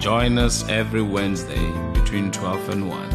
Join 0.00 0.38
us 0.38 0.66
every 0.68 1.02
Wednesday 1.02 1.70
between 1.92 2.30
12 2.32 2.70
and 2.70 2.88
1 2.88 3.10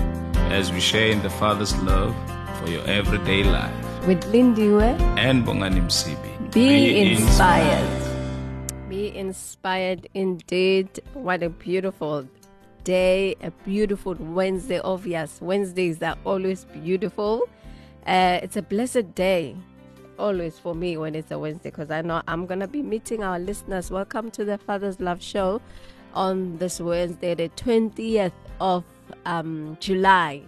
as 0.52 0.72
we 0.72 0.80
share 0.80 1.10
in 1.10 1.22
the 1.24 1.30
Father's 1.32 1.76
love 1.82 2.16
for 2.60 2.70
your 2.70 2.86
everyday 2.86 3.44
life. 3.44 3.74
With 4.08 4.22
Lindiwe, 4.32 5.00
And 5.18 5.44
Bongani 5.44 5.82
Msibi. 5.82 6.54
be, 6.54 7.02
inspired. 7.12 7.90
Be 8.88 9.16
inspired 9.18 10.08
indeed. 10.14 10.88
What 11.14 11.42
a 11.42 11.50
beautiful 11.50 12.28
day, 12.84 13.36
a 13.42 13.50
beautiful 13.66 14.14
Wednesday. 14.20 14.80
Obvious 14.80 15.42
Wednesdays 15.42 16.04
are 16.04 16.18
always 16.24 16.66
beautiful. 16.66 17.50
Uh, 18.06 18.40
it's 18.44 18.58
a 18.58 18.62
blessed 18.62 19.16
day, 19.16 19.56
always 20.20 20.60
for 20.60 20.76
me 20.76 20.98
when 20.98 21.16
it's 21.16 21.32
a 21.32 21.40
Wednesday, 21.40 21.72
because 21.72 21.90
I 21.90 22.04
know 22.04 22.22
I'm 22.28 22.46
gonna 22.46 22.68
be 22.68 22.84
meeting 22.84 23.24
our 23.24 23.40
listeners. 23.40 23.90
Welcome 23.90 24.30
to 24.32 24.46
the 24.46 24.60
Father's 24.60 25.00
Love 25.00 25.24
Show 25.24 25.60
on 26.16 26.58
this 26.58 26.80
Wednesday, 26.80 27.36
the 27.36 27.50
20th 27.50 28.32
of 28.60 28.84
um, 29.26 29.78
July, 29.80 30.42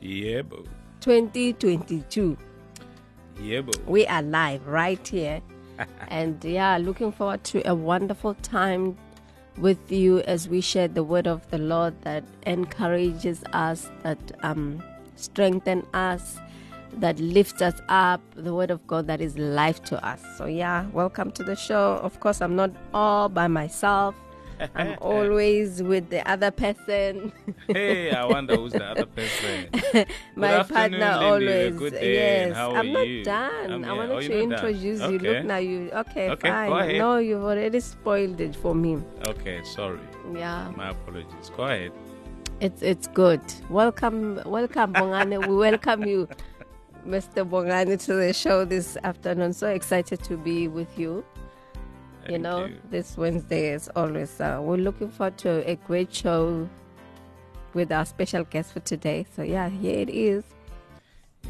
Yeah, 0.00 0.42
boo. 0.42 0.64
2022. 1.00 2.36
Yeah, 3.40 3.60
boo. 3.62 3.72
we 3.86 4.06
are 4.06 4.22
live 4.22 4.66
right 4.66 5.06
here 5.06 5.40
and 6.08 6.42
yeah 6.44 6.76
looking 6.76 7.10
forward 7.10 7.42
to 7.44 7.66
a 7.68 7.74
wonderful 7.74 8.34
time 8.34 8.96
with 9.56 9.90
you 9.90 10.20
as 10.20 10.48
we 10.48 10.60
share 10.60 10.86
the 10.86 11.02
word 11.02 11.26
of 11.26 11.48
the 11.50 11.58
lord 11.58 11.94
that 12.02 12.22
encourages 12.46 13.42
us 13.52 13.90
that 14.02 14.18
um 14.42 14.82
strengthen 15.16 15.84
us 15.94 16.38
that 16.98 17.18
lifts 17.18 17.62
us 17.62 17.80
up 17.88 18.20
the 18.34 18.54
word 18.54 18.70
of 18.70 18.86
god 18.86 19.06
that 19.06 19.20
is 19.20 19.36
life 19.38 19.82
to 19.82 19.96
us 20.06 20.22
so 20.36 20.44
yeah 20.44 20.86
welcome 20.92 21.30
to 21.32 21.42
the 21.42 21.56
show 21.56 21.94
of 22.02 22.20
course 22.20 22.40
i'm 22.42 22.54
not 22.54 22.70
all 22.92 23.28
by 23.30 23.46
myself 23.48 24.14
i'm 24.74 24.96
always 25.00 25.82
with 25.82 26.08
the 26.10 26.20
other 26.30 26.50
person 26.50 27.32
Hey, 27.68 28.10
I 28.12 28.24
wonder 28.26 28.56
who's 28.56 28.72
the 28.72 28.84
other 28.84 29.06
person. 29.06 29.68
my 30.36 30.62
partner 30.62 31.16
always 31.20 31.74
Good 31.76 31.92
day, 31.94 32.14
yes 32.46 32.56
how 32.56 32.74
i'm 32.74 32.92
not 32.92 33.06
you? 33.06 33.24
done 33.24 33.72
I'm 33.72 33.84
i 33.84 33.92
wanted 33.92 34.12
Oh, 34.12 34.20
to 34.20 34.24
you're 34.28 34.40
done. 34.48 34.52
introduce 34.52 35.00
you 35.00 35.16
Okay. 35.16 35.18
look 35.36 35.44
now 35.46 35.56
you 35.56 35.90
okay, 35.92 36.30
Okay, 36.30 36.48
fine 36.50 36.70
go 36.70 36.76
ahead. 36.78 36.98
no 36.98 37.16
you've 37.18 37.42
already 37.42 37.80
spoiled 37.80 38.40
it 38.40 38.54
for 38.56 38.74
me 38.74 38.98
Okay, 39.26 39.62
sorry. 39.64 40.00
yeah 40.34 40.70
My 40.76 40.90
apologies. 40.90 41.50
Go 41.56 41.64
ahead. 41.64 41.92
it's 42.60 42.82
it's 42.82 43.06
good 43.08 43.40
welcome 43.70 44.40
welcome 44.46 44.92
Bongani 44.94 45.38
we 45.48 45.56
welcome 45.56 46.04
you 46.04 46.28
mr 47.06 47.42
Bongani 47.48 47.98
to 48.06 48.14
the 48.14 48.32
show 48.32 48.64
this 48.64 48.96
afternoon 49.02 49.52
so 49.52 49.66
excited 49.68 50.22
to 50.22 50.36
be 50.36 50.68
with 50.68 50.92
you 50.98 51.24
you 52.28 52.38
know 52.38 52.66
you. 52.66 52.76
this 52.90 53.16
wednesday 53.16 53.72
is 53.72 53.88
always 53.96 54.40
uh, 54.40 54.58
we're 54.62 54.76
looking 54.76 55.10
forward 55.10 55.36
to 55.38 55.68
a 55.68 55.76
great 55.76 56.14
show 56.14 56.68
with 57.74 57.90
our 57.90 58.04
special 58.04 58.44
guest 58.44 58.72
for 58.72 58.80
today 58.80 59.26
so 59.34 59.42
yeah 59.42 59.68
here 59.68 59.98
it 59.98 60.10
is 60.10 60.44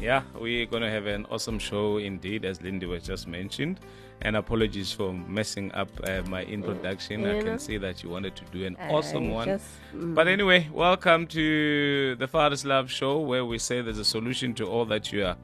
Yeah, 0.01 0.23
we're 0.33 0.65
going 0.65 0.81
to 0.81 0.89
have 0.89 1.05
an 1.05 1.27
awesome 1.29 1.59
show 1.59 1.97
indeed, 1.97 2.45
as 2.45 2.59
Lindy 2.61 2.87
was 2.87 3.03
just 3.03 3.27
mentioned. 3.27 3.79
And 4.21 4.35
apologies 4.35 4.91
for 4.91 5.13
messing 5.13 5.71
up 5.73 5.87
uh, 6.03 6.23
my 6.27 6.43
introduction. 6.43 7.25
I 7.25 7.33
know. 7.33 7.43
can 7.43 7.59
see 7.59 7.77
that 7.77 8.01
you 8.03 8.09
wanted 8.09 8.35
to 8.37 8.43
do 8.51 8.65
an 8.65 8.75
awesome 8.89 9.29
one. 9.29 9.47
just- 9.47 9.65
mm. 9.95 10.15
But 10.15 10.27
anyway, 10.27 10.67
welcome 10.73 11.27
to 11.27 12.15
the 12.15 12.27
Father's 12.27 12.65
Love 12.65 12.89
Show, 12.89 13.19
where 13.19 13.45
we 13.45 13.59
say 13.59 13.81
there's 13.81 13.99
a 13.99 14.03
solution 14.17 14.55
to 14.55 14.65
all 14.65 14.85
that 14.85 15.13
you 15.13 15.25
are 15.25 15.37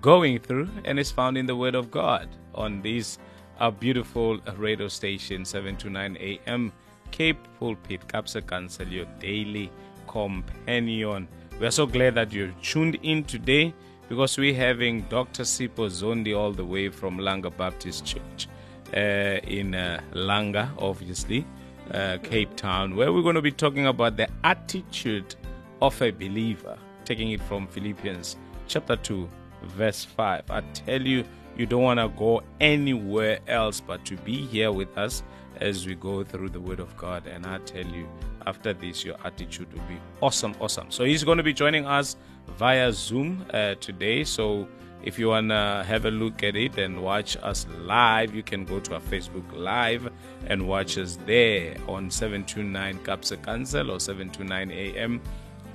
going 0.00 0.38
through, 0.40 0.68
and 0.86 0.98
it's 0.98 1.10
found 1.12 1.36
in 1.36 1.44
the 1.46 1.54
Word 1.54 1.74
of 1.74 1.90
God 1.90 2.26
on 2.54 2.80
these 2.80 3.18
uh, 3.60 3.70
beautiful 3.70 4.38
radio 4.56 4.88
station, 4.88 5.44
7 5.44 5.76
to 5.76 5.90
9 5.90 6.16
a.m. 6.18 6.72
Cape 7.10 7.38
Pulpit, 7.58 8.06
Kaapse 8.08 8.40
Kansel, 8.46 8.88
your 8.88 9.06
daily 9.20 9.70
companion. 10.08 11.28
We 11.60 11.66
are 11.66 11.70
so 11.70 11.86
glad 11.86 12.14
that 12.14 12.32
you're 12.32 12.54
tuned 12.62 12.98
in 13.02 13.24
today 13.24 13.74
because 14.08 14.38
we're 14.38 14.54
having 14.54 15.02
Dr. 15.02 15.44
Sipho 15.44 15.88
Zondi 15.88 16.36
all 16.36 16.52
the 16.52 16.64
way 16.64 16.88
from 16.88 17.18
Langa 17.18 17.54
Baptist 17.56 18.04
Church 18.04 18.48
uh, 18.94 19.40
in 19.46 19.74
uh, 19.74 20.00
Langa, 20.14 20.70
obviously, 20.78 21.44
uh, 21.92 22.18
Cape 22.22 22.56
Town, 22.56 22.96
where 22.96 23.12
we're 23.12 23.22
going 23.22 23.34
to 23.34 23.42
be 23.42 23.52
talking 23.52 23.86
about 23.86 24.16
the 24.16 24.28
attitude 24.42 25.34
of 25.82 26.00
a 26.02 26.10
believer, 26.10 26.78
taking 27.04 27.30
it 27.30 27.40
from 27.42 27.66
Philippians 27.66 28.36
chapter 28.66 28.96
2, 28.96 29.28
verse 29.64 30.04
5. 30.04 30.44
I 30.50 30.60
tell 30.72 31.02
you, 31.02 31.24
you 31.60 31.66
don't 31.66 31.82
want 31.82 32.00
to 32.00 32.08
go 32.08 32.42
anywhere 32.58 33.38
else 33.46 33.80
but 33.80 34.02
to 34.06 34.16
be 34.16 34.46
here 34.46 34.72
with 34.72 34.96
us 34.96 35.22
as 35.56 35.86
we 35.86 35.94
go 35.94 36.24
through 36.24 36.48
the 36.48 36.58
Word 36.58 36.80
of 36.80 36.96
God. 36.96 37.26
And 37.26 37.44
I 37.44 37.58
tell 37.58 37.84
you, 37.84 38.08
after 38.46 38.72
this, 38.72 39.04
your 39.04 39.16
attitude 39.24 39.70
will 39.74 39.82
be 39.82 39.98
awesome, 40.22 40.54
awesome. 40.58 40.90
So 40.90 41.04
he's 41.04 41.22
going 41.22 41.36
to 41.36 41.44
be 41.44 41.52
joining 41.52 41.84
us 41.84 42.16
via 42.56 42.90
Zoom 42.94 43.44
uh, 43.52 43.74
today. 43.74 44.24
So 44.24 44.66
if 45.02 45.18
you 45.18 45.28
want 45.28 45.50
to 45.50 45.84
have 45.86 46.06
a 46.06 46.10
look 46.10 46.42
at 46.42 46.56
it 46.56 46.78
and 46.78 47.02
watch 47.02 47.36
us 47.42 47.66
live, 47.80 48.34
you 48.34 48.42
can 48.42 48.64
go 48.64 48.80
to 48.80 48.94
our 48.94 49.00
Facebook 49.00 49.44
Live 49.52 50.10
and 50.46 50.66
watch 50.66 50.96
us 50.96 51.18
there 51.26 51.76
on 51.86 52.10
729 52.10 53.00
Kaapse 53.00 53.36
Kansel 53.42 53.90
or 53.90 54.00
729 54.00 54.70
AM 54.70 55.20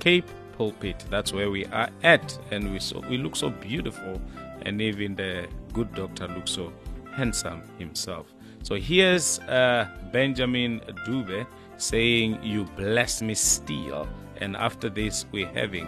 Cape 0.00 0.28
Pulpit. 0.56 1.04
That's 1.10 1.32
where 1.32 1.50
we 1.50 1.64
are 1.66 1.90
at, 2.02 2.38
and 2.50 2.72
we 2.72 2.80
so 2.80 3.00
we 3.08 3.18
look 3.18 3.36
so 3.36 3.50
beautiful, 3.50 4.20
and 4.62 4.80
even 4.80 5.14
the 5.14 5.48
good 5.76 5.94
doctor 5.94 6.26
looks 6.28 6.52
so 6.52 6.72
handsome 7.14 7.62
himself. 7.78 8.32
So 8.62 8.76
here's 8.76 9.38
uh, 9.40 9.86
Benjamin 10.10 10.80
Dube 11.06 11.46
saying, 11.76 12.42
"You 12.42 12.64
bless 12.76 13.20
me 13.20 13.34
still," 13.34 14.08
and 14.40 14.56
after 14.56 14.88
this, 14.88 15.26
we're 15.32 15.52
having 15.52 15.86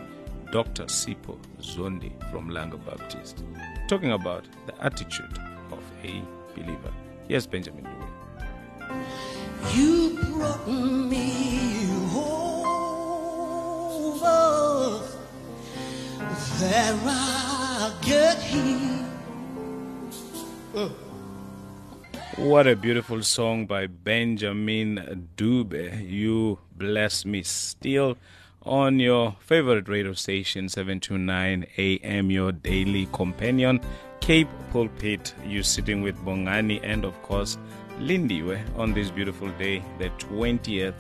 Dr. 0.53 0.85
Sipho 0.85 1.39
Zondi 1.61 2.13
from 2.31 2.51
Langa 2.51 2.79
Baptist 2.85 3.45
talking 3.89 4.13
about 4.13 4.45
the 4.67 4.75
attitude 4.85 5.39
of 5.73 5.83
a 6.05 6.23
believer. 6.55 6.93
Here's 7.27 7.47
Benjamin 7.47 7.85
Dube. 7.85 8.09
You 9.75 10.19
brought 10.35 10.69
me 10.69 11.89
over 12.15 12.39
that 16.61 16.93
rugged 17.05 17.48
What 22.37 22.69
a 22.69 22.77
beautiful 22.77 23.23
song 23.25 23.67
by 23.67 23.89
Benjamin 23.89 25.29
Dube. 25.37 26.09
You 26.09 26.61
bless 26.77 27.25
me 27.25 27.43
still 27.43 28.17
on 28.63 29.01
your 29.01 29.35
favorite 29.41 29.89
radio 29.89 30.13
station 30.13 30.69
729 30.69 31.67
AM, 31.77 32.31
your 32.31 32.53
daily 32.53 33.09
companion. 33.13 33.81
Cape 34.21 34.47
Pulpit, 34.71 35.35
you 35.45 35.65
sitting 35.65 36.01
with 36.01 36.17
Bongani 36.25 36.79
and 36.85 37.05
of 37.05 37.21
course 37.23 37.59
Lindiwe 37.99 38.61
on 38.79 38.93
this 38.93 39.11
beautiful 39.11 39.49
day, 39.59 39.83
the 39.99 40.11
20th 40.11 40.95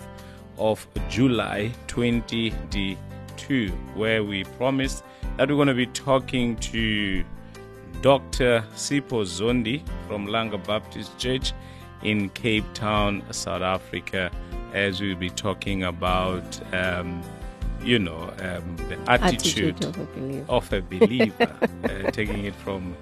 of 0.56 0.84
July 1.09 1.71
2022, 1.87 3.69
where 3.95 4.25
we 4.25 4.43
promised 4.43 5.04
that 5.36 5.48
we're 5.48 5.54
going 5.54 5.69
to 5.69 5.74
be 5.74 5.86
talking 5.86 6.57
to 6.57 7.24
Dr. 8.00 8.65
Sipho 8.74 9.24
Zondi 9.24 9.83
from 10.06 10.27
Langa 10.27 10.65
Baptist 10.66 11.18
Church 11.18 11.53
in 12.03 12.28
Cape 12.30 12.65
Town, 12.74 13.22
South 13.33 13.62
Africa, 13.62 14.30
as 14.72 15.00
we'll 15.00 15.16
be 15.16 15.30
talking 15.30 15.83
about, 15.84 16.45
um, 16.72 17.22
you 17.83 17.98
know, 17.98 18.33
um, 18.41 18.77
the 18.89 18.98
attitude, 19.10 19.77
attitude 19.77 19.84
of 19.84 19.98
a 19.98 20.06
believer 20.06 20.45
of 20.48 20.72
a 20.72 20.80
believer, 20.80 21.56
uh, 21.84 22.10
taking 22.12 22.45
it 22.45 22.54
from 22.54 22.97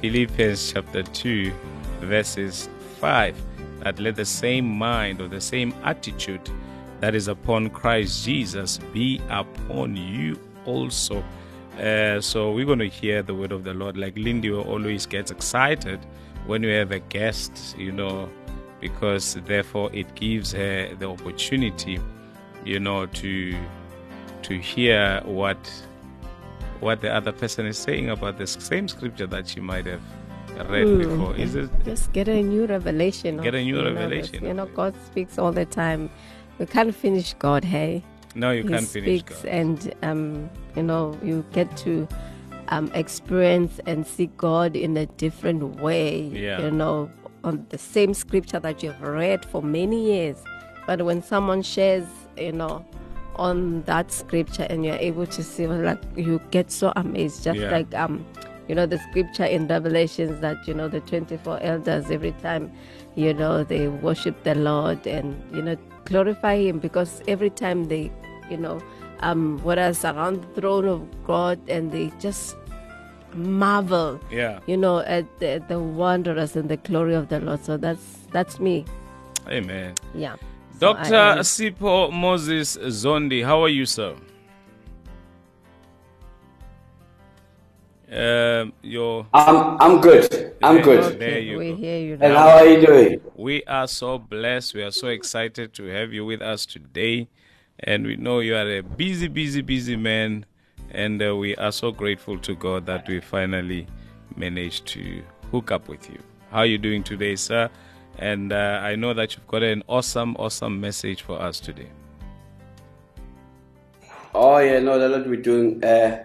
Philippians 0.00 0.72
chapter 0.72 1.02
2, 1.02 1.52
verses 2.00 2.68
5. 3.00 3.36
That 3.80 3.98
let 3.98 4.16
the 4.16 4.24
same 4.24 4.66
mind 4.66 5.20
or 5.20 5.28
the 5.28 5.40
same 5.40 5.74
attitude 5.84 6.50
that 7.00 7.14
is 7.14 7.28
upon 7.28 7.70
Christ 7.70 8.24
Jesus 8.24 8.78
be 8.92 9.20
upon 9.28 9.96
you 9.96 10.38
also. 10.64 11.22
Uh, 11.78 12.20
so 12.20 12.52
we're 12.52 12.64
going 12.66 12.78
to 12.78 12.88
hear 12.88 13.22
the 13.22 13.34
word 13.34 13.52
of 13.52 13.64
the 13.64 13.74
Lord. 13.74 13.96
Like 13.96 14.16
Lindy 14.16 14.50
always 14.50 15.06
gets 15.06 15.30
excited 15.30 16.00
when 16.46 16.62
we 16.62 16.70
have 16.72 16.90
a 16.92 17.00
guest, 17.00 17.76
you 17.78 17.92
know, 17.92 18.30
because 18.80 19.34
therefore 19.46 19.90
it 19.92 20.14
gives 20.14 20.52
her 20.52 20.94
the 20.94 21.08
opportunity, 21.08 22.00
you 22.64 22.80
know, 22.80 23.06
to 23.06 23.56
to 24.42 24.58
hear 24.58 25.20
what 25.24 25.58
what 26.80 27.00
the 27.00 27.12
other 27.12 27.32
person 27.32 27.66
is 27.66 27.78
saying 27.78 28.10
about 28.10 28.38
the 28.38 28.46
same 28.46 28.86
scripture 28.86 29.26
that 29.26 29.48
she 29.48 29.60
might 29.60 29.86
have 29.86 30.02
read 30.68 30.86
Hmm. 30.86 30.98
before. 30.98 31.36
Is 31.36 31.54
it? 31.56 31.70
Just 31.84 32.12
get 32.12 32.28
a 32.28 32.42
new 32.42 32.66
revelation. 32.66 33.38
Get 33.38 33.54
a 33.54 33.62
new 33.62 33.76
know, 33.82 33.92
revelation. 33.92 34.44
You 34.44 34.54
know. 34.54 34.66
God 34.66 34.94
speaks 35.06 35.38
all 35.38 35.52
the 35.52 35.66
time. 35.66 36.10
We 36.58 36.64
can't 36.66 36.94
finish 36.94 37.34
God, 37.34 37.64
hey? 37.64 38.02
No, 38.36 38.50
you 38.52 38.62
he 38.62 38.68
can't 38.68 38.86
finish 38.86 39.20
speaks, 39.20 39.42
God. 39.42 39.50
and 39.50 39.94
um, 40.02 40.50
you 40.76 40.82
know, 40.82 41.18
you 41.22 41.44
get 41.52 41.74
to 41.78 42.06
um, 42.68 42.90
experience 42.94 43.80
and 43.86 44.06
see 44.06 44.26
God 44.36 44.76
in 44.76 44.96
a 44.96 45.06
different 45.06 45.80
way. 45.80 46.20
Yeah. 46.20 46.60
You 46.62 46.70
know, 46.70 47.10
on 47.44 47.66
the 47.70 47.78
same 47.78 48.12
scripture 48.14 48.60
that 48.60 48.82
you've 48.82 49.00
read 49.00 49.44
for 49.46 49.62
many 49.62 50.04
years, 50.12 50.36
but 50.86 51.02
when 51.02 51.22
someone 51.22 51.62
shares, 51.62 52.06
you 52.36 52.52
know, 52.52 52.84
on 53.36 53.82
that 53.82 54.10
scripture, 54.12 54.66
and 54.68 54.84
you're 54.84 54.96
able 54.96 55.26
to 55.26 55.42
see, 55.42 55.66
like, 55.66 55.98
you 56.16 56.40
get 56.50 56.70
so 56.70 56.92
amazed, 56.96 57.42
just 57.44 57.58
Yeah. 57.58 57.70
like 57.70 57.94
um, 57.94 58.24
you 58.68 58.74
know, 58.74 58.84
the 58.86 58.98
scripture 58.98 59.44
in 59.44 59.68
Revelations 59.68 60.40
that 60.40 60.56
you 60.66 60.74
know 60.74 60.88
the 60.88 61.00
24 61.00 61.60
elders 61.62 62.10
every 62.10 62.32
time, 62.42 62.72
you 63.14 63.32
know, 63.32 63.62
they 63.64 63.88
worship 63.88 64.42
the 64.42 64.54
Lord 64.56 65.06
and 65.06 65.36
you 65.54 65.62
know 65.62 65.76
glorify 66.04 66.56
Him 66.56 66.78
because 66.80 67.22
every 67.28 67.50
time 67.50 67.84
they, 67.84 68.10
you 68.50 68.56
know, 68.56 68.80
um, 69.20 69.58
whereas 69.62 70.04
around 70.04 70.42
the 70.42 70.60
throne 70.60 70.86
of 70.86 71.02
God 71.26 71.58
and 71.68 71.90
they 71.92 72.12
just 72.20 72.56
marvel, 73.34 74.18
Yeah. 74.30 74.60
you 74.66 74.76
know, 74.76 75.00
at 75.00 75.24
the, 75.40 75.62
the 75.68 75.78
wonders 75.78 76.56
and 76.56 76.68
the 76.68 76.76
glory 76.78 77.14
of 77.14 77.28
the 77.28 77.40
Lord. 77.40 77.64
So 77.64 77.76
that's 77.76 78.18
that's 78.32 78.58
me. 78.60 78.84
Amen. 79.48 79.94
Yeah. 80.14 80.36
So 80.80 80.92
Dr. 80.94 81.14
am- 81.14 81.38
Sipho 81.38 82.12
Moses 82.12 82.76
Zondi, 82.76 83.44
how 83.44 83.62
are 83.62 83.68
you, 83.68 83.86
sir? 83.86 84.14
Um, 88.10 88.72
your 88.82 89.26
I'm 89.34 89.76
I'm 89.80 90.00
good. 90.00 90.54
I'm 90.62 90.76
There- 90.76 90.84
good. 90.84 91.18
There 91.18 91.38
you 91.40 91.58
we 91.58 91.70
go. 91.70 91.76
hear 91.76 91.98
you 91.98 92.12
And 92.20 92.32
now. 92.34 92.38
how 92.38 92.48
are 92.58 92.66
you 92.66 92.86
doing? 92.86 93.20
We 93.34 93.64
are 93.64 93.88
so 93.88 94.18
blessed. 94.18 94.74
We 94.74 94.82
are 94.84 94.92
so 94.92 95.08
excited 95.08 95.74
to 95.74 95.84
have 95.86 96.12
you 96.12 96.24
with 96.24 96.40
us 96.40 96.66
today. 96.66 97.28
And 97.80 98.06
we 98.06 98.16
know 98.16 98.40
you 98.40 98.56
are 98.56 98.78
a 98.78 98.80
busy, 98.82 99.28
busy, 99.28 99.62
busy 99.62 99.96
man. 99.96 100.46
And 100.90 101.22
uh, 101.22 101.36
we 101.36 101.56
are 101.56 101.72
so 101.72 101.92
grateful 101.92 102.38
to 102.38 102.54
God 102.54 102.86
that 102.86 103.08
we 103.08 103.20
finally 103.20 103.86
managed 104.36 104.86
to 104.88 105.22
hook 105.50 105.70
up 105.70 105.88
with 105.88 106.08
you. 106.08 106.18
How 106.50 106.58
are 106.58 106.66
you 106.66 106.78
doing 106.78 107.02
today, 107.02 107.36
sir? 107.36 107.68
And 108.18 108.52
uh, 108.52 108.80
I 108.82 108.96
know 108.96 109.12
that 109.12 109.34
you've 109.34 109.46
got 109.46 109.62
an 109.62 109.82
awesome, 109.88 110.36
awesome 110.38 110.80
message 110.80 111.22
for 111.22 111.40
us 111.40 111.60
today. 111.60 111.90
Oh 114.34 114.58
yeah, 114.58 114.78
no, 114.80 114.98
the 114.98 115.08
Lord 115.08 115.26
we're 115.26 115.36
doing. 115.36 115.82
Uh, 115.82 116.24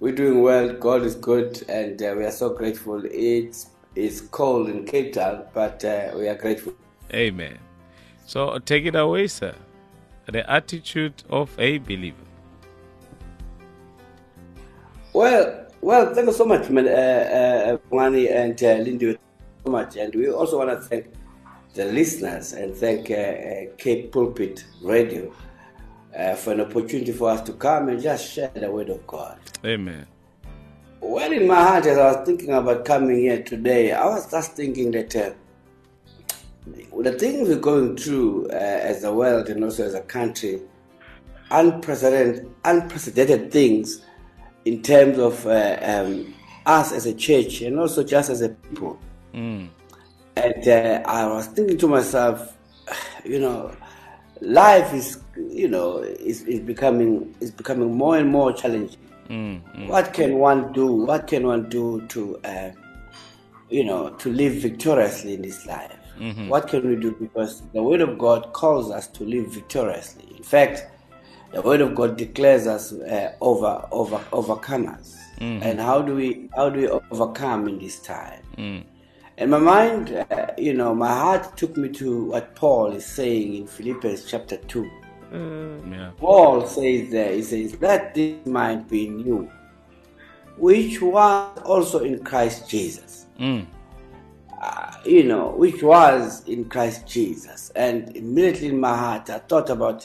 we're 0.00 0.14
doing 0.14 0.42
well. 0.42 0.74
God 0.74 1.02
is 1.02 1.14
good, 1.14 1.62
and 1.68 2.00
uh, 2.02 2.14
we 2.16 2.24
are 2.24 2.30
so 2.30 2.50
grateful. 2.50 3.02
It's 3.06 3.68
it's 3.94 4.20
cold 4.20 4.68
in 4.68 4.84
Cape 4.84 5.14
Town, 5.14 5.44
but 5.54 5.84
uh, 5.84 6.10
we 6.16 6.28
are 6.28 6.34
grateful. 6.34 6.74
Amen. 7.12 7.58
So 8.26 8.58
take 8.58 8.84
it 8.84 8.94
away, 8.94 9.26
sir. 9.28 9.54
The 10.26 10.48
attitude 10.50 11.22
of 11.30 11.54
a 11.58 11.78
believer. 11.78 12.16
Well, 15.12 15.66
well, 15.80 16.14
thank 16.14 16.26
you 16.26 16.32
so 16.32 16.44
much, 16.44 16.68
man, 16.68 16.88
uh, 16.88 16.90
uh, 16.90 17.76
Mwani 17.90 18.30
and 18.30 18.60
uh, 18.62 18.82
Lindy, 18.82 19.16
so 19.64 19.70
much, 19.70 19.96
and 19.96 20.14
we 20.14 20.28
also 20.28 20.58
want 20.58 20.70
to 20.70 20.76
thank 20.76 21.06
the 21.74 21.84
listeners 21.86 22.52
and 22.52 22.74
thank 22.74 23.10
uh, 23.10 23.14
uh, 23.14 23.76
Cape 23.78 24.10
Pulpit 24.10 24.64
Radio 24.82 25.32
uh, 26.16 26.34
for 26.34 26.54
an 26.54 26.62
opportunity 26.62 27.12
for 27.12 27.30
us 27.30 27.42
to 27.42 27.52
come 27.52 27.88
and 27.88 28.02
just 28.02 28.32
share 28.32 28.50
the 28.54 28.70
word 28.70 28.88
of 28.88 29.06
God. 29.06 29.38
Amen. 29.64 30.06
Well, 31.00 31.30
in 31.30 31.46
my 31.46 31.62
heart, 31.62 31.86
as 31.86 31.98
I 31.98 32.12
was 32.12 32.26
thinking 32.26 32.50
about 32.52 32.84
coming 32.84 33.18
here 33.18 33.42
today, 33.42 33.92
I 33.92 34.06
was 34.06 34.30
just 34.30 34.52
thinking 34.52 34.90
that 34.92 35.14
uh, 35.14 35.30
the 36.66 37.12
things 37.12 37.48
we're 37.48 37.58
going 37.58 37.96
through 37.96 38.48
uh, 38.50 38.54
as 38.54 39.04
a 39.04 39.12
world 39.12 39.48
and 39.48 39.62
also 39.62 39.84
as 39.84 39.94
a 39.94 40.00
country, 40.00 40.60
unprecedented, 41.50 42.50
unprecedented 42.64 43.52
things 43.52 44.02
in 44.64 44.82
terms 44.82 45.18
of 45.18 45.46
uh, 45.46 45.78
um, 45.82 46.34
us 46.66 46.92
as 46.92 47.06
a 47.06 47.14
church 47.14 47.62
and 47.62 47.78
also 47.78 48.02
just 48.02 48.30
as 48.30 48.42
a 48.42 48.48
people. 48.48 48.98
Mm. 49.32 49.68
And 50.36 50.68
uh, 50.68 51.02
I 51.06 51.26
was 51.26 51.46
thinking 51.46 51.78
to 51.78 51.88
myself, 51.88 52.56
you 53.24 53.38
know, 53.38 53.74
life 54.40 54.92
is, 54.92 55.22
you 55.36 55.68
know, 55.68 55.98
is, 55.98 56.42
is 56.42 56.60
becoming 56.60 57.34
is 57.40 57.50
becoming 57.50 57.94
more 57.94 58.18
and 58.18 58.28
more 58.28 58.52
challenging. 58.52 59.00
Mm. 59.28 59.62
Mm. 59.62 59.88
What 59.88 60.12
can 60.12 60.38
one 60.38 60.72
do? 60.72 60.86
What 60.86 61.26
can 61.26 61.46
one 61.46 61.68
do 61.68 62.04
to, 62.08 62.38
uh, 62.44 62.72
you 63.70 63.84
know, 63.84 64.10
to 64.10 64.32
live 64.32 64.54
victoriously 64.54 65.34
in 65.34 65.42
this 65.42 65.64
life? 65.66 65.95
What 66.48 66.68
can 66.68 66.88
we 66.88 66.96
do? 66.96 67.12
Because 67.12 67.62
the 67.72 67.82
Word 67.82 68.00
of 68.00 68.18
God 68.18 68.52
calls 68.52 68.90
us 68.90 69.06
to 69.08 69.24
live 69.24 69.48
victoriously. 69.48 70.34
In 70.36 70.42
fact, 70.42 70.86
the 71.52 71.62
Word 71.62 71.80
of 71.80 71.94
God 71.94 72.16
declares 72.16 72.66
us 72.66 72.92
uh, 72.92 73.32
over 73.40 73.86
over 73.90 74.18
overcomers. 74.32 75.16
And 75.62 75.80
how 75.80 76.00
do 76.02 76.14
we 76.14 76.48
how 76.54 76.70
do 76.70 76.80
we 76.80 76.88
overcome 76.88 77.68
in 77.68 77.78
this 77.78 78.00
time? 78.00 78.42
Mm. 78.56 78.84
And 79.38 79.50
my 79.50 79.58
mind, 79.58 80.12
uh, 80.30 80.46
you 80.56 80.72
know, 80.72 80.94
my 80.94 81.12
heart 81.12 81.56
took 81.58 81.76
me 81.76 81.90
to 81.90 82.24
what 82.24 82.54
Paul 82.54 82.92
is 82.92 83.04
saying 83.04 83.54
in 83.54 83.66
Philippians 83.66 84.24
chapter 84.24 84.56
two. 84.56 84.90
Yeah. 85.90 86.12
Paul 86.16 86.66
says 86.66 87.10
there, 87.10 87.32
he 87.32 87.42
says, 87.42 87.76
Let 87.80 88.14
this 88.14 88.46
mind 88.46 88.88
be 88.88 89.06
in 89.08 89.18
you, 89.20 89.50
which 90.56 91.02
was 91.02 91.58
also 91.64 92.00
in 92.00 92.24
Christ 92.24 92.70
Jesus. 92.70 93.26
Mm. 93.38 93.66
Uh, 94.66 94.90
you 95.04 95.22
know, 95.22 95.50
which 95.50 95.80
was 95.80 96.42
in 96.48 96.64
Christ 96.64 97.06
Jesus. 97.06 97.70
And 97.76 98.16
immediately 98.16 98.68
in 98.68 98.80
my 98.80 98.96
heart, 98.96 99.30
I 99.30 99.38
thought 99.38 99.70
about 99.70 100.04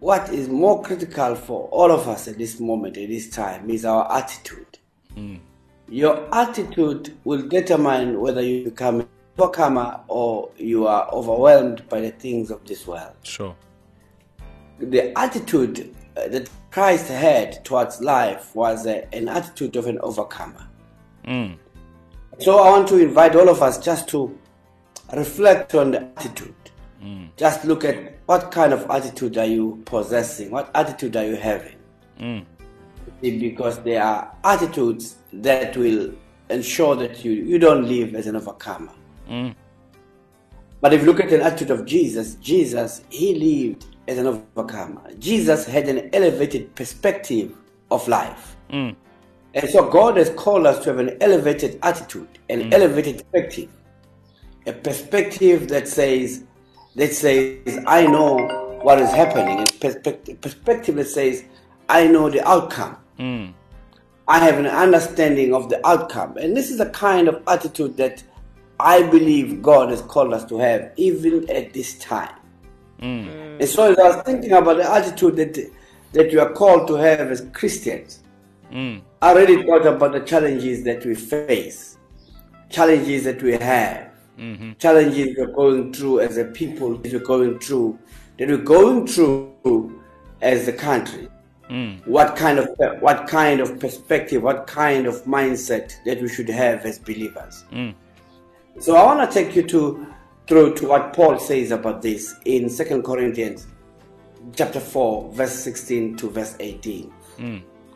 what 0.00 0.28
is 0.30 0.48
more 0.48 0.82
critical 0.82 1.36
for 1.36 1.68
all 1.68 1.92
of 1.92 2.08
us 2.08 2.26
at 2.26 2.36
this 2.36 2.58
moment, 2.58 2.96
at 2.96 3.08
this 3.08 3.30
time, 3.30 3.70
is 3.70 3.84
our 3.84 4.10
attitude. 4.12 4.78
Your 5.88 6.28
attitude 6.34 7.16
will 7.22 7.46
determine 7.46 8.18
whether 8.20 8.42
you 8.42 8.64
become 8.64 9.00
an 9.02 9.08
overcomer 9.38 10.00
or 10.08 10.50
you 10.56 10.88
are 10.88 11.08
overwhelmed 11.12 11.88
by 11.88 12.00
the 12.00 12.10
things 12.10 12.50
of 12.50 12.64
this 12.66 12.86
world 12.88 13.14
Sure. 13.22 13.54
the 14.80 15.16
attitude 15.16 15.94
uh, 16.16 16.28
that 16.28 16.50
Christ 16.72 17.08
had 17.08 17.64
towards 17.64 18.00
life 18.00 18.54
was 18.56 18.86
uh, 18.86 19.06
an 19.12 19.28
attitude 19.28 19.76
of 19.76 19.86
an 19.86 19.98
overcomer. 20.00 20.66
Mm. 21.24 21.56
So 22.38 22.58
I 22.58 22.70
want 22.70 22.88
to 22.88 22.98
invite 22.98 23.36
all 23.36 23.48
of 23.48 23.62
us 23.62 23.78
just 23.78 24.08
to 24.08 24.36
reflect 25.12 25.74
on 25.74 25.92
the 25.92 26.00
attitude. 26.16 26.54
Just 27.36 27.64
look 27.64 27.84
at 27.84 28.18
what 28.26 28.52
kind 28.52 28.72
of 28.72 28.88
attitude 28.90 29.36
are 29.36 29.46
you 29.46 29.82
possessing? 29.84 30.50
What 30.50 30.70
attitude 30.74 31.16
are 31.16 31.24
you 31.24 31.34
having? 31.34 31.76
Mm. 32.20 32.44
Because 33.20 33.78
there 33.80 34.02
are 34.02 34.32
attitudes 34.44 35.16
that 35.32 35.76
will 35.76 36.12
ensure 36.48 36.94
that 36.96 37.24
you, 37.24 37.32
you 37.32 37.58
don't 37.58 37.88
live 37.88 38.14
as 38.14 38.26
an 38.26 38.36
overcomer. 38.36 38.92
Mm. 39.28 39.54
But 40.80 40.92
if 40.92 41.00
you 41.00 41.06
look 41.06 41.20
at 41.20 41.30
the 41.30 41.42
attitude 41.42 41.70
of 41.70 41.86
Jesus, 41.86 42.36
Jesus, 42.36 43.02
he 43.08 43.34
lived 43.34 43.86
as 44.06 44.18
an 44.18 44.26
overcomer. 44.26 45.12
Jesus 45.18 45.64
had 45.64 45.88
an 45.88 46.10
elevated 46.12 46.74
perspective 46.74 47.56
of 47.90 48.06
life. 48.08 48.56
Mm. 49.54 49.62
And 49.62 49.70
so 49.70 49.88
God 49.88 50.16
has 50.16 50.30
called 50.30 50.66
us 50.66 50.82
to 50.84 50.90
have 50.90 50.98
an 50.98 51.16
elevated 51.20 51.78
attitude, 51.82 52.28
an 52.48 52.72
elevated 52.72 53.18
perspective. 53.18 53.68
A 54.66 54.72
perspective 54.72 55.68
that 55.68 55.88
says, 55.88 56.44
that 56.94 57.12
says, 57.12 57.80
I 57.86 58.06
know 58.06 58.78
what 58.82 58.98
is 59.00 59.10
happening. 59.10 59.60
A 59.60 59.66
perspective, 59.66 60.40
perspective 60.40 60.94
that 60.96 61.08
says, 61.08 61.44
I 61.88 62.06
know 62.06 62.30
the 62.30 62.46
outcome. 62.46 62.96
Mm. 63.18 63.54
I 64.28 64.38
have 64.38 64.58
an 64.58 64.66
understanding 64.66 65.52
of 65.54 65.68
the 65.68 65.84
outcome. 65.86 66.36
And 66.36 66.56
this 66.56 66.70
is 66.70 66.78
the 66.78 66.90
kind 66.90 67.28
of 67.28 67.42
attitude 67.48 67.96
that 67.96 68.22
I 68.78 69.02
believe 69.02 69.62
God 69.62 69.90
has 69.90 70.02
called 70.02 70.32
us 70.32 70.44
to 70.46 70.58
have, 70.58 70.92
even 70.96 71.48
at 71.50 71.72
this 71.72 71.98
time. 71.98 72.34
Mm. 73.00 73.60
And 73.60 73.68
so, 73.68 73.92
as 73.92 73.98
I 73.98 74.16
was 74.16 74.24
thinking 74.24 74.52
about 74.52 74.76
the 74.76 74.90
attitude 74.90 75.36
that, 75.36 75.58
that 76.12 76.30
you 76.30 76.40
are 76.40 76.52
called 76.52 76.88
to 76.88 76.94
have 76.94 77.20
as 77.20 77.46
Christians, 77.52 78.21
Mm. 78.72 79.02
I 79.20 79.30
already 79.30 79.62
thought 79.62 79.86
about 79.86 80.12
the 80.12 80.20
challenges 80.20 80.82
that 80.84 81.04
we 81.04 81.14
face, 81.14 81.98
challenges 82.70 83.24
that 83.24 83.42
we 83.42 83.52
have, 83.52 84.08
Mhm. 84.38 84.78
challenges 84.78 85.36
we're 85.36 85.52
going 85.52 85.92
through 85.92 86.20
as 86.20 86.38
a 86.38 86.44
people, 86.44 86.96
that 86.96 87.12
we're 87.12 87.18
going 87.18 87.58
through, 87.58 87.98
that 88.38 88.48
we're 88.48 88.56
going 88.56 89.06
through 89.06 90.00
as 90.40 90.68
a 90.68 90.72
country. 90.72 91.28
Mm. 91.70 92.06
What 92.06 92.36
kind 92.36 92.58
of 92.58 92.68
what 93.00 93.26
kind 93.28 93.60
of 93.60 93.78
perspective, 93.78 94.42
what 94.42 94.66
kind 94.66 95.06
of 95.06 95.24
mindset 95.24 95.94
that 96.04 96.20
we 96.20 96.28
should 96.28 96.48
have 96.48 96.84
as 96.84 96.98
believers. 96.98 97.64
Mm. 97.72 97.94
So 98.80 98.96
I 98.96 99.04
want 99.04 99.30
to 99.30 99.32
take 99.34 99.54
you 99.54 99.62
to 99.64 100.06
through 100.48 100.74
to 100.74 100.88
what 100.88 101.12
Paul 101.12 101.38
says 101.38 101.70
about 101.70 102.02
this 102.02 102.34
in 102.44 102.68
Second 102.68 103.04
Corinthians 103.04 103.66
chapter 104.56 104.80
4, 104.80 105.30
verse 105.32 105.52
16 105.52 106.16
to 106.16 106.28
verse 106.28 106.56
18. 106.58 107.12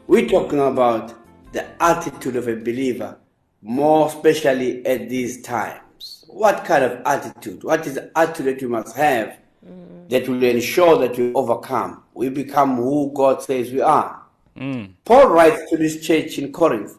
We're 0.07 0.29
talking 0.29 0.61
about 0.61 1.15
the 1.53 1.67
attitude 1.83 2.37
of 2.37 2.47
a 2.47 2.55
believer, 2.55 3.19
more 3.61 4.07
especially 4.07 4.87
at 4.87 5.09
these 5.09 5.43
times. 5.43 6.25
What 6.29 6.65
kind 6.65 6.85
of 6.85 7.03
attitude? 7.05 7.65
What 7.65 7.87
is 7.87 7.95
the 7.95 8.17
attitude 8.17 8.47
that 8.47 8.63
you 8.63 8.69
must 8.69 8.95
have 8.97 9.39
mm. 9.67 10.09
that 10.09 10.29
will 10.29 10.45
ensure 10.45 10.99
that 10.99 11.19
we 11.19 11.33
overcome? 11.35 12.05
We 12.15 12.29
become 12.29 12.77
who 12.77 13.11
God 13.15 13.43
says 13.43 13.73
we 13.73 13.81
are. 13.81 14.23
Mm. 14.57 14.93
Paul 15.05 15.29
writes 15.29 15.69
to 15.71 15.77
this 15.77 16.07
church 16.07 16.39
in 16.39 16.53
Corinth, 16.53 16.97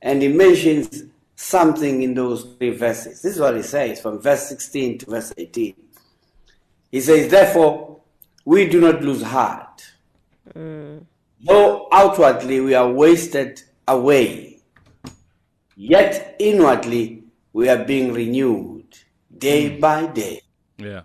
and 0.00 0.22
he 0.22 0.28
mentions 0.28 1.02
something 1.34 2.02
in 2.02 2.14
those 2.14 2.44
three 2.58 2.70
verses. 2.70 3.22
This 3.22 3.34
is 3.34 3.40
what 3.40 3.56
he 3.56 3.62
says 3.62 4.00
from 4.00 4.20
verse 4.20 4.48
16 4.48 4.98
to 4.98 5.06
verse 5.06 5.32
18. 5.36 5.74
He 6.92 7.00
says, 7.00 7.28
Therefore, 7.28 8.00
we 8.44 8.68
do 8.68 8.80
not 8.80 9.02
lose 9.02 9.22
heart. 9.22 9.90
Mm. 10.54 10.89
Though 11.42 11.88
outwardly 11.90 12.60
we 12.60 12.74
are 12.74 12.90
wasted 12.90 13.62
away, 13.88 14.60
yet 15.74 16.36
inwardly 16.38 17.24
we 17.52 17.68
are 17.68 17.82
being 17.84 18.12
renewed 18.12 18.96
day 19.36 19.74
hmm. 19.74 19.80
by 19.80 20.06
day. 20.06 20.42
Yeah. 20.76 21.02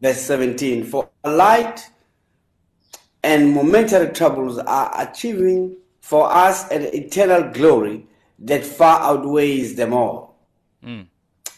Verse 0.00 0.20
17 0.22 0.84
For 0.84 1.08
light 1.24 1.90
and 3.22 3.52
momentary 3.52 4.12
troubles 4.12 4.58
are 4.58 4.90
achieving 5.00 5.76
for 6.00 6.30
us 6.30 6.70
an 6.70 6.82
eternal 6.94 7.50
glory 7.50 8.06
that 8.40 8.64
far 8.64 9.00
outweighs 9.00 9.74
them 9.74 9.92
all. 9.92 10.38
Hmm. 10.82 11.02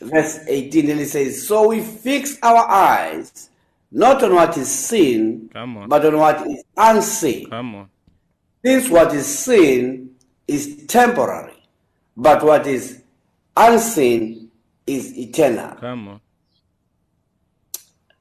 Verse 0.01 0.41
18 0.47 0.87
then 0.87 0.99
it 0.99 1.09
says, 1.09 1.47
So 1.47 1.69
we 1.69 1.81
fix 1.81 2.39
our 2.43 2.69
eyes 2.69 3.51
not 3.93 4.23
on 4.23 4.35
what 4.35 4.57
is 4.57 4.71
seen, 4.71 5.51
Come 5.53 5.77
on. 5.77 5.89
but 5.89 6.05
on 6.05 6.17
what 6.17 6.47
is 6.47 6.65
unseen. 6.77 7.51
Come 7.51 7.75
on. 7.75 7.91
Since 8.65 8.89
what 8.89 9.13
is 9.15 9.27
seen 9.39 10.15
is 10.49 10.85
temporary, 10.87 11.63
but 12.17 12.43
what 12.43 12.67
is 12.67 13.03
unseen 13.57 14.51
is 14.87 15.17
eternal. 15.19 15.77
Come 15.77 16.09
on. 16.09 16.21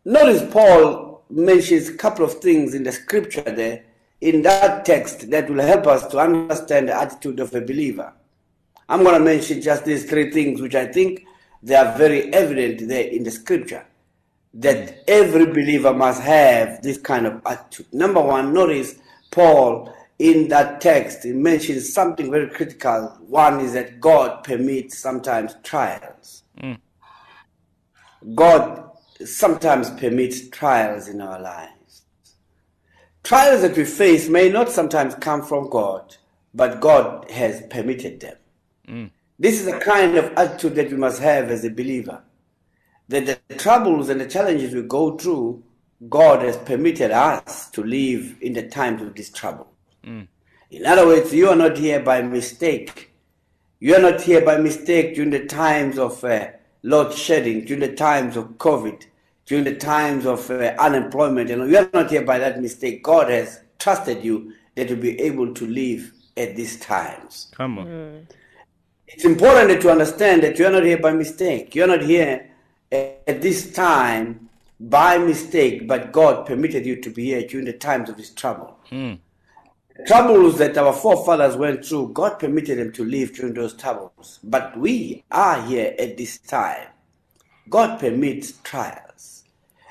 Notice 0.04 0.52
Paul 0.52 1.24
mentions 1.30 1.90
a 1.90 1.94
couple 1.94 2.26
of 2.26 2.34
things 2.36 2.74
in 2.74 2.84
the 2.84 2.92
scripture 2.92 3.42
there, 3.44 3.86
in 4.20 4.42
that 4.42 4.84
text, 4.86 5.30
that 5.32 5.50
will 5.50 5.62
help 5.64 5.88
us 5.88 6.06
to 6.08 6.18
understand 6.20 6.90
the 6.90 6.96
attitude 6.96 7.40
of 7.40 7.54
a 7.56 7.62
believer. 7.62 8.12
I'm 8.90 9.04
going 9.04 9.18
to 9.18 9.24
mention 9.24 9.62
just 9.62 9.86
these 9.86 10.10
three 10.10 10.32
things, 10.32 10.60
which 10.62 10.76
I 10.76 10.86
think 10.88 11.24
they 11.64 11.76
are 11.76 11.98
very 11.98 12.34
evident 12.34 12.88
there 12.88 13.08
in 13.08 13.24
the 13.24 13.32
scripture, 13.32 13.86
that 14.54 15.04
every 15.08 15.46
believer 15.46 15.94
must 15.94 16.22
have 16.22 16.82
this 16.82 16.98
kind 16.98 17.26
of 17.26 17.42
attitude. 17.46 17.88
Number 17.94 18.22
one, 18.22 18.54
notice 18.54 18.96
Paul 19.32 19.94
in 20.22 20.50
that 20.50 20.82
text, 20.82 21.24
he 21.24 21.32
mentions 21.32 21.92
something 21.92 22.30
very 22.30 22.48
critical. 22.48 23.18
One 23.22 23.60
is 23.60 23.74
that 23.74 24.00
God 24.00 24.44
permits 24.44 25.00
sometimes 25.00 25.56
trials. 25.64 26.44
Mm. 26.62 26.78
God 28.36 28.92
sometimes 29.26 29.90
permits 29.92 30.48
trials 30.50 31.08
in 31.08 31.22
our 31.22 31.42
lives. 31.42 32.04
Trials 33.24 33.64
that 33.64 33.76
we 33.76 33.84
face 33.84 34.30
may 34.30 34.50
not 34.50 34.70
sometimes 34.70 35.16
come 35.16 35.42
from 35.42 35.72
God, 35.72 36.16
but 36.54 36.80
God 36.80 37.30
has 37.32 37.64
permitted 37.72 38.20
them. 38.20 38.36
Mm. 38.88 39.10
This 39.40 39.60
is 39.60 39.66
the 39.66 39.80
kind 39.80 40.18
of 40.18 40.26
attitude 40.38 40.76
that 40.76 40.92
we 40.92 40.98
must 40.98 41.20
have 41.20 41.50
as 41.50 41.66
a 41.66 41.72
believer. 41.72 42.22
That 43.12 43.26
the 43.26 43.56
troubles 43.56 44.08
and 44.08 44.22
the 44.22 44.26
challenges 44.26 44.74
we 44.74 44.84
go 44.84 45.18
through, 45.18 45.64
God 46.10 46.44
has 46.44 46.56
permitted 46.56 47.12
us 47.12 47.70
to 47.72 47.84
live 47.84 48.38
in 48.42 48.54
the 48.54 48.70
times 48.70 49.02
of 49.02 49.16
this 49.16 49.30
trouble. 49.30 49.68
In 50.70 50.86
other 50.86 51.06
words, 51.06 51.34
you 51.34 51.50
are 51.50 51.56
not 51.58 51.78
here 51.78 52.00
by 52.00 52.22
mistake. 52.22 53.12
You 53.82 53.96
are 53.96 54.02
not 54.02 54.22
here 54.22 54.40
by 54.46 54.58
mistake 54.58 55.16
during 55.16 55.32
the 55.32 55.46
times 55.46 56.00
of 56.00 56.24
uh, 56.24 56.48
load 56.84 57.14
shedding, 57.14 57.66
during 57.66 57.82
the 57.82 57.94
times 57.94 58.38
of 58.38 58.46
COVID, 58.58 59.04
during 59.46 59.66
the 59.66 59.76
times 59.76 60.26
of 60.26 60.50
uh, 60.50 60.74
unemployment. 60.80 61.50
You 61.50 61.58
know, 61.58 61.66
you 61.66 61.80
are 61.80 61.90
not 61.94 62.10
here 62.10 62.24
by 62.24 62.40
that 62.40 62.62
mistake. 62.62 63.04
God 63.04 63.30
has 63.30 63.60
trusted 63.78 64.24
you 64.24 64.54
that 64.76 64.90
you'll 64.90 65.00
be 65.00 65.20
able 65.20 65.54
to 65.54 65.68
live 65.68 66.14
at 66.38 66.56
these 66.56 66.80
times. 66.80 67.52
Come 67.58 67.78
on. 67.78 68.28
It's 69.06 69.26
important 69.26 69.82
to 69.82 69.92
understand 69.92 70.44
that 70.44 70.58
you 70.58 70.66
are 70.66 70.72
not 70.72 70.86
here 70.86 71.00
by 71.00 71.12
mistake. 71.12 71.76
You 71.76 71.84
are 71.84 71.88
not 71.88 72.04
here 72.04 72.51
at 72.92 73.42
this 73.42 73.72
time 73.72 74.50
by 74.80 75.18
mistake, 75.18 75.88
but 75.88 76.12
God 76.12 76.46
permitted 76.46 76.86
you 76.86 76.96
to 77.02 77.10
be 77.10 77.26
here 77.26 77.48
during 77.48 77.66
the 77.66 77.74
times 77.74 78.10
of 78.10 78.18
His 78.18 78.32
trouble. 78.32 78.78
Hmm. 78.90 79.14
Troubles 80.08 80.58
that 80.58 80.78
our 80.78 80.94
forefathers 80.94 81.56
went 81.56 81.86
through, 81.86 82.10
God 82.14 82.40
permitted 82.40 82.80
them 82.80 82.92
to 82.94 83.06
live 83.06 83.34
during 83.34 83.54
those 83.54 83.76
troubles. 83.76 84.40
But 84.44 84.76
we 84.78 85.24
are 85.30 85.62
here 85.62 85.94
at 86.00 86.18
this 86.18 86.40
time. 86.40 86.88
God 87.70 88.00
permits 88.00 88.54
trials. 88.64 89.44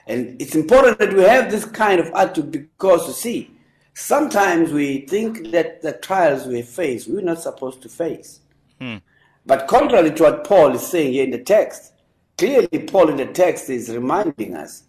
And 0.07 0.41
it's 0.43 0.57
important 0.57 0.99
that 0.99 1.13
we 1.13 1.23
have 1.23 1.51
this 1.51 1.65
kind 1.65 2.01
of 2.01 2.09
attitude 2.09 2.51
because, 2.51 3.07
you 3.07 3.13
see, 3.13 3.51
sometimes 3.95 4.73
we 4.73 5.03
think 5.03 5.53
that 5.53 5.83
the 5.83 5.93
trials 5.93 6.47
we 6.47 6.63
face, 6.63 7.07
we're 7.07 7.21
not 7.21 7.41
supposed 7.41 7.81
to 7.83 7.89
face. 7.89 8.41
Hmm. 8.81 8.97
But 9.47 9.69
contrary 9.69 10.11
to 10.13 10.23
what 10.25 10.45
Paul 10.45 10.75
is 10.75 10.87
saying 10.87 11.13
here 11.13 11.25
in 11.25 11.31
the 11.31 11.39
text, 11.39 11.93
clearly 12.41 12.79
Paul 12.87 13.11
in 13.11 13.17
the 13.19 13.27
text 13.27 13.69
is 13.69 13.91
reminding 13.91 14.57
us 14.57 14.85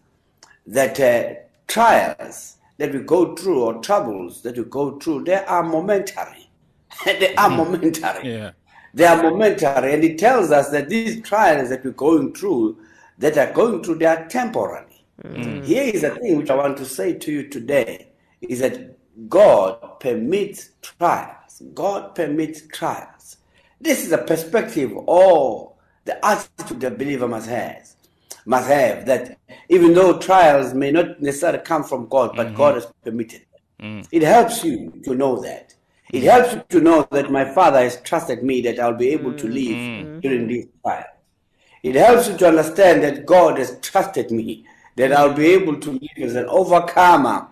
that 0.65 0.97
uh, 1.01 1.33
trials 1.67 2.55
that 2.77 2.93
we 2.93 2.99
go 2.99 3.35
through 3.35 3.61
or 3.61 3.81
troubles 3.81 4.41
that 4.43 4.57
we 4.57 4.63
go 4.63 4.97
through, 4.97 5.25
they 5.25 5.35
are 5.35 5.61
momentary. 5.61 6.49
they 7.05 7.35
are 7.35 7.49
hmm. 7.49 7.57
momentary. 7.57 8.35
Yeah. 8.35 8.51
They 8.93 9.05
are 9.05 9.21
momentary, 9.21 9.93
and 9.93 10.03
it 10.03 10.17
tells 10.17 10.51
us 10.51 10.69
that 10.69 10.87
these 10.87 11.21
trials 11.21 11.69
that 11.69 11.83
we're 11.83 11.91
going 11.91 12.33
through, 12.33 12.77
that 13.17 13.37
are 13.37 13.51
going 13.51 13.83
through, 13.83 13.95
they 13.95 14.05
are 14.05 14.27
temporary. 14.29 15.03
Hmm. 15.21 15.41
Hmm. 15.41 15.61
Here 15.63 15.83
is 15.83 16.03
a 16.03 16.15
thing 16.15 16.37
which 16.37 16.49
I 16.49 16.55
want 16.55 16.77
to 16.77 16.85
say 16.85 17.13
to 17.13 17.31
you 17.31 17.49
today: 17.49 18.07
is 18.39 18.59
that 18.59 18.97
God 19.27 19.99
permits 19.99 20.69
trials. 20.81 21.61
God 21.73 22.15
permits 22.15 22.65
trials. 22.67 23.37
This 23.81 24.05
is 24.05 24.13
a 24.13 24.19
perspective 24.19 24.93
or 24.95 25.70
the 26.05 26.25
attitude 26.25 26.79
the 26.79 26.91
believer 26.91 27.27
must 27.27 27.49
have. 27.49 27.87
Must 28.45 28.67
have 28.67 29.05
that 29.05 29.37
even 29.69 29.93
though 29.93 30.17
trials 30.17 30.73
may 30.73 30.91
not 30.91 31.21
necessarily 31.21 31.59
come 31.59 31.83
from 31.83 32.07
God, 32.07 32.35
but 32.35 32.47
mm-hmm. 32.47 32.57
God 32.57 32.75
has 32.75 32.87
permitted 33.03 33.45
them. 33.79 34.01
Mm. 34.01 34.07
It 34.11 34.23
helps 34.23 34.63
you 34.63 34.99
to 35.03 35.13
know 35.13 35.39
that. 35.41 35.75
It 36.11 36.23
helps 36.23 36.53
you 36.53 36.63
to 36.69 36.81
know 36.81 37.07
that 37.11 37.31
my 37.31 37.45
Father 37.53 37.79
has 37.79 38.01
trusted 38.01 38.43
me 38.43 38.61
that 38.61 38.79
I'll 38.79 38.95
be 38.95 39.09
able 39.09 39.33
to 39.33 39.47
live 39.47 39.77
mm-hmm. 39.77 40.19
during 40.19 40.47
these 40.47 40.67
trials. 40.81 41.05
It 41.83 41.95
helps 41.95 42.27
you 42.27 42.37
to 42.37 42.47
understand 42.47 43.03
that 43.03 43.25
God 43.25 43.57
has 43.57 43.79
trusted 43.81 44.31
me 44.31 44.65
that 44.97 45.13
I'll 45.13 45.33
be 45.33 45.47
able 45.47 45.79
to 45.79 45.91
live 45.91 46.17
as 46.17 46.35
an 46.35 46.45
overcomer 46.45 47.47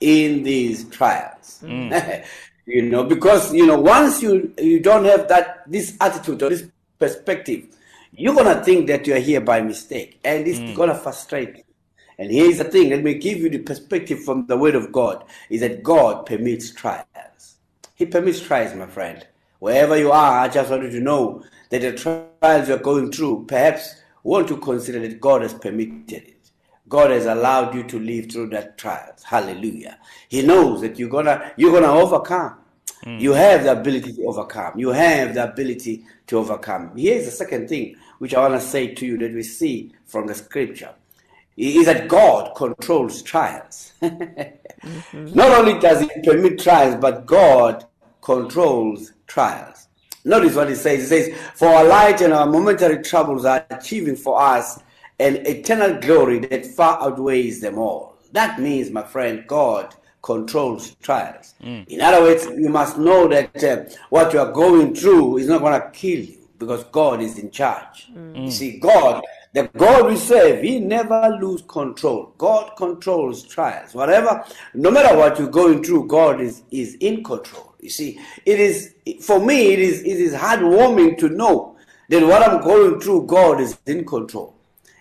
in 0.00 0.42
these 0.42 0.88
trials. 0.90 1.60
Mm. 1.62 2.24
you 2.66 2.82
know, 2.82 3.04
because 3.04 3.52
you 3.54 3.66
know, 3.66 3.80
once 3.80 4.22
you 4.22 4.52
you 4.58 4.80
don't 4.80 5.04
have 5.04 5.28
that 5.28 5.70
this 5.70 5.96
attitude 6.00 6.42
or 6.42 6.50
this 6.50 6.68
perspective, 6.98 7.74
you're 8.14 8.34
gonna 8.34 8.62
think 8.62 8.86
that 8.88 9.06
you're 9.06 9.18
here 9.18 9.40
by 9.40 9.60
mistake, 9.62 10.20
and 10.24 10.46
it's 10.46 10.58
mm. 10.58 10.76
gonna 10.76 10.94
frustrate 10.94 11.56
you. 11.56 11.62
And 12.18 12.30
here's 12.30 12.58
the 12.58 12.64
thing: 12.64 12.90
let 12.90 13.02
me 13.02 13.14
give 13.14 13.38
you 13.38 13.48
the 13.48 13.58
perspective 13.58 14.22
from 14.22 14.46
the 14.46 14.56
Word 14.56 14.74
of 14.74 14.92
God: 14.92 15.24
is 15.48 15.60
that 15.60 15.82
God 15.82 16.26
permits 16.26 16.72
trials. 16.72 17.56
He 17.94 18.06
permits 18.06 18.40
trials, 18.40 18.74
my 18.74 18.86
friend. 18.86 19.26
Wherever 19.60 19.96
you 19.96 20.10
are, 20.10 20.40
I 20.40 20.48
just 20.48 20.70
want 20.70 20.82
you 20.82 20.90
to 20.90 21.00
know 21.00 21.44
that 21.70 21.80
the 21.82 21.92
trials 21.92 22.68
you're 22.68 22.78
going 22.78 23.12
through, 23.12 23.46
perhaps 23.46 24.02
want 24.22 24.48
to 24.48 24.56
consider 24.56 24.98
that 25.00 25.20
God 25.20 25.42
has 25.42 25.54
permitted 25.54 26.12
it. 26.12 26.50
God 26.88 27.10
has 27.10 27.26
allowed 27.26 27.74
you 27.74 27.84
to 27.84 27.98
live 27.98 28.30
through 28.30 28.50
that 28.50 28.76
trials. 28.76 29.22
Hallelujah. 29.22 29.98
He 30.28 30.42
knows 30.42 30.82
that 30.82 30.98
you're 30.98 31.08
gonna 31.08 31.52
you're 31.56 31.72
gonna 31.72 31.92
overcome. 31.92 32.56
Mm. 33.06 33.20
You 33.20 33.32
have 33.32 33.64
the 33.64 33.72
ability 33.72 34.12
to 34.12 34.24
overcome. 34.26 34.78
You 34.78 34.90
have 34.90 35.34
the 35.34 35.50
ability 35.50 36.04
to 36.26 36.38
overcome. 36.38 36.96
Here's 36.96 37.24
the 37.24 37.30
second 37.30 37.68
thing 37.68 37.96
which 38.22 38.34
I 38.34 38.48
want 38.48 38.54
to 38.54 38.64
say 38.64 38.94
to 38.94 39.04
you 39.04 39.18
that 39.18 39.34
we 39.34 39.42
see 39.42 39.92
from 40.06 40.28
the 40.28 40.34
scripture 40.34 40.94
is 41.56 41.86
that 41.86 42.06
God 42.06 42.54
controls 42.54 43.20
trials. 43.20 43.94
Not 44.00 45.50
only 45.58 45.80
does 45.80 46.02
He 46.02 46.08
permit 46.22 46.60
trials, 46.60 46.94
but 47.00 47.26
God 47.26 47.84
controls 48.20 49.12
trials. 49.26 49.88
Notice 50.24 50.54
what 50.54 50.68
He 50.68 50.76
says. 50.76 51.00
He 51.00 51.06
says, 51.06 51.38
For 51.56 51.66
our 51.66 51.82
light 51.82 52.20
and 52.20 52.32
our 52.32 52.46
momentary 52.46 53.02
troubles 53.02 53.44
are 53.44 53.66
achieving 53.70 54.14
for 54.14 54.40
us 54.40 54.78
an 55.18 55.44
eternal 55.44 56.00
glory 56.00 56.38
that 56.38 56.64
far 56.64 57.02
outweighs 57.02 57.60
them 57.60 57.76
all. 57.76 58.18
That 58.30 58.60
means, 58.60 58.92
my 58.92 59.02
friend, 59.02 59.44
God 59.48 59.96
controls 60.22 60.94
trials. 61.02 61.54
In 61.88 62.00
other 62.00 62.20
words, 62.20 62.44
you 62.44 62.68
must 62.68 62.98
know 62.98 63.26
that 63.26 63.64
uh, 63.64 63.82
what 64.10 64.32
you 64.32 64.38
are 64.38 64.52
going 64.52 64.94
through 64.94 65.38
is 65.38 65.48
not 65.48 65.60
going 65.60 65.80
to 65.80 65.90
kill 65.90 66.20
you 66.20 66.41
because 66.62 66.84
God 66.84 67.20
is 67.20 67.38
in 67.38 67.50
charge. 67.50 68.08
Mm. 68.12 68.44
You 68.44 68.50
see, 68.50 68.78
God 68.78 69.22
The 69.54 69.68
God 69.76 70.06
we 70.06 70.16
serve, 70.16 70.62
He 70.62 70.80
never 70.80 71.36
lose 71.38 71.62
control. 71.68 72.32
God 72.38 72.72
controls 72.76 73.42
trials. 73.42 73.94
Whatever, 73.94 74.44
no 74.72 74.90
matter 74.90 75.14
what 75.14 75.38
you're 75.38 75.48
going 75.48 75.84
through, 75.84 76.08
God 76.08 76.40
is, 76.40 76.62
is 76.70 76.94
in 77.00 77.22
control. 77.22 77.74
You 77.78 77.90
see, 77.90 78.18
it 78.46 78.58
is 78.58 78.94
for 79.20 79.44
me. 79.44 79.72
It 79.74 79.78
is 79.78 80.00
it 80.00 80.18
is 80.26 80.32
heartwarming 80.32 81.18
to 81.18 81.28
know 81.28 81.76
that 82.08 82.22
what 82.26 82.42
I'm 82.42 82.62
going 82.62 82.98
through, 83.00 83.26
God 83.26 83.60
is 83.60 83.76
in 83.84 84.06
control. 84.06 84.54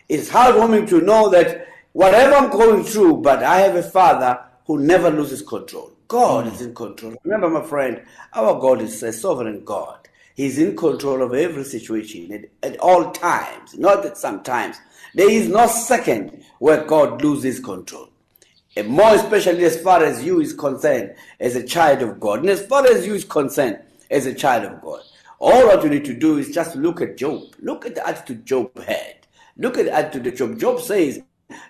It's 0.10 0.30
heartwarming 0.30 0.90
to 0.90 1.00
know 1.00 1.30
that 1.30 1.68
whatever 1.94 2.36
I'm 2.36 2.50
going 2.50 2.84
through, 2.84 3.18
but 3.18 3.44
I 3.44 3.60
have 3.60 3.76
a 3.78 3.84
Father 3.84 4.38
who 4.66 4.80
never 4.80 5.10
loses 5.10 5.42
control. 5.42 5.94
God 6.10 6.46
mm. 6.46 6.54
is 6.54 6.62
in 6.62 6.76
control. 6.76 7.16
Remember, 7.24 7.50
my 7.50 7.66
friend, 7.66 8.02
our 8.34 8.60
God 8.60 8.82
is 8.82 9.02
a 9.04 9.14
sovereign 9.14 9.64
God. 9.64 10.10
He's 10.36 10.58
in 10.58 10.76
control 10.76 11.22
of 11.22 11.34
every 11.34 11.64
situation 11.64 12.32
at, 12.32 12.72
at 12.72 12.80
all 12.80 13.12
times, 13.12 13.78
not 13.78 14.06
at 14.06 14.18
some 14.18 14.44
times. 14.44 14.78
There 15.14 15.30
is 15.30 15.48
no 15.48 15.68
second 15.68 16.44
where 16.60 16.84
God 16.86 17.22
loses 17.22 17.60
control. 17.60 18.10
And 18.78 18.88
more 18.88 19.16
especially 19.16 19.66
as 19.66 19.82
far 19.82 20.04
as 20.04 20.24
you 20.24 20.40
is 20.40 20.54
concerned 20.54 21.16
as 21.40 21.56
a 21.56 21.64
child 21.64 22.02
of 22.02 22.20
God. 22.20 22.40
And 22.40 22.50
as 22.50 22.66
far 22.66 22.86
as 22.88 23.06
you 23.06 23.16
is 23.16 23.26
concerned 23.26 23.80
as 24.10 24.26
a 24.26 24.34
child 24.34 24.64
of 24.64 24.82
God. 24.82 25.02
All 25.40 25.68
what 25.68 25.84
you 25.84 25.90
need 25.90 26.06
to 26.06 26.14
do 26.14 26.38
is 26.38 26.54
just 26.54 26.76
look 26.76 27.02
at 27.02 27.18
Job. 27.18 27.44
Look 27.60 27.86
at 27.86 27.96
the 27.96 28.08
attitude 28.08 28.46
Job 28.46 28.78
had. 28.84 29.28
Look 29.58 29.78
at 29.78 29.86
the 29.86 29.94
attitude 29.94 30.24
that 30.26 30.38
Job. 30.38 30.60
Job 30.60 30.80
says, 30.80 31.22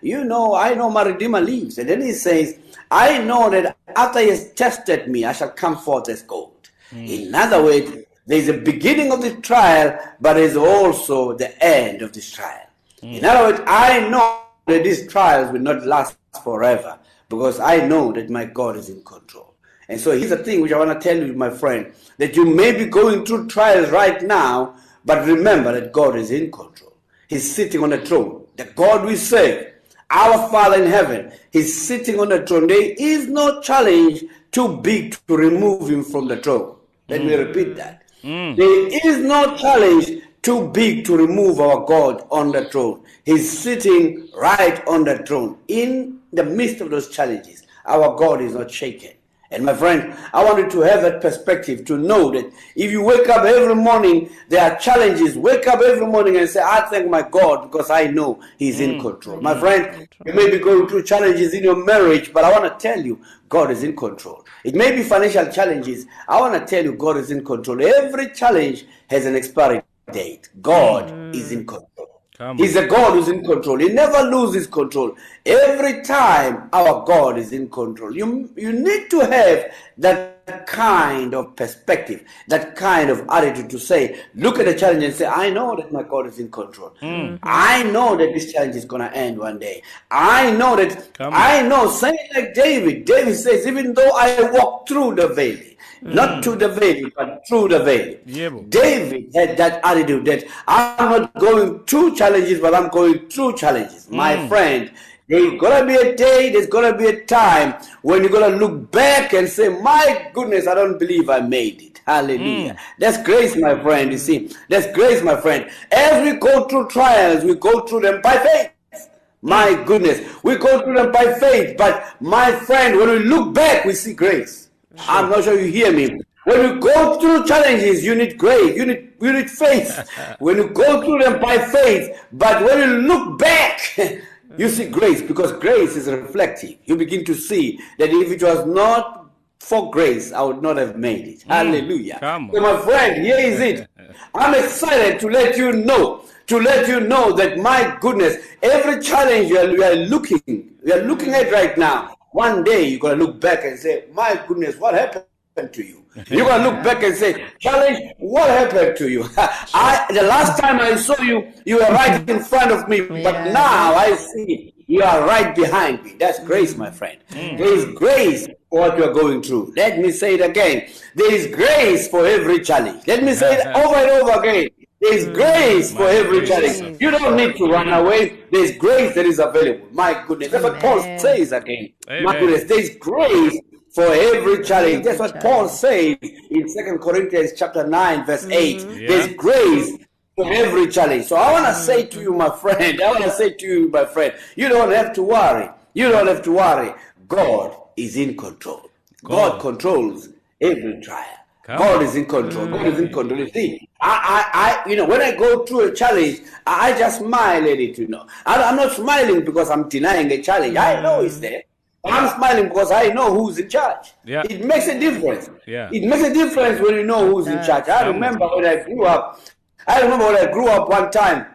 you 0.02 0.24
know, 0.24 0.54
I 0.54 0.76
know 0.76 0.90
my 0.90 1.04
Redeemer 1.04 1.42
lives. 1.42 1.78
And 1.80 1.90
then 1.90 2.02
he 2.02 2.12
says, 2.12 2.60
I 2.92 3.20
know 3.24 3.50
that 3.50 3.76
after 3.96 4.20
he 4.20 4.30
has 4.30 4.52
tested 4.54 5.08
me, 5.08 5.26
I 5.26 5.32
shall 5.32 5.50
come 5.50 5.78
forth 5.78 6.10
as 6.10 6.22
gold. 6.22 6.70
Hmm. 6.92 7.06
In 7.06 7.34
other 7.34 7.64
words, 7.64 7.92
there's 8.28 8.48
a 8.48 8.54
beginning 8.54 9.12
of 9.12 9.22
the 9.22 9.36
trial, 9.42 10.00
but 10.20 10.34
there's 10.36 10.56
also 10.56 11.34
the 11.34 11.64
end 11.64 12.02
of 12.02 12.14
this 12.14 12.32
trial. 12.32 12.68
Hmm. 13.02 13.08
In 13.08 13.26
other 13.26 13.52
words, 13.52 13.64
I 13.68 14.08
know 14.10 14.44
that 14.68 14.84
these 14.84 15.08
trials 15.08 15.52
will 15.52 15.60
not 15.60 15.86
last 15.86 16.18
forever 16.44 17.00
because 17.30 17.60
I 17.60 17.86
know 17.88 18.12
that 18.14 18.30
my 18.30 18.46
God 18.46 18.76
is 18.78 18.90
in 18.90 19.04
control. 19.04 19.56
And 19.90 20.00
so 20.00 20.18
here's 20.18 20.30
the 20.30 20.38
thing 20.38 20.62
which 20.62 20.72
I 20.72 20.78
want 20.78 21.02
to 21.02 21.06
tell 21.06 21.22
you, 21.22 21.34
my 21.34 21.50
friend, 21.50 21.92
that 22.18 22.36
you 22.36 22.46
may 22.46 22.72
be 22.72 22.86
going 22.86 23.26
through 23.26 23.48
trials 23.48 23.90
right 23.90 24.22
now, 24.22 24.76
but 25.04 25.28
remember 25.28 25.74
that 25.74 25.92
God 25.92 26.16
is 26.16 26.32
in 26.32 26.52
control. 26.52 26.94
He's 27.28 27.54
sitting 27.54 27.84
on 27.84 27.90
the 27.90 28.06
throne. 28.06 28.46
The 28.56 28.66
God 28.66 29.06
we 29.06 29.16
serve, 29.16 29.74
our 30.10 30.50
Father 30.50 30.84
in 30.84 30.90
heaven, 30.90 31.32
He's 31.52 31.82
sitting 31.88 32.20
on 32.20 32.30
the 32.30 32.46
throne. 32.46 32.68
There 32.68 32.94
is 32.98 33.28
no 33.28 33.62
challenge 33.62 34.24
too 34.52 34.78
big 34.78 35.18
to 35.28 35.36
remove 35.36 35.90
Him 35.90 36.04
from 36.04 36.28
the 36.28 36.38
throne. 36.38 36.76
Let 37.10 37.26
me 37.26 37.34
hmm. 37.34 37.42
repeat 37.42 37.76
that. 37.78 38.01
Mm. 38.24 38.56
There 38.56 39.10
is 39.10 39.18
no 39.20 39.58
challenge 39.58 40.22
too 40.42 40.70
big 40.70 41.06
to 41.06 41.18
remove 41.18 41.60
our 41.60 41.86
God 41.86 42.26
on 42.32 42.52
the 42.52 42.66
throne. 42.66 43.04
He's 43.26 43.58
sitting 43.60 44.30
right 44.36 44.86
on 44.88 45.04
the 45.04 45.20
throne. 45.20 45.58
In 45.68 46.20
the 46.34 46.44
midst 46.44 46.82
of 46.82 46.90
those 46.90 47.10
challenges, 47.10 47.64
our 47.86 48.18
God 48.18 48.42
is 48.42 48.56
not 48.56 48.72
shaken. 48.72 49.12
And 49.52 49.66
my 49.66 49.74
friend, 49.74 50.16
I 50.34 50.46
want 50.46 50.60
you 50.60 50.70
to 50.70 50.80
have 50.88 51.02
that 51.02 51.20
perspective 51.20 51.84
to 51.86 51.98
know 51.98 52.32
that 52.32 52.52
if 52.76 52.90
you 52.90 53.04
wake 53.04 53.28
up 53.28 53.44
every 53.44 53.76
morning, 53.76 54.30
there 54.48 54.72
are 54.72 54.80
challenges. 54.80 55.38
Wake 55.38 55.68
up 55.68 55.82
every 55.82 56.08
morning 56.08 56.38
and 56.38 56.50
say, 56.50 56.62
I 56.64 56.88
thank 56.90 57.10
my 57.10 57.22
God 57.22 57.70
because 57.70 57.90
I 57.90 58.08
know 58.08 58.42
He's 58.58 58.80
in 58.80 58.92
mm. 58.92 59.02
control. 59.02 59.40
Mm. 59.40 59.42
My 59.42 59.60
friend, 59.60 60.08
you 60.26 60.34
may 60.34 60.50
be 60.50 60.58
going 60.58 60.88
through 60.88 61.04
challenges 61.04 61.54
in 61.54 61.64
your 61.64 61.84
marriage, 61.84 62.32
but 62.32 62.46
I 62.46 62.58
want 62.58 62.72
to 62.72 62.82
tell 62.82 63.06
you, 63.06 63.20
God 63.50 63.72
is 63.72 63.84
in 63.84 63.94
control. 63.94 64.46
It 64.64 64.76
may 64.76 64.96
be 64.96 65.04
financial 65.04 65.52
challenges. 65.52 66.06
I 66.28 66.40
want 66.40 66.54
to 66.54 66.66
tell 66.66 66.84
you, 66.84 66.94
God 66.94 67.18
is 67.18 67.32
in 67.32 67.44
control. 67.44 67.82
Every 67.82 68.32
challenge 68.32 68.86
has 69.10 69.26
an 69.26 69.36
expiry 69.36 69.82
date. 70.12 70.50
God 70.62 71.10
mm. 71.10 71.36
is 71.36 71.52
in 71.52 71.66
control. 71.66 72.22
Come 72.38 72.58
He's 72.58 72.76
a 72.76 72.88
God 72.88 73.14
who's 73.14 73.28
in 73.28 73.44
control. 73.44 73.78
He 73.80 73.90
never 73.90 74.24
loses 74.30 74.68
control. 74.68 75.16
Every 75.46 76.02
time 76.04 76.70
our 76.74 77.06
God 77.06 77.38
is 77.38 77.52
in 77.52 77.70
control. 77.70 78.16
You, 78.16 78.50
you 78.56 78.74
need 78.74 79.10
to 79.12 79.20
have 79.20 79.72
that 79.98 80.41
kind 80.52 81.34
of 81.34 81.56
perspective, 81.56 82.24
that 82.48 82.76
kind 82.76 83.10
of 83.10 83.28
attitude 83.30 83.70
to 83.70 83.80
say, 83.80 84.20
look 84.36 84.60
at 84.60 84.66
the 84.66 84.76
challenge 84.76 85.04
and 85.04 85.14
say, 85.14 85.26
I 85.26 85.50
know 85.50 85.76
that 85.76 85.92
my 85.92 86.04
God 86.04 86.28
is 86.28 86.40
in 86.40 86.52
control. 86.52 86.94
Hmm. 87.00 87.36
I 87.44 87.84
know 87.84 88.16
that 88.18 88.34
this 88.34 88.52
challenge 88.52 88.76
is 88.76 88.86
going 88.86 89.02
to 89.02 89.14
end 89.16 89.38
one 89.38 89.60
day. 89.60 89.82
I 90.10 90.52
know 90.52 90.76
that. 90.76 91.10
I 91.20 91.62
know, 91.62 91.90
saying 91.90 92.18
like 92.36 92.54
David, 92.54 93.06
David 93.06 93.36
says, 93.36 93.68
even 93.68 93.94
though 93.94 94.12
I 94.16 94.50
walk 94.52 94.88
through 94.88 95.16
the 95.16 95.28
valley, 95.30 95.78
hmm. 96.02 96.14
not 96.14 96.44
to 96.44 96.56
the 96.56 96.70
valley, 96.70 97.12
but 97.16 97.42
through 97.48 97.70
the 97.70 97.80
valley. 97.80 98.20
Yebo. 98.28 98.70
David 98.70 99.32
had 99.34 99.58
that 99.58 99.82
attitude 99.84 100.26
that 100.26 100.44
I'm 100.68 101.22
not 101.22 101.34
going 101.36 101.84
through 101.86 102.16
challenges, 102.16 102.60
but 102.60 102.74
I'm 102.74 102.90
going 102.90 103.30
through 103.30 103.58
challenges. 103.58 104.10
My 104.10 104.36
hmm. 104.36 104.48
friend, 104.48 104.92
there's 105.32 105.58
gonna 105.62 105.86
be 105.86 105.96
a 105.96 106.14
day, 106.14 106.50
there's 106.52 106.68
gonna 106.68 106.96
be 106.96 107.06
a 107.06 107.24
time 107.24 107.82
when 108.02 108.22
you're 108.22 108.32
gonna 108.32 108.58
look 108.58 108.92
back 108.92 109.32
and 109.32 109.48
say, 109.48 109.70
My 109.70 110.30
goodness, 110.34 110.68
I 110.68 110.76
don't 110.76 111.00
believe 111.00 111.30
I 111.30 111.40
made 111.40 111.82
it. 111.82 112.02
Hallelujah. 112.06 112.74
Mm. 112.74 112.78
That's 113.00 113.24
grace, 113.24 113.56
my 113.56 113.82
friend. 113.82 114.12
You 114.12 114.18
see, 114.18 114.52
that's 114.68 114.92
grace, 114.94 115.24
my 115.24 115.40
friend. 115.40 115.72
As 115.90 116.22
we 116.22 116.38
go 116.38 116.68
through 116.68 116.90
trials, 116.90 117.46
we 117.46 117.56
go 117.56 117.88
through 117.88 118.02
them 118.02 118.22
by 118.22 118.40
faith. 118.40 119.10
My 119.42 119.68
mm. 119.68 119.86
goodness, 119.86 120.20
we 120.44 120.58
go 120.58 120.84
through 120.84 120.96
them 120.96 121.14
by 121.14 121.34
faith, 121.36 121.78
but 121.78 122.22
my 122.22 122.52
friend, 122.52 122.98
when 122.98 123.08
we 123.10 123.20
look 123.20 123.54
back, 123.54 123.86
we 123.86 123.94
see 123.94 124.14
grace. 124.14 124.70
I'm 125.08 125.30
not 125.30 125.46
sure 125.46 125.58
you 125.58 125.72
hear 125.72 125.94
me. 125.94 126.20
When 126.44 126.62
you 126.62 126.80
go 126.82 127.20
through 127.22 127.46
challenges, 127.46 128.04
you 128.04 128.16
need 128.16 128.38
grace, 128.38 128.76
you 128.76 128.86
need 128.86 129.14
you 129.22 129.32
need 129.32 129.50
faith. 129.50 130.10
when 130.40 130.58
you 130.58 130.68
go 130.70 131.02
through 131.02 131.20
them 131.20 131.40
by 131.40 131.58
faith, 131.58 132.20
but 132.34 132.66
when 132.66 132.80
you 132.80 132.98
look 133.08 133.40
back, 133.40 133.80
you 134.58 134.70
see 134.70 134.88
grace 134.90 135.22
because 135.22 135.52
grace 135.54 135.96
is 135.96 136.08
reflective. 136.08 136.78
You 136.86 136.96
begin 136.96 137.26
to 137.26 137.34
see 137.34 137.80
that 137.98 138.10
if 138.10 138.32
it 138.32 138.44
was 138.44 138.66
not 138.66 139.30
for 139.60 139.92
grace, 139.92 140.34
I 140.34 140.42
would 140.42 140.62
not 140.62 140.78
have 140.78 140.98
made 140.98 141.28
it. 141.28 141.40
Mm. 141.42 141.48
Hallelujah. 141.48 142.18
Come 142.20 142.50
on. 142.50 142.56
So 142.56 142.62
my 142.62 142.82
friend, 142.82 143.24
here 143.24 143.38
is 143.38 143.60
it. 143.60 143.88
I'm 144.36 144.56
excited 144.56 145.20
to 145.22 145.30
let 145.30 145.58
you 145.58 145.72
know, 145.72 146.26
to 146.48 146.60
let 146.60 146.88
you 146.88 147.00
know 147.00 147.34
that 147.34 147.58
my 147.58 147.98
goodness, 148.02 148.38
every 148.62 149.02
challenge 149.02 149.50
you 149.50 149.58
are, 149.58 149.70
you 149.70 149.84
are 149.84 149.96
looking, 149.96 150.76
you 150.84 150.94
are 150.94 151.04
looking 151.04 151.34
at 151.34 151.52
right 151.52 151.78
now, 151.78 152.16
one 152.32 152.64
day 152.64 152.88
you're 152.88 153.00
gonna 153.00 153.16
look 153.24 153.40
back 153.40 153.64
and 153.64 153.78
say, 153.78 154.06
My 154.14 154.42
goodness, 154.48 154.78
what 154.78 154.94
happened 154.94 155.26
to 155.56 155.84
you? 155.84 156.04
You're 156.28 156.46
gonna 156.46 156.64
look 156.64 156.84
back 156.84 157.04
and 157.04 157.16
say, 157.16 157.46
Challenge, 157.60 158.14
what 158.20 158.50
happened 158.50 158.98
to 158.98 159.10
you? 159.10 159.26
I 159.38 160.06
the 160.10 160.24
last 160.24 160.60
time 160.60 160.80
I 160.80 160.96
saw 160.96 161.22
you, 161.22 161.52
you 161.66 161.76
were 161.78 161.92
right 161.92 162.28
in 162.30 162.40
front 162.44 162.72
of 162.72 162.88
me, 162.88 163.02
but 163.26 163.34
Yeah. 163.34 163.52
now 163.52 163.94
I 163.96 164.16
see 164.16 164.74
you 164.88 165.04
are 165.04 165.26
right 165.26 165.56
behind 165.56 166.04
me. 166.04 166.16
That's 166.20 166.40
mm. 166.40 166.46
grace, 166.46 166.76
my 166.76 166.92
friend. 166.92 167.18
There 167.30 167.74
is 167.74 167.86
grace 167.96 168.48
for 168.70 168.82
what 168.82 168.98
you 168.98 169.06
are 169.06 169.14
going 169.14 169.42
through. 169.42 169.74
Let 169.78 170.00
me 170.00 170.12
say 170.12 170.36
it 170.36 170.42
again. 170.42 170.90
There 171.16 171.34
is 171.34 171.48
grace 171.48 172.10
for 172.10 172.26
every 172.26 172.60
challenge. 172.60 173.08
Let 173.08 173.24
me 173.24 173.34
say 173.34 173.56
it 173.56 173.68
over 173.68 173.96
and 173.96 174.10
over 174.10 174.40
again. 174.42 174.70
There 175.00 175.14
is 175.14 175.26
mm. 175.28 175.34
grace 175.34 175.94
for 175.94 176.08
every 176.08 176.46
challenge. 176.46 177.02
You 177.02 177.12
don't 177.12 177.38
need 177.38 177.56
to 177.56 177.66
run 177.68 177.88
away. 177.88 178.44
There 178.52 178.64
is 178.64 178.76
grace 178.78 179.16
that 179.16 179.26
is 179.26 179.40
available. 179.40 179.88
My 179.92 180.24
goodness. 180.28 180.52
That's 180.52 180.64
what 180.64 180.80
Paul 180.80 181.00
Amen. 181.00 181.20
says 181.20 181.52
again. 181.54 181.94
My 182.08 182.38
goodness. 182.38 182.66
There 182.66 182.80
is 182.80 182.98
grace 183.00 183.60
for 183.92 184.06
every 184.06 184.64
challenge. 184.64 185.06
That's 185.06 185.20
what 185.20 185.40
Paul 185.42 185.68
says 185.68 186.18
in 186.22 186.70
Second 186.70 187.00
Corinthians 187.00 187.52
chapter 187.56 187.86
9, 187.86 188.26
verse 188.26 188.46
8. 188.46 188.80
There's 189.08 189.34
grace 189.36 189.98
for 190.36 190.52
every 190.52 190.88
challenge. 190.88 191.26
So 191.26 191.36
I 191.36 191.52
want 191.52 191.66
to 191.66 191.76
say 191.76 192.06
to 192.06 192.22
you, 192.22 192.34
my 192.34 192.50
friend, 192.50 193.02
I 193.02 193.12
want 193.12 193.24
to 193.24 193.32
say 193.32 193.54
to 193.54 193.66
you, 193.66 193.90
my 193.90 194.06
friend, 194.06 194.34
you 194.56 194.70
don't 194.70 194.92
have 194.92 195.14
to 195.14 195.24
worry. 195.24 195.70
You 195.94 196.10
don't 196.10 196.28
have 196.28 196.42
to 196.44 196.52
worry. 196.54 196.94
God 197.28 197.76
is 197.98 198.16
in 198.16 198.38
control. 198.38 198.90
God, 199.24 199.54
God. 199.54 199.62
controls 199.62 200.30
every 200.60 201.02
trial. 201.02 201.38
Come 201.64 201.78
God 201.78 201.98
on. 201.98 202.04
is 202.06 202.16
in 202.16 202.26
control. 202.26 202.68
God 202.68 202.88
is 202.88 203.00
in 203.00 203.10
mm. 203.10 203.14
control. 203.14 203.40
You 203.40 203.50
see, 203.50 203.88
I, 204.00 204.44
I, 204.54 204.84
I, 204.86 204.90
you 204.90 204.96
know, 204.96 205.06
when 205.06 205.22
I 205.22 205.36
go 205.36 205.64
through 205.64 205.92
a 205.92 205.94
challenge, 205.94 206.42
I 206.66 206.92
I 206.92 206.98
just 206.98 207.20
smile 207.20 207.64
at 207.64 207.80
it. 207.80 207.98
You 208.00 208.08
know, 208.08 208.26
I, 208.46 208.64
I'm 208.64 208.76
not 208.78 208.94
smiling 208.94 209.46
because 209.46 209.70
I'm 209.70 209.88
denying 209.88 210.32
a 210.32 210.42
challenge. 210.42 210.76
I 210.76 211.02
know 211.02 211.22
it's 211.22 211.40
there. 211.40 211.64
I'm 212.04 212.36
smiling 212.36 212.70
because 212.70 212.92
I 212.92 213.10
know 213.10 213.34
who's 213.34 213.60
in 213.60 213.70
charge. 213.70 214.14
Yeah. 214.26 214.44
It 214.50 214.66
makes 214.66 214.88
a 214.88 215.00
difference. 215.00 215.50
Yeah. 215.68 215.90
It 215.92 216.04
makes 216.04 216.24
a 216.24 216.34
difference 216.34 216.82
when 216.82 216.96
you 216.96 217.04
know 217.04 217.32
who's 217.32 217.48
in 217.48 217.64
charge. 217.64 217.90
I 217.90 218.08
remember 218.08 218.48
when 218.56 218.66
I 218.66 218.84
grew 218.84 219.06
up. 219.06 219.40
I 219.88 220.02
remember 220.02 220.26
when 220.26 220.48
I 220.48 220.52
grew 220.52 220.68
up 220.68 220.90
one 220.90 221.12
time. 221.12 221.46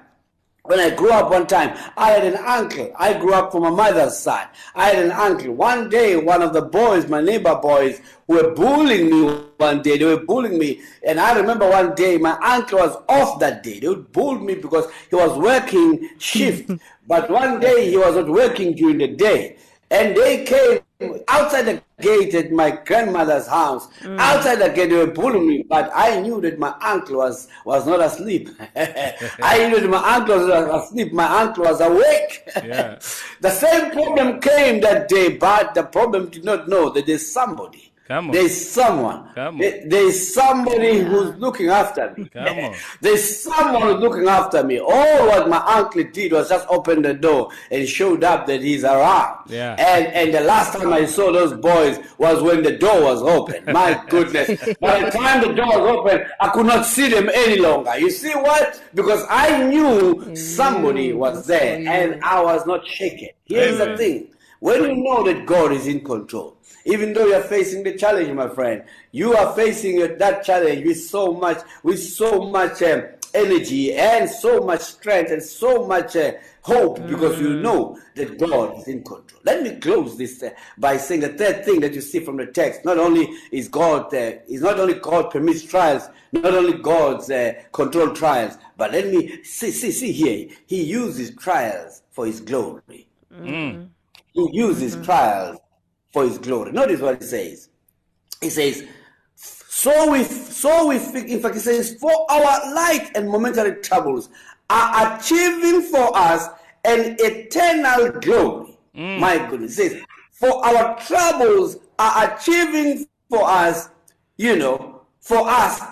When 0.67 0.81
I 0.81 0.91
grew 0.91 1.13
up 1.13 1.31
one 1.31 1.47
time, 1.47 1.79
I 1.97 2.11
had 2.11 2.25
an 2.25 2.37
uncle. 2.37 2.93
I 2.99 3.15
grew 3.15 3.33
up 3.35 3.53
from 3.53 3.63
my 3.63 3.71
mother's 3.71 4.19
side. 4.19 4.49
I 4.75 4.89
had 4.89 5.05
an 5.05 5.13
uncle. 5.13 5.55
One 5.55 5.89
day, 5.89 6.17
one 6.17 6.43
of 6.43 6.53
the 6.53 6.63
boys, 6.63 7.09
my 7.09 7.21
neighbor 7.21 7.55
boys, 7.63 8.01
were 8.27 8.53
bullying 8.53 9.09
me 9.09 9.43
one 9.59 9.83
day. 9.83 9.97
They 9.97 10.05
were 10.05 10.25
bullying 10.25 10.59
me. 10.59 10.81
And 11.07 11.21
I 11.21 11.39
remember 11.39 11.69
one 11.71 11.95
day, 11.95 12.19
my 12.19 12.37
uncle 12.43 12.81
was 12.81 12.97
off 13.09 13.39
that 13.39 13.63
day. 13.63 13.79
They 13.79 13.89
would 13.89 14.11
bully 14.11 14.41
me 14.41 14.55
because 14.57 14.91
he 15.09 15.15
was 15.15 15.39
working 15.39 16.11
shift. 16.19 16.73
but 17.07 17.31
one 17.31 17.61
day, 17.61 17.89
he 17.89 17.97
was 17.97 18.17
not 18.17 18.29
working 18.29 18.75
during 18.75 18.99
the 18.99 19.09
day. 19.09 19.59
And 19.91 20.17
they 20.17 20.45
came 20.45 20.81
outside 21.29 21.63
the 21.63 21.83
gate 22.01 22.35
at 22.35 22.51
my 22.51 22.71
grandmother's 22.71 23.47
house. 23.47 23.89
Mm. 24.01 24.19
Outside 24.19 24.57
the 24.57 24.69
gate, 24.69 24.91
they 24.91 24.97
were 24.97 25.13
pulling 25.13 25.47
me, 25.47 25.63
but 25.69 25.91
I 25.95 26.21
knew 26.21 26.41
that 26.41 26.59
my 26.59 26.75
uncle 26.81 27.19
was, 27.19 27.49
was 27.65 27.87
not 27.87 28.01
asleep. 28.01 28.51
I 28.77 29.69
knew 29.69 29.81
that 29.81 29.89
my 29.89 30.15
uncle 30.15 30.39
was 30.39 30.85
asleep. 30.85 31.13
My 31.13 31.27
uncle 31.43 31.65
was 31.65 31.81
awake. 31.81 32.43
Yeah. 32.57 32.99
the 33.41 33.51
same 33.51 33.91
problem 33.93 34.41
came 34.41 34.81
that 34.81 35.09
day, 35.09 35.37
but 35.37 35.75
the 35.75 35.85
problem 35.85 36.29
did 36.31 36.45
not 36.45 36.69
know 36.69 36.91
that 36.91 37.07
there's 37.07 37.31
somebody. 37.31 37.93
Come 38.09 38.27
on. 38.29 38.33
There's 38.35 38.69
someone. 38.71 39.29
Come 39.35 39.55
on. 39.57 39.61
There- 39.61 39.83
There's 39.87 40.33
somebody 40.33 41.01
who's 41.01 41.35
looking 41.39 41.69
after 41.69 42.15
me. 42.17 42.29
Come 42.29 42.59
on. 42.59 42.75
There's 43.01 43.43
someone 43.43 43.95
looking 43.95 44.29
after 44.29 44.63
me. 44.63 44.79
All 44.79 45.27
what 45.27 45.49
my 45.49 45.59
uncle 45.67 46.05
did 46.13 46.33
was 46.33 46.49
just 46.49 46.67
open 46.69 47.03
the 47.03 47.15
door 47.15 47.51
and 47.71 47.89
showed 47.89 48.23
up 48.23 48.47
that 48.47 48.63
he's 48.63 48.85
around. 48.85 49.39
Yeah. 49.49 49.75
And 49.79 50.07
and 50.15 50.33
the 50.35 50.41
last 50.43 50.73
time 50.79 50.93
I 50.93 51.05
saw 51.07 51.33
those 51.33 51.53
boys 51.55 51.99
was 52.19 52.43
when 52.43 52.63
the 52.63 52.77
door 52.79 53.03
was 53.03 53.23
open. 53.23 53.65
My 53.73 54.01
goodness. 54.09 54.49
By 54.81 55.05
the 55.05 55.11
time 55.11 55.41
the 55.43 55.53
door 55.55 55.67
was 55.67 55.91
open, 55.99 56.27
I 56.41 56.49
could 56.51 56.67
not 56.67 56.87
see 56.87 57.09
them 57.09 57.29
any 57.35 57.57
longer. 57.59 57.99
You 57.99 58.11
see 58.11 58.33
what? 58.33 58.81
Because 58.95 59.25
I 59.29 59.65
knew 59.67 60.15
mm, 60.15 60.39
somebody 60.39 61.13
was 61.13 61.47
there 61.47 61.77
and 61.89 62.23
I 62.23 62.41
was 62.43 62.65
not 62.67 62.87
shaken. 62.87 63.31
Here's 63.45 63.79
the 63.79 63.97
thing. 63.97 64.29
When 64.61 64.83
you 64.83 64.97
know 64.97 65.23
that 65.25 65.45
God 65.45 65.73
is 65.73 65.87
in 65.87 66.03
control, 66.03 66.56
even 66.87 67.13
though 67.13 67.27
you 67.27 67.35
are 67.35 67.43
facing 67.43 67.83
the 67.83 67.97
challenge, 67.97 68.33
my 68.33 68.49
friend, 68.49 68.85
you 69.11 69.35
are 69.35 69.55
facing 69.55 69.99
that 70.19 70.45
challenge 70.45 70.85
with 70.85 71.03
so 71.03 71.33
much, 71.33 71.59
with 71.83 72.03
so 72.03 72.49
much 72.49 72.81
um, 72.83 73.03
energy 73.35 73.93
and 73.93 74.31
so 74.31 74.61
much 74.61 74.81
strength 74.81 75.33
and 75.33 75.43
so 75.43 75.85
much 75.85 76.15
uh, 76.17 76.33
hope 76.63 77.05
because 77.07 77.41
you 77.41 77.61
know 77.61 77.99
that 78.15 78.39
God 78.39 78.79
is 78.79 78.89
in 78.89 79.03
control. 79.03 79.41
Let 79.45 79.63
me 79.63 79.81
close 79.81 80.17
this 80.17 80.43
uh, 80.43 80.51
by 80.79 80.97
saying 80.97 81.23
the 81.23 81.31
third 81.31 81.65
thing 81.65 81.81
that 81.81 81.93
you 81.93 82.01
see 82.01 82.21
from 82.21 82.37
the 82.37 82.47
text. 82.47 82.85
Not 82.85 82.99
only 82.99 83.29
is 83.51 83.69
God, 83.69 84.15
uh, 84.15 84.33
is 84.49 84.63
not 84.63 84.79
only 84.79 84.95
God 84.95 85.31
permits 85.31 85.63
trials, 85.65 86.09
not 86.31 86.55
only 86.55 86.75
God's 86.75 87.31
uh, 87.31 87.55
control 87.73 88.15
trials, 88.15 88.59
but 88.77 88.93
let 88.93 89.09
me 89.09 89.43
see, 89.43 89.73
see, 89.73 89.91
see 89.91 90.13
here. 90.13 90.49
He 90.67 90.85
uses 90.85 91.35
trials 91.35 92.03
for 92.13 92.27
His 92.27 92.41
glory. 92.41 93.09
He 94.33 94.49
uses 94.53 94.97
trials 95.05 95.59
for 96.17 96.25
his 96.25 96.39
glory. 96.39 96.73
Notice 96.73 97.03
what 97.03 97.21
he 97.21 97.29
says. 97.29 97.69
He 98.41 98.49
says, 98.49 98.85
so 99.35 100.11
we, 100.11 100.25
so 100.25 100.87
we, 100.87 100.97
in 100.97 101.41
fact, 101.41 101.57
he 101.57 101.61
says, 101.61 101.95
for 102.01 102.11
our 102.33 102.75
light 102.75 103.11
and 103.15 103.29
momentary 103.29 103.83
troubles 103.83 104.31
are 104.71 105.19
achieving 105.19 105.83
for 105.83 106.17
us 106.17 106.49
an 106.87 107.17
eternal 107.19 108.19
glory. 108.23 108.79
Mm. 108.97 109.19
My 109.19 109.47
goodness. 109.47 109.77
Says, 109.77 110.03
for 110.33 110.65
our 110.65 110.99
troubles 111.01 111.77
are 111.99 112.35
achieving 112.35 113.07
for 113.29 113.47
us, 113.47 113.91
you 114.39 114.57
know, 114.57 115.03
for 115.21 115.47
us 115.47 115.83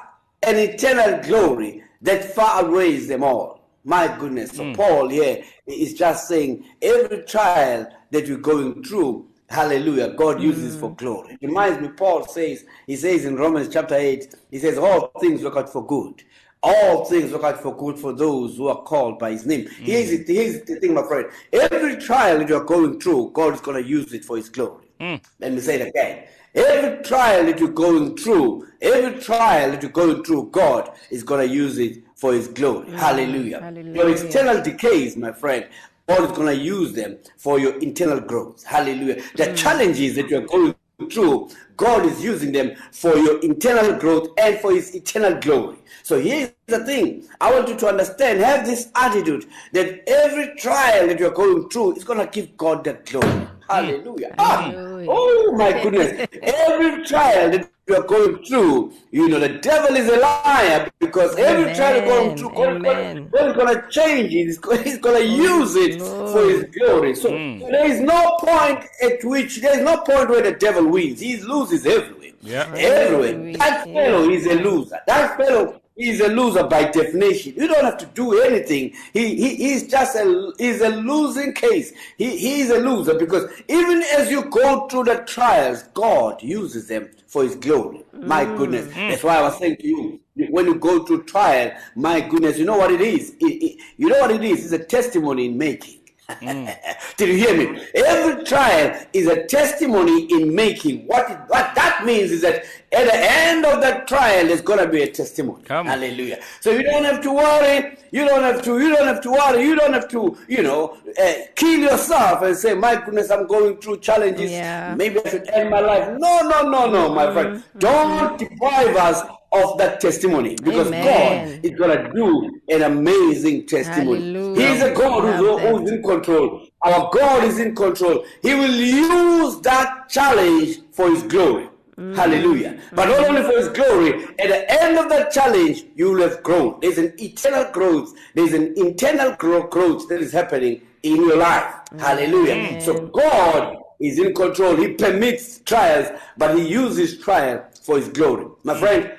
an 0.43 0.57
eternal 0.57 1.23
glory 1.23 1.85
that 2.01 2.35
far 2.35 2.63
outweighs 2.63 3.09
them 3.09 3.23
all. 3.23 3.61
My 3.85 4.09
goodness. 4.19 4.53
So 4.53 4.63
mm. 4.65 4.75
Paul 4.75 5.11
here 5.11 5.45
is 5.67 5.93
just 5.93 6.29
saying 6.29 6.65
every 6.81 7.25
trial 7.25 7.87
that 8.11 8.27
you're 8.27 8.39
going 8.39 8.83
through, 8.83 9.29
hallelujah, 9.55 10.09
God 10.11 10.43
uses 10.43 10.77
for 10.77 10.91
mm. 10.91 10.97
glory. 10.97 11.39
It 11.41 11.47
reminds 11.47 11.81
me, 11.81 11.89
Paul 11.89 12.27
says, 12.27 12.65
he 12.87 12.97
says 12.97 13.25
in 13.25 13.37
Romans 13.37 13.69
chapter 13.73 13.95
8, 13.95 14.35
he 14.51 14.59
says, 14.59 14.79
all 14.79 15.13
things 15.21 15.43
work 15.43 15.57
out 15.57 15.73
for 15.73 15.87
good. 15.87 16.23
All 16.63 17.05
things 17.05 17.31
work 17.33 17.45
out 17.45 17.63
for 17.63 17.77
good 17.77 17.99
for 17.99 18.13
those 18.13 18.57
who 18.57 18.69
are 18.69 18.83
called 18.83 19.19
by 19.19 19.33
his 19.33 19.45
name. 19.47 19.69
Here's, 19.69 20.11
mm. 20.11 20.21
it, 20.21 20.29
here's 20.29 20.63
the 20.63 20.77
thing, 20.77 20.95
my 20.95 21.07
friend. 21.07 21.31
Every 21.53 21.97
trial 21.97 22.39
that 22.39 22.49
you're 22.49 22.65
going 22.65 23.01
through, 23.01 23.31
God 23.33 23.55
is 23.55 23.61
going 23.61 23.83
to 23.83 23.89
use 23.89 24.13
it 24.13 24.25
for 24.25 24.37
his 24.37 24.49
glory. 24.49 24.87
Mm. 25.01 25.23
Let 25.41 25.53
me 25.53 25.61
say 25.61 25.81
it 25.81 25.89
again. 25.89 26.25
Every 26.55 27.03
trial 27.03 27.47
that 27.47 27.59
you're 27.59 27.69
going 27.69 28.17
through, 28.17 28.69
every 28.81 29.21
trial 29.21 29.73
that 29.73 29.83
you're 29.83 29.91
going 29.91 30.23
through, 30.23 30.51
God 30.53 30.89
is 31.11 31.25
going 31.25 31.49
to 31.49 31.53
use 31.53 31.79
it 31.79 32.05
for 32.15 32.33
His 32.33 32.47
glory. 32.47 32.93
Hallelujah. 32.93 33.61
Hallelujah. 33.61 33.95
Your 33.95 34.11
external 34.11 34.63
decays, 34.63 35.17
my 35.17 35.33
friend, 35.33 35.67
God 36.07 36.31
is 36.31 36.37
going 36.37 36.57
to 36.57 36.63
use 36.63 36.93
them 36.93 37.19
for 37.39 37.59
your 37.59 37.79
internal 37.79 38.21
growth. 38.21 38.63
Hallelujah. 38.65 39.23
The 39.37 39.45
mm. 39.45 39.57
challenges 39.57 40.17
that 40.17 40.29
you're 40.29 40.47
going 40.47 40.75
through, 41.11 41.51
God 41.77 42.05
is 42.05 42.23
using 42.23 42.53
them 42.53 42.77
for 42.93 43.17
your 43.17 43.41
internal 43.41 43.99
growth 43.99 44.29
and 44.39 44.59
for 44.61 44.73
His 44.73 44.95
eternal 44.95 45.41
glory. 45.41 45.79
So 46.03 46.21
here's 46.21 46.53
the 46.67 46.85
thing. 46.85 47.27
I 47.41 47.53
want 47.53 47.69
you 47.69 47.77
to 47.77 47.89
understand, 47.89 48.41
have 48.41 48.67
this 48.67 48.91
attitude 48.95 49.47
that 49.73 50.07
every 50.07 50.55
trial 50.57 51.07
that 51.07 51.19
you're 51.19 51.31
going 51.31 51.71
through 51.71 51.97
is 51.97 52.05
going 52.05 52.19
to 52.19 52.27
give 52.27 52.57
God 52.57 52.85
the 52.85 52.95
glory. 53.05 53.49
Hallelujah. 53.69 54.35
Ah, 54.39 54.71
Hallelujah. 54.71 55.09
oh 55.11 55.55
my 55.57 55.83
goodness. 55.83 56.29
Every 56.43 57.05
trial 57.05 57.51
that 57.51 57.71
you're 57.87 58.03
going 58.03 58.45
through, 58.45 58.93
you 59.11 59.29
know, 59.29 59.39
the 59.39 59.59
devil 59.59 59.95
is 59.97 60.09
a 60.09 60.17
liar 60.19 60.91
because 61.01 61.37
every 61.37 61.75
trial 61.75 61.97
you're 61.97 62.07
going 62.07 62.31
Amen. 62.31 62.37
through, 62.37 62.51
God, 62.51 62.83
God, 62.83 63.31
God 63.33 63.51
is 63.51 63.57
going 63.57 63.75
to 63.75 63.91
change 63.91 64.35
it. 64.35 64.85
He's 64.85 64.99
going 64.99 65.23
to 65.23 65.27
use 65.27 65.77
it 65.77 66.01
for 66.01 66.49
His 66.49 66.65
glory. 66.77 67.15
So 67.15 67.29
there 67.29 67.87
is 67.87 68.01
no 68.01 68.37
point 68.41 68.85
at 69.03 69.23
which, 69.25 69.61
there 69.61 69.79
is 69.79 69.85
no 69.85 69.99
point 69.99 70.29
where 70.31 70.43
the 70.43 70.53
devil 70.53 70.87
wins. 70.89 71.21
He 71.21 71.37
loses 71.39 71.87
everywhere. 71.87 72.31
Yeah. 72.43 72.73
Everywhere. 72.75 73.57
That 73.57 73.85
fellow 73.85 74.29
is 74.31 74.47
a 74.47 74.55
loser. 74.55 75.01
That 75.07 75.37
fellow 75.37 75.81
is 75.97 76.21
a 76.21 76.29
loser 76.29 76.65
by 76.65 76.85
definition. 76.91 77.55
You 77.57 77.69
don't 77.69 77.85
have 77.85 77.99
to 77.99 78.07
do 78.07 78.41
anything. 78.41 78.93
He, 79.13 79.37
he 79.37 79.55
he's 79.57 79.89
just 79.89 80.17
a 80.17 80.53
he's 80.59 80.81
a 80.81 80.89
losing 80.89 81.53
case. 81.53 81.93
He 82.19 82.37
he 82.37 82.61
is 82.63 82.71
a 82.71 82.79
loser 82.79 83.15
because 83.15 83.49
even 83.69 84.03
as 84.17 84.31
you 84.31 84.45
go 84.47 84.89
through 84.89 85.05
the 85.05 85.25
trials, 85.27 85.85
God 85.95 86.43
uses 86.43 86.89
them 86.89 87.11
for 87.27 87.45
His 87.45 87.55
glory. 87.55 88.05
My 88.13 88.45
mm. 88.45 88.57
goodness, 88.57 88.93
that's 88.95 89.23
why 89.23 89.39
I 89.39 89.43
was 89.43 89.59
saying 89.59 89.77
to 89.77 89.87
you. 89.87 90.21
When 90.51 90.67
you 90.67 90.75
go 90.75 91.05
through 91.05 91.25
trial, 91.25 91.73
my 91.95 92.21
goodness, 92.21 92.59
you 92.59 92.65
know 92.65 92.77
what 92.77 92.91
it 92.91 93.01
is. 93.01 93.37
It- 93.41 93.63
it- 93.63 93.81
you 93.97 94.09
know 94.09 94.19
what 94.19 94.33
it 94.33 94.43
is. 94.43 94.65
It's 94.65 94.73
a 94.73 94.85
testimony 94.85 95.47
in 95.47 95.57
making. 95.57 96.01
Did 96.41 97.29
you 97.29 97.37
hear 97.37 97.55
me? 97.57 97.83
Every 97.95 98.45
trial 98.45 98.99
is 99.13 99.27
a 99.27 99.45
testimony 99.47 100.25
in 100.33 100.55
making. 100.55 101.07
What 101.07 101.31
it, 101.31 101.39
what 101.49 101.75
that 101.75 102.05
means 102.07 102.31
is 102.31 102.41
that 102.41 102.65
at 102.93 103.05
the 103.05 103.15
end 103.15 103.67
of 103.67 103.83
that 103.83 104.09
trial, 104.09 104.47
there's 104.47 104.63
gonna 104.63 104.89
be 104.89 105.03
a 105.03 105.11
testimony. 105.11 105.63
Come. 105.65 105.87
Hallelujah. 105.87 106.41
So 106.61 106.71
you 106.71 106.83
don't 106.83 107.05
have 107.05 107.21
to 107.23 107.33
worry. 107.33 107.99
You 108.11 108.25
don't 108.25 108.43
have 108.43 108.63
to. 108.63 108.79
You 108.81 108.97
don't 108.97 109.07
have 109.07 109.21
to 109.21 109.33
worry. 109.33 109.65
You 109.65 109.77
don't 109.77 109.93
have 109.93 110.09
to. 110.11 110.39
You 110.49 110.63
know, 110.63 110.97
uh, 111.23 111.33
kill 111.57 111.81
yourself 111.81 112.41
and 112.43 112.57
say, 112.57 112.73
"My 112.73 112.97
goodness, 112.97 113.31
I'm 113.31 113.47
going 113.47 113.77
through 113.77 114.01
challenges. 114.01 114.51
Yeah. 114.51 114.95
Maybe 114.95 115.21
I 115.23 115.29
should 115.29 115.49
end 115.51 115.69
my 115.69 115.81
life." 115.81 116.09
No, 116.19 116.41
no, 116.41 116.63
no, 116.63 116.91
no, 116.91 117.13
my 117.13 117.31
friend. 117.33 117.59
Mm-hmm. 117.59 117.79
Don't 117.81 118.39
deprive 118.39 118.97
us 118.97 119.23
of 119.55 119.79
that 119.79 120.01
testimony 120.01 120.57
because 120.57 120.89
Amen. 120.89 121.59
God 121.59 121.65
is 121.65 121.79
gonna 121.79 122.13
do 122.13 122.61
an 122.69 122.83
amazing 122.83 123.67
testimony. 123.67 124.21
Hallelujah. 124.21 124.73
He's 124.73 124.83
a 124.83 124.95
God 124.95 125.37
who's, 125.37 125.81
who's 125.81 125.91
in 125.91 126.03
control. 126.03 126.67
Our 126.83 127.11
God 127.13 127.45
is 127.45 127.59
in 127.59 127.75
control. 127.75 128.25
He 128.43 128.55
will 128.55 128.75
use 128.75 129.61
that 129.61 130.09
challenge 130.09 130.81
for 130.93 131.11
His 131.11 131.23
glory. 131.23 131.69
Mm. 131.97 132.17
Hallelujah. 132.17 132.81
But 132.93 133.07
not 133.07 133.29
only 133.29 133.43
for 133.43 133.57
His 133.57 133.69
glory, 133.69 134.25
at 134.39 134.49
the 134.49 134.83
end 134.83 134.99
of 134.99 135.09
that 135.09 135.33
challenge, 135.33 135.85
you 135.95 136.11
will 136.11 136.29
have 136.29 136.43
grown. 136.43 136.81
There's 136.81 136.99
an 136.99 137.15
eternal 137.19 137.71
growth, 137.73 138.15
there's 138.35 138.53
an 138.53 138.75
internal 138.77 139.33
growth 139.37 140.09
that 140.09 140.21
is 140.21 140.33
happening 140.33 140.83
in 141.03 141.17
your 141.17 141.37
life. 141.37 141.75
Hallelujah. 141.99 142.81
So 142.81 143.07
God 143.07 143.77
is 144.01 144.19
in 144.19 144.35
control. 144.35 144.77
He 144.77 144.89
permits 144.95 145.61
trials, 145.61 146.09
but 146.37 146.59
He 146.59 146.67
uses 146.67 147.19
trials 147.19 147.79
for 147.81 147.97
His 147.97 148.09
glory. 148.09 148.47
My 148.65 148.79
friend, 148.79 149.13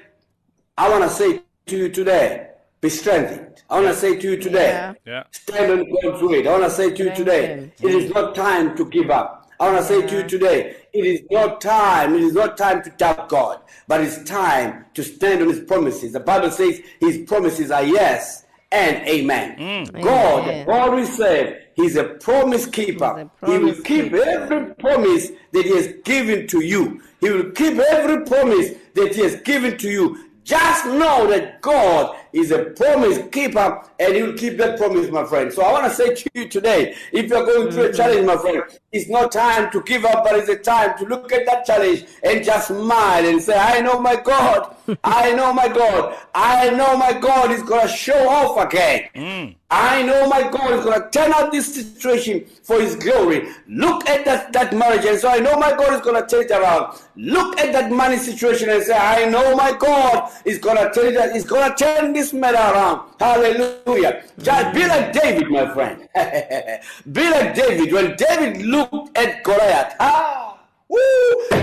I 0.78 0.90
want 0.90 1.04
to 1.04 1.10
say 1.10 1.42
to 1.68 1.78
you 1.78 1.90
today, 1.90 2.50
be 2.82 2.90
strengthened. 2.90 3.64
I 3.70 3.76
want 3.80 3.88
to 3.88 4.00
say 4.00 4.18
to 4.18 4.32
you 4.32 4.38
today, 4.38 4.68
Yeah. 4.68 4.94
Yeah. 5.06 5.24
stand 5.32 5.72
on 5.72 5.86
God's 6.02 6.22
word. 6.22 6.46
I 6.48 6.52
want 6.52 6.64
to 6.66 6.70
say 6.70 6.92
to 6.94 7.04
you 7.06 7.16
today, 7.16 7.72
it 7.82 7.92
is 7.92 8.12
not 8.14 8.36
time 8.36 8.76
to 8.78 8.86
give 8.90 9.10
up. 9.10 9.50
I 9.60 9.72
want 9.72 9.78
to 9.78 9.84
say 9.86 10.06
to 10.06 10.18
you 10.18 10.24
today, 10.28 10.76
it 10.92 11.06
is 11.06 11.22
not 11.32 11.62
time, 11.62 12.14
it 12.16 12.22
is 12.24 12.34
not 12.34 12.58
time 12.58 12.84
to 12.84 12.90
doubt 12.92 13.30
God, 13.30 13.62
but 13.88 14.02
it's 14.02 14.22
time 14.24 14.86
to 14.96 15.04
stand 15.04 15.42
on 15.42 15.48
His 15.48 15.62
promises. 15.62 16.12
The 16.12 16.20
Bible 16.20 16.52
says 16.52 16.82
His 17.00 17.20
promises 17.26 17.72
are 17.72 17.84
yes 17.84 18.44
and 18.74 19.08
amen. 19.08 19.58
Mm. 19.58 20.04
God, 20.04 20.44
Amen. 20.44 20.66
God 20.68 20.96
we 20.96 21.06
serve, 21.06 21.56
He's 21.76 21.96
a 21.96 22.04
promise 22.04 22.66
keeper. 22.66 23.30
He's 23.46 23.50
a 23.50 23.58
he 23.58 23.64
will 23.64 23.74
keep 23.76 23.86
keeper. 24.06 24.24
every 24.24 24.74
promise 24.76 25.30
that 25.54 25.64
He 25.66 25.74
has 25.76 25.88
given 26.04 26.48
to 26.48 26.60
you. 26.60 27.02
He 27.22 27.30
will 27.30 27.52
keep 27.52 27.78
every 27.80 28.26
promise 28.26 28.72
that 28.96 29.16
He 29.16 29.22
has 29.22 29.40
given 29.42 29.78
to 29.78 29.90
you. 29.90 30.25
Just 30.46 30.86
know 30.86 31.26
that 31.26 31.55
God 31.66 32.16
is 32.32 32.52
a 32.52 32.66
promise 32.66 33.18
keeper 33.32 33.82
and 34.00 34.16
he'll 34.16 34.34
keep 34.34 34.58
that 34.58 34.78
promise, 34.78 35.10
my 35.10 35.26
friend. 35.26 35.52
So 35.52 35.64
I 35.64 35.72
want 35.72 35.86
to 35.86 35.96
say 35.96 36.14
to 36.14 36.30
you 36.36 36.48
today, 36.48 36.96
if 37.12 37.28
you're 37.28 37.44
going 37.44 37.72
through 37.72 37.86
a 37.86 37.88
mm-hmm. 37.88 37.98
challenge, 37.98 38.26
my 38.28 38.38
friend, 38.38 38.62
it's 38.92 39.10
not 39.10 39.32
time 39.32 39.72
to 39.72 39.82
give 39.82 40.06
up, 40.06 40.24
but 40.24 40.36
it's 40.36 40.50
a 40.50 40.58
time 40.58 40.96
to 41.00 41.06
look 41.06 41.34
at 41.34 41.46
that 41.48 41.66
challenge 41.66 42.06
and 42.24 42.46
just 42.46 42.68
smile 42.68 43.26
and 43.26 43.42
say, 43.42 43.58
I 43.58 43.82
know 43.82 44.00
my 44.00 44.16
God. 44.16 44.76
I 45.04 45.34
know 45.34 45.52
my 45.54 45.68
God. 45.68 46.16
I 46.36 46.70
know 46.70 46.96
my 46.96 47.14
God 47.14 47.50
is 47.52 47.64
going 47.64 47.82
to 47.82 47.88
show 47.88 48.30
off 48.30 48.64
again. 48.64 49.10
Mm. 49.16 49.56
I 49.72 50.04
know 50.04 50.28
my 50.30 50.44
God 50.44 50.74
is 50.74 50.86
going 50.86 51.02
to 51.02 51.10
turn 51.10 51.34
out 51.34 51.52
this 51.52 51.74
situation 51.74 52.46
for 52.62 52.80
His 52.80 52.96
glory. 52.96 53.50
Look 53.68 54.08
at 54.08 54.24
that, 54.26 54.54
that 54.54 54.74
marriage 54.74 55.06
and 55.06 55.20
so 55.20 55.30
I 55.30 55.40
know 55.40 55.58
my 55.58 55.72
God 55.72 55.94
is 55.94 56.02
going 56.02 56.22
to 56.22 56.28
turn 56.28 56.46
it 56.46 56.52
around. 56.52 57.00
Look 57.16 57.60
at 57.60 57.74
that 57.74 57.92
money 57.92 58.18
situation 58.18 58.70
and 58.70 58.84
say, 58.84 58.96
I 58.96 59.26
know 59.26 59.56
my 59.56 59.76
God 59.78 60.32
is 60.46 60.60
going 60.60 60.78
to 60.78 60.92
turn 60.94 61.16
it. 61.16 61.34
He's 61.34 61.46
going 61.56 61.76
to 61.76 61.84
turn 61.84 62.14
this 62.14 62.34
matter 62.34 62.58
around. 62.58 63.12
Hallelujah. 63.20 64.24
Just 64.40 64.76
be 64.76 64.86
like 64.86 65.14
David, 65.14 65.50
my 65.50 65.74
friend. 65.74 66.08
be 67.12 67.30
like 67.30 67.56
David. 67.56 67.94
When 67.94 68.16
David 68.16 68.66
looked 68.66 69.18
at 69.18 69.44
Goliath, 69.44 69.96
ah, 70.00 70.60
woo, 70.90 70.98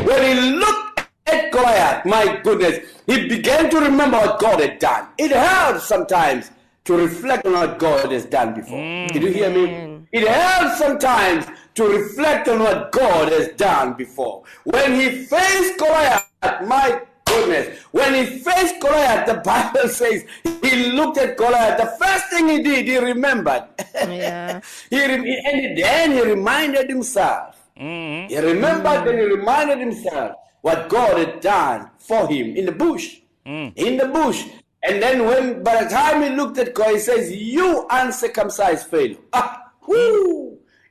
when 0.06 0.22
he 0.22 0.50
looked 0.52 1.06
at 1.26 1.52
Goliath, 1.52 2.06
my 2.06 2.40
goodness, 2.42 2.78
he 3.06 3.28
began 3.28 3.70
to 3.70 3.80
remember 3.80 4.16
what 4.16 4.40
God 4.40 4.60
had 4.60 4.78
done. 4.78 5.08
It 5.18 5.30
helps 5.30 5.84
sometimes 5.84 6.50
to 6.84 6.96
reflect 6.96 7.46
on 7.46 7.52
what 7.52 7.78
God 7.78 8.10
has 8.10 8.24
done 8.24 8.54
before. 8.54 9.06
Did 9.08 9.22
you 9.22 9.32
hear 9.32 9.50
me? 9.50 10.04
It 10.12 10.26
helps 10.26 10.78
sometimes 10.78 11.46
to 11.74 11.84
reflect 11.84 12.48
on 12.48 12.60
what 12.60 12.92
God 12.92 13.30
has 13.32 13.48
done 13.56 13.94
before. 13.94 14.42
When 14.64 15.00
he 15.00 15.24
faced 15.24 15.78
Goliath, 15.78 16.28
my 16.66 17.02
goodness, 17.32 17.78
when 17.90 18.14
he 18.14 18.38
faced 18.38 18.80
Goliath, 18.80 19.26
the 19.26 19.34
Bible 19.34 19.88
says 20.00 20.24
he 20.62 20.92
looked 20.92 21.18
at 21.18 21.36
Goliath. 21.36 21.78
The 21.78 22.04
first 22.04 22.28
thing 22.30 22.48
he 22.48 22.62
did, 22.62 22.86
he 22.86 22.98
remembered. 22.98 23.64
Yeah. 23.94 24.60
he 24.90 25.04
re- 25.04 25.42
and 25.46 25.78
then 25.78 26.12
he 26.12 26.22
reminded 26.22 26.88
himself. 26.88 27.58
He 27.74 28.38
remembered 28.38 29.08
and 29.08 29.18
he 29.18 29.24
reminded 29.24 29.78
himself 29.78 30.36
what 30.60 30.88
God 30.88 31.18
had 31.18 31.40
done 31.40 31.90
for 31.98 32.28
him 32.28 32.56
in 32.56 32.66
the 32.66 32.72
bush. 32.72 33.18
In 33.44 33.96
the 33.96 34.08
bush. 34.12 34.46
And 34.84 35.02
then 35.02 35.24
when 35.26 35.62
by 35.62 35.84
the 35.84 35.90
time 35.90 36.22
he 36.22 36.30
looked 36.30 36.58
at 36.58 36.74
God, 36.74 36.92
he 36.94 36.98
says, 36.98 37.30
You 37.32 37.86
uncircumcised 37.90 38.86
failure. 38.86 39.18
Ah! 39.32 39.58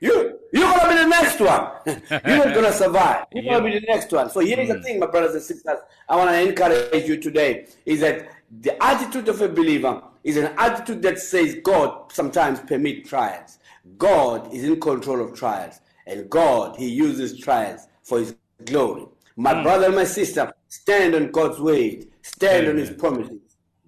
You 0.02 0.40
you're 0.52 0.64
gonna 0.64 0.90
be 0.90 1.00
the 1.02 1.08
next 1.08 1.40
one. 1.40 1.72
you're 1.86 2.46
not 2.46 2.56
gonna 2.56 2.74
survive. 2.74 3.26
You're 3.32 3.44
gonna 3.44 3.64
be 3.64 3.80
the 3.80 3.86
next 3.88 4.12
one. 4.12 4.30
So 4.30 4.42
here's 4.42 4.68
the 4.68 4.76
hmm. 4.76 4.82
thing, 4.82 5.00
my 5.00 5.08
brothers 5.08 5.36
and 5.36 5.44
sisters. 5.44 5.78
I 6.10 6.16
want 6.16 6.30
to 6.30 6.42
encourage 6.42 7.08
you 7.08 7.18
today 7.18 7.68
is 7.86 8.02
that 8.02 8.30
the 8.60 8.82
attitude 8.84 9.30
of 9.30 9.42
a 9.42 9.48
believer 9.48 10.02
is 10.24 10.38
an 10.38 10.54
attitude 10.58 11.02
that 11.04 11.20
says 11.20 11.58
God 11.64 12.12
sometimes 12.12 12.60
permit 12.62 13.06
trials. 13.06 13.60
God 13.98 14.54
is 14.54 14.64
in 14.64 14.80
control 14.80 15.22
of 15.22 15.38
trials, 15.38 15.80
and 16.06 16.30
God 16.30 16.76
He 16.78 16.90
uses 16.90 17.40
trials 17.40 17.88
for 18.04 18.20
His 18.20 18.36
glory. 18.66 19.06
My 19.38 19.56
hmm. 19.56 19.64
brother 19.64 19.86
and 19.88 19.96
my 19.96 20.04
sister, 20.04 20.52
stand 20.68 21.16
on 21.16 21.32
God's 21.32 21.60
word, 21.60 22.08
stand 22.22 22.68
on 22.68 22.78
His 22.78 22.90
promises. 22.90 23.40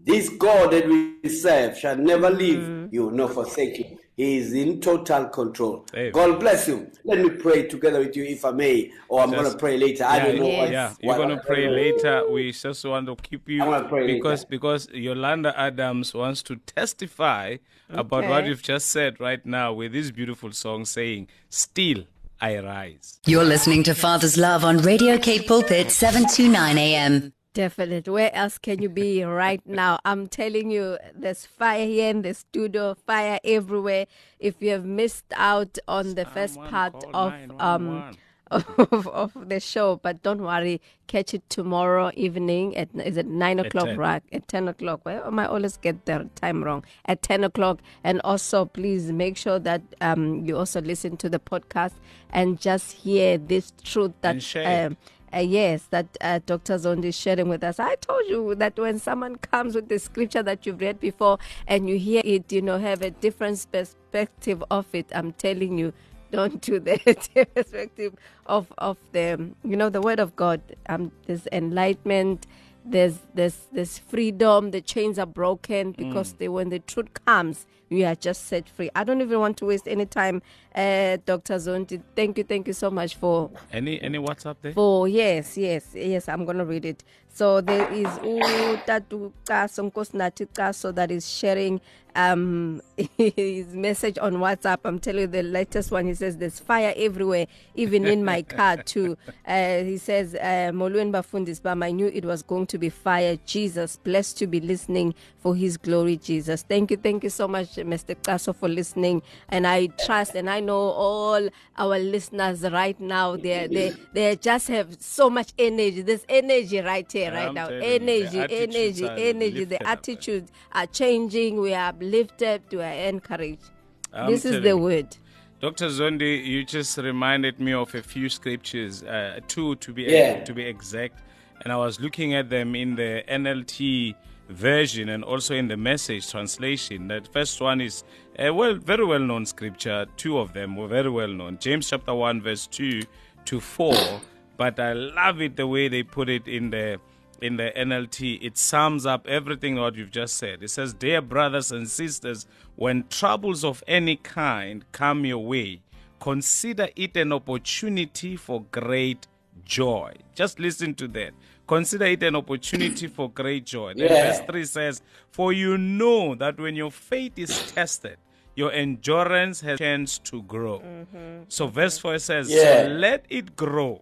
This 0.06 0.30
God 0.30 0.72
that 0.72 0.88
we 0.88 1.30
serve 1.30 1.78
shall 1.78 1.98
never 1.98 2.30
leave 2.30 2.64
hmm. 2.64 2.86
you 2.92 3.12
nor 3.12 3.30
forsake 3.30 3.80
you. 3.80 3.93
He 4.16 4.38
is 4.38 4.54
in 4.54 4.80
total 4.80 5.26
control. 5.26 5.86
Amen. 5.96 6.12
God 6.12 6.40
bless 6.40 6.68
you. 6.68 6.92
Let 7.04 7.20
me 7.20 7.32
pray 7.32 7.68
together 7.68 8.00
with 8.00 8.16
you 8.16 8.24
if 8.24 8.46
I 8.46 8.52
may, 8.52 8.92
or 9.08 9.22
I'm 9.22 9.32
going 9.32 9.52
to 9.52 9.58
pray 9.58 9.78
later. 9.78 10.04
I 10.04 10.20
don't 10.20 10.40
know. 10.40 10.46
Yes. 10.46 10.72
yeah, 10.72 10.94
you're 11.02 11.18
gonna 11.18 11.42
pray 11.42 11.68
later. 11.68 12.30
We 12.30 12.52
just 12.52 12.86
want 12.86 13.08
to 13.08 13.16
keep 13.16 13.50
you 13.50 13.64
I 13.64 13.68
wanna 13.68 13.90
pray 13.90 14.08
because 14.14 14.42
later. 14.42 14.50
because 14.50 14.88
Yolanda 14.94 15.60
Adams 15.60 16.14
wants 16.14 16.44
to 16.44 16.58
testify 16.58 17.58
about 17.90 18.28
what 18.28 18.46
you've 18.46 18.62
just 18.62 18.88
said 18.88 19.20
right 19.20 19.44
now 19.46 19.74
with 19.74 19.94
this 19.94 20.12
beautiful 20.12 20.52
song 20.52 20.86
saying, 20.86 21.28
"Still 21.50 22.04
I 22.40 22.60
rise." 22.60 23.20
You're 23.26 23.44
listening 23.44 23.84
to 23.84 23.96
Father's 23.96 24.38
Love 24.38 24.64
on 24.64 24.78
Radio 24.80 25.18
Cape 25.18 25.48
Pulpit 25.48 25.92
729 25.92 26.78
AM. 26.78 27.34
Definite. 27.54 28.08
Where 28.08 28.34
else 28.34 28.58
can 28.58 28.82
you 28.82 28.90
be 28.90 29.24
right 29.24 29.62
now? 29.66 30.00
I'm 30.04 30.26
telling 30.26 30.72
you, 30.72 30.98
there's 31.16 31.46
fire 31.46 31.86
here 31.86 32.10
in 32.10 32.24
the 32.24 32.34
studio, 32.34 32.96
fire 32.96 33.40
everywhere. 33.44 34.08
If 34.40 34.56
you 34.60 34.72
have 34.72 34.86
missed 34.86 35.26
out 35.36 35.78
on 35.88 36.16
the 36.16 36.26
first 36.26 36.60
part 36.60 36.96
of 37.14 37.34
um 37.60 38.16
of, 38.52 39.08
of 39.08 39.50
the 39.50 39.60
show, 39.60 39.98
but 39.98 40.22
don't 40.24 40.42
worry, 40.42 40.82
catch 41.08 41.34
it 41.34 41.48
tomorrow 41.50 42.12
evening 42.16 42.76
at 42.76 42.90
is 42.96 43.18
it 43.18 43.28
nine 43.28 43.60
o'clock, 43.60 43.86
10. 43.86 43.98
right? 43.98 44.24
At 44.32 44.48
ten 44.48 44.68
o'clock. 44.68 45.02
Where 45.04 45.26
am 45.26 45.38
I 45.38 45.46
always 45.48 45.78
get 45.78 46.06
the 46.06 46.30
time 46.36 46.64
wrong? 46.64 46.84
At 47.06 47.22
ten 47.22 47.44
o'clock, 47.44 47.82
and 48.04 48.20
also 48.24 48.66
please 48.66 49.12
make 49.12 49.38
sure 49.38 49.60
that 49.60 49.82
um 50.02 50.44
you 50.46 50.58
also 50.58 50.82
listen 50.82 51.18
to 51.18 51.30
the 51.30 51.40
podcast 51.40 51.94
and 52.32 52.60
just 52.60 52.92
hear 52.94 53.38
this 53.38 53.74
truth 53.84 54.14
that 54.22 54.36
And 54.36 54.44
share 54.44 54.88
um, 54.88 54.98
uh, 55.34 55.40
yes, 55.40 55.84
that 55.90 56.06
uh, 56.22 56.40
Dr. 56.46 56.76
Zondi 56.76 57.06
is 57.06 57.18
sharing 57.18 57.50
with 57.50 57.64
us. 57.64 57.80
I 57.80 57.96
told 57.96 58.24
you 58.28 58.56
that 58.56 58.78
when 58.78 59.00
someone 59.00 59.38
comes 59.38 59.76
with 59.76 59.90
the 59.90 60.00
scripture 60.00 60.44
that 60.44 60.66
you've 60.66 60.82
read 60.82 61.00
before 61.00 61.40
and 61.68 61.90
you 61.90 61.98
hear 61.98 62.22
it, 62.24 62.52
you 62.52 62.62
know, 62.62 62.78
have 62.78 63.02
a 63.02 63.12
different 63.12 63.66
perspective 63.72 64.64
of 64.70 64.86
it, 64.94 65.08
I'm 65.14 65.34
telling 65.34 65.78
you, 65.78 65.94
don't 66.32 66.62
do 66.62 66.80
that. 66.80 67.30
perspective 67.56 68.16
of, 68.46 68.72
of 68.78 68.98
the, 69.12 69.52
you 69.64 69.76
know, 69.76 69.90
the 69.90 70.02
word 70.02 70.20
of 70.20 70.36
God. 70.36 70.62
Um, 70.90 71.12
there's 71.26 71.48
enlightenment, 71.52 72.46
there's, 72.86 73.20
there's, 73.34 73.68
there's 73.72 73.98
freedom, 73.98 74.72
the 74.72 74.82
chains 74.82 75.18
are 75.18 75.26
broken 75.26 75.92
because 75.92 76.34
they, 76.34 76.50
when 76.50 76.70
the 76.70 76.80
truth 76.80 77.14
comes, 77.26 77.66
you 77.94 78.06
are 78.06 78.16
just 78.16 78.48
set 78.48 78.68
free. 78.70 78.90
I 78.96 79.04
don't 79.04 79.22
even 79.22 79.40
want 79.40 79.58
to 79.58 79.66
waste 79.66 79.88
any 79.88 80.06
time, 80.06 80.42
uh, 80.76 81.18
Dr. 81.26 81.56
Zondi. 81.56 82.02
Thank 82.16 82.38
you, 82.38 82.44
thank 82.44 82.68
you 82.68 82.74
so 82.74 82.90
much 82.90 83.16
for 83.16 83.52
Any 83.72 84.02
any 84.02 84.18
WhatsApp 84.18 84.56
there? 84.62 84.74
for 84.74 85.08
yes, 85.08 85.58
yes, 85.58 85.88
yes, 85.94 86.28
I'm 86.30 86.46
gonna 86.46 86.66
read 86.66 86.86
it. 86.86 87.04
So 87.36 87.62
there 87.62 87.92
is 87.92 88.08
Utatu 88.20 89.32
Kaso 89.46 89.90
Nkosnati 89.90 90.48
Kaso 90.54 90.92
that 90.92 91.10
is 91.12 91.28
sharing 91.30 91.82
um 92.16 92.80
his 93.18 93.68
message 93.74 94.20
on 94.20 94.36
WhatsApp. 94.36 94.78
I'm 94.86 95.00
telling 95.00 95.22
you 95.22 95.28
the 95.28 95.42
latest 95.44 95.92
one. 95.92 96.06
He 96.06 96.14
says 96.14 96.38
there's 96.38 96.60
fire 96.60 96.94
everywhere, 96.96 97.48
even 97.76 98.06
in 98.06 98.24
my 98.24 98.42
car 98.44 98.78
too. 98.78 99.18
Uh, 99.46 99.84
he 99.84 99.98
says 99.98 100.36
uh, 100.36 100.72
Moluen 100.74 101.12
Bafundis, 101.12 101.62
but 101.62 101.82
I 101.84 101.92
knew 101.92 102.08
it 102.08 102.24
was 102.24 102.42
going 102.44 102.66
to 102.68 102.78
be 102.78 102.90
fire. 102.90 103.38
Jesus, 103.46 103.98
blessed 103.98 104.38
to 104.38 104.48
be 104.48 104.62
listening 104.62 105.14
for 105.40 105.54
His 105.56 105.76
glory. 105.76 106.16
Jesus, 106.18 106.64
thank 106.64 106.92
you, 106.92 106.98
thank 106.98 107.24
you 107.26 107.30
so 107.30 107.48
much, 107.48 107.78
Mr. 107.84 108.16
Kaso, 108.22 108.54
for 108.54 108.68
listening. 108.70 109.22
And 109.50 109.66
I 109.68 109.88
trust 110.06 110.36
and 110.36 110.50
I 110.50 110.60
know 110.60 110.76
all 110.78 111.50
our 111.78 112.00
listeners 112.00 112.62
right 112.64 113.00
now. 113.00 113.36
They 113.36 113.68
they 113.68 113.94
they 114.14 114.36
just 114.36 114.68
have 114.70 114.98
so 115.00 115.30
much 115.30 115.54
energy. 115.58 116.02
There's 116.02 116.26
energy 116.30 116.80
right 116.82 117.10
here, 117.12 117.32
right 117.32 117.48
I'm 117.48 117.54
now. 117.54 117.68
telling 117.68 117.82
you, 117.84 117.90
Energy, 117.96 118.40
energy, 118.50 119.08
energy. 119.08 119.64
The 119.66 119.86
attitudes 119.88 120.52
are 120.72 120.88
changing. 120.88 121.60
We 121.60 121.74
are 121.74 121.90
uplifted. 121.90 122.62
We 122.72 122.82
are 122.82 122.94
encouraged. 123.10 123.70
I'm 124.12 124.30
this 124.32 124.46
is 124.46 124.62
the 124.62 124.70
you. 124.70 124.78
word. 124.78 125.18
Dr. 125.60 125.88
Zondi, 125.88 126.46
you 126.46 126.66
just 126.66 126.98
reminded 126.98 127.60
me 127.60 127.72
of 127.74 127.96
a 127.96 128.02
few 128.04 128.28
scriptures, 128.28 129.02
uh, 129.04 129.40
two 129.48 129.76
to 129.78 129.94
be 129.94 130.04
Yeah. 130.04 130.44
to 130.44 130.54
be 130.54 130.64
exact, 130.64 131.20
and 131.62 131.72
I 131.72 131.78
was 131.78 132.00
looking 132.02 132.34
at 132.36 132.50
them 132.50 132.76
in 132.76 132.96
the 132.96 133.24
NLT 133.30 134.14
version 134.50 135.10
and 135.10 135.24
also 135.24 135.56
in 135.56 135.68
the 135.68 135.78
Message 135.78 136.30
translation. 136.30 137.08
That 137.08 137.32
first 137.32 137.60
one 137.62 137.82
is 137.82 138.04
a 138.38 138.52
well, 138.52 138.76
very 138.76 139.06
well 139.06 139.20
known 139.20 139.46
scripture. 139.46 140.06
Two 140.18 140.38
of 140.38 140.54
them 140.54 140.76
were 140.76 140.88
very 140.88 141.10
well 141.10 141.28
known. 141.28 141.58
James 141.60 141.90
chapter 141.90 142.14
one, 142.14 142.42
verse 142.42 142.68
two 142.68 143.02
to 143.46 143.60
four. 143.60 144.22
But 144.58 144.80
I 144.80 144.94
love 144.94 145.42
it 145.42 145.56
the 145.56 145.68
way 145.68 145.88
they 145.88 146.04
put 146.04 146.30
it 146.30 146.48
in 146.48 146.70
the 146.70 147.00
in 147.44 147.58
the 147.58 147.74
NLT, 147.76 148.40
it 148.42 148.58
sums 148.58 149.06
up 149.06 149.28
everything 149.28 149.76
what 149.76 149.96
you've 149.96 150.12
just 150.12 150.38
said. 150.38 150.64
It 150.64 150.70
says, 150.70 150.94
Dear 150.94 151.22
brothers 151.22 151.74
and 151.74 151.90
sisters, 151.90 152.48
when 152.78 153.04
troubles 153.10 153.66
of 153.66 153.84
any 153.86 154.16
kind 154.16 154.90
come 154.94 155.26
your 155.26 155.46
way, 155.46 155.82
consider 156.22 156.88
it 156.96 157.18
an 157.18 157.34
opportunity 157.34 158.38
for 158.38 158.64
great 158.72 159.28
joy. 159.66 160.14
Just 160.34 160.58
listen 160.58 160.96
to 160.96 161.08
that. 161.10 161.34
Consider 161.66 162.06
it 162.06 162.24
an 162.24 162.36
opportunity 162.36 163.08
for 163.08 163.30
great 163.30 163.66
joy. 163.66 163.94
Then 163.96 164.12
Yeah. 164.12 164.26
verse 164.26 164.42
3 164.42 164.66
says, 164.66 165.02
For 165.32 165.54
you 165.54 165.78
know 165.78 166.36
that 166.36 166.60
when 166.60 166.76
your 166.76 166.92
faith 166.92 167.34
is 167.38 167.72
tested, 167.72 168.18
your 168.56 168.72
endurance 168.72 169.62
has 169.62 169.80
chance 169.80 170.20
to 170.20 170.44
grow. 170.44 170.80
Mm-hmm. 170.80 171.44
So 171.48 171.68
verse 171.68 171.98
4 171.98 172.20
says, 172.20 172.52
Yeah. 172.52 172.84
So 172.84 172.88
let 172.90 173.26
it 173.30 173.56
grow. 173.56 174.02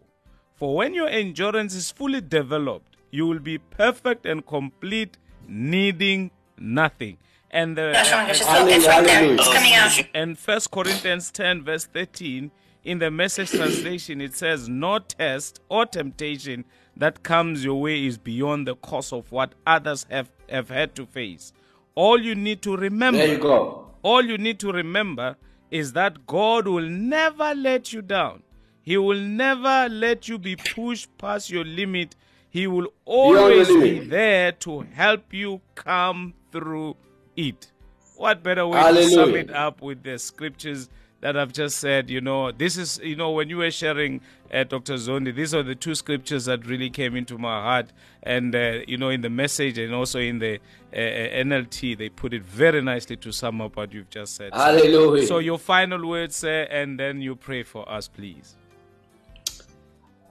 For 0.55 0.75
when 0.75 0.93
your 0.93 1.07
endurance 1.07 1.73
is 1.75 1.91
fully 1.91 2.21
developed, 2.21 2.97
you 3.11 3.27
will 3.27 3.39
be 3.39 3.57
perfect 3.57 4.25
and 4.25 4.45
complete, 4.45 5.17
needing 5.47 6.31
nothing. 6.57 7.17
And 7.49 7.77
the 7.77 7.93
Hallelujah. 7.93 10.07
and 10.13 10.37
First 10.37 10.71
Corinthians 10.71 11.31
10, 11.31 11.63
verse 11.63 11.85
13, 11.85 12.51
in 12.83 12.99
the 12.99 13.11
message 13.11 13.51
translation, 13.51 14.21
it 14.21 14.35
says, 14.35 14.69
No 14.69 14.99
test 14.99 15.59
or 15.69 15.85
temptation 15.85 16.65
that 17.01 17.23
comes 17.23 17.63
your 17.65 17.81
way 17.81 18.05
is 18.05 18.17
beyond 18.19 18.67
the 18.67 18.75
course 18.75 19.11
of 19.11 19.31
what 19.31 19.53
others 19.65 20.05
have, 20.09 20.29
have 20.49 20.69
had 20.69 20.93
to 20.95 21.05
face. 21.05 21.51
All 21.95 22.19
you 22.21 22.35
need 22.35 22.61
to 22.61 22.77
remember 22.77 23.17
There 23.17 23.33
you 23.35 23.39
go. 23.39 23.87
all 24.03 24.23
you 24.23 24.37
need 24.37 24.59
to 24.59 24.71
remember 24.71 25.35
is 25.71 25.93
that 25.93 26.25
God 26.27 26.67
will 26.67 26.87
never 26.87 27.53
let 27.55 27.91
you 27.91 28.01
down. 28.01 28.43
He 28.83 28.97
will 28.97 29.19
never 29.19 29.89
let 29.89 30.27
you 30.27 30.37
be 30.37 30.55
pushed 30.55 31.15
past 31.17 31.49
your 31.49 31.65
limit. 31.65 32.15
He 32.49 32.67
will 32.67 32.87
always 33.05 33.67
be 33.67 33.99
there 33.99 34.51
to 34.53 34.81
help 34.93 35.33
you 35.33 35.61
come 35.75 36.33
through 36.51 36.97
it. 37.35 37.71
What 38.15 38.43
better 38.43 38.67
way 38.67 38.79
to 38.93 39.09
sum 39.09 39.35
it 39.35 39.49
up 39.51 39.81
with 39.81 40.03
the 40.03 40.19
scriptures 40.19 40.89
that 41.21 41.37
I've 41.37 41.53
just 41.53 41.77
said? 41.77 42.09
You 42.09 42.19
know, 42.21 42.51
this 42.51 42.77
is, 42.77 42.99
you 43.03 43.15
know, 43.15 43.31
when 43.31 43.49
you 43.49 43.57
were 43.57 43.71
sharing, 43.71 44.21
uh, 44.53 44.63
Dr. 44.63 44.95
Zondi, 44.95 45.33
these 45.33 45.53
are 45.55 45.63
the 45.63 45.75
two 45.75 45.95
scriptures 45.95 46.45
that 46.45 46.65
really 46.65 46.89
came 46.89 47.15
into 47.15 47.37
my 47.37 47.61
heart. 47.61 47.93
And, 48.23 48.53
uh, 48.53 48.79
you 48.87 48.97
know, 48.97 49.09
in 49.09 49.21
the 49.21 49.29
message 49.29 49.77
and 49.77 49.93
also 49.93 50.19
in 50.19 50.39
the 50.39 50.55
uh, 50.93 50.97
uh, 50.97 51.43
NLT, 51.43 51.97
they 51.97 52.09
put 52.09 52.33
it 52.33 52.43
very 52.43 52.81
nicely 52.81 53.15
to 53.17 53.31
sum 53.31 53.61
up 53.61 53.77
what 53.77 53.93
you've 53.93 54.09
just 54.09 54.35
said. 54.35 54.53
Hallelujah. 54.53 55.25
So 55.25 55.39
your 55.39 55.57
final 55.57 56.07
words, 56.07 56.35
sir, 56.35 56.67
and 56.69 56.99
then 56.99 57.21
you 57.21 57.35
pray 57.35 57.63
for 57.63 57.87
us, 57.89 58.07
please. 58.07 58.57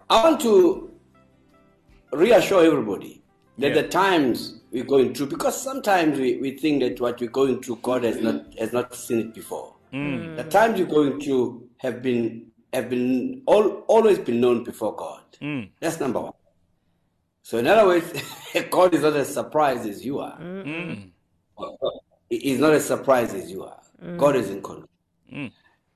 I 0.08 0.24
want 0.24 0.40
to 0.40 0.90
reassure 2.12 2.64
everybody 2.64 3.22
that 3.58 3.68
Yeah. 3.74 3.82
the 3.82 3.88
times 3.88 4.60
we're 4.72 4.84
going 4.84 5.14
through, 5.14 5.26
because 5.26 5.60
sometimes 5.60 6.18
we, 6.18 6.36
we 6.38 6.56
think 6.56 6.82
that 6.82 7.00
what 7.00 7.20
we're 7.20 7.30
going 7.30 7.62
through, 7.62 7.76
God 7.82 8.02
has 8.04 8.20
not 8.20 8.58
has 8.58 8.72
not 8.72 8.94
seen 8.94 9.20
it 9.20 9.34
before. 9.34 9.74
Mm. 9.92 10.36
The 10.36 10.44
times 10.44 10.78
you're 10.78 10.88
going 10.88 11.20
through 11.20 11.68
have 11.78 12.02
been 12.02 12.46
have 12.72 12.88
been 12.88 13.42
all, 13.46 13.84
always 13.88 14.18
been 14.18 14.40
known 14.40 14.64
before 14.64 14.94
God. 14.94 15.22
Mm. 15.40 15.70
That's 15.80 15.98
number 15.98 16.20
one. 16.20 16.32
So 17.42 17.58
in 17.58 17.66
other 17.66 17.86
words, 17.86 18.12
God 18.70 18.94
is 18.94 19.02
not 19.02 19.16
as 19.16 19.32
surprised 19.32 19.88
as 19.88 20.04
you 20.04 20.20
are. 20.20 20.38
He's 22.28 22.60
not 22.60 22.72
as 22.72 22.84
surprised 22.84 23.34
as 23.34 23.50
you 23.50 23.64
are. 23.64 23.80
Mm. 24.02 24.18
God 24.18 24.36
is 24.36 24.50
in 24.50 24.62
control 24.62 24.86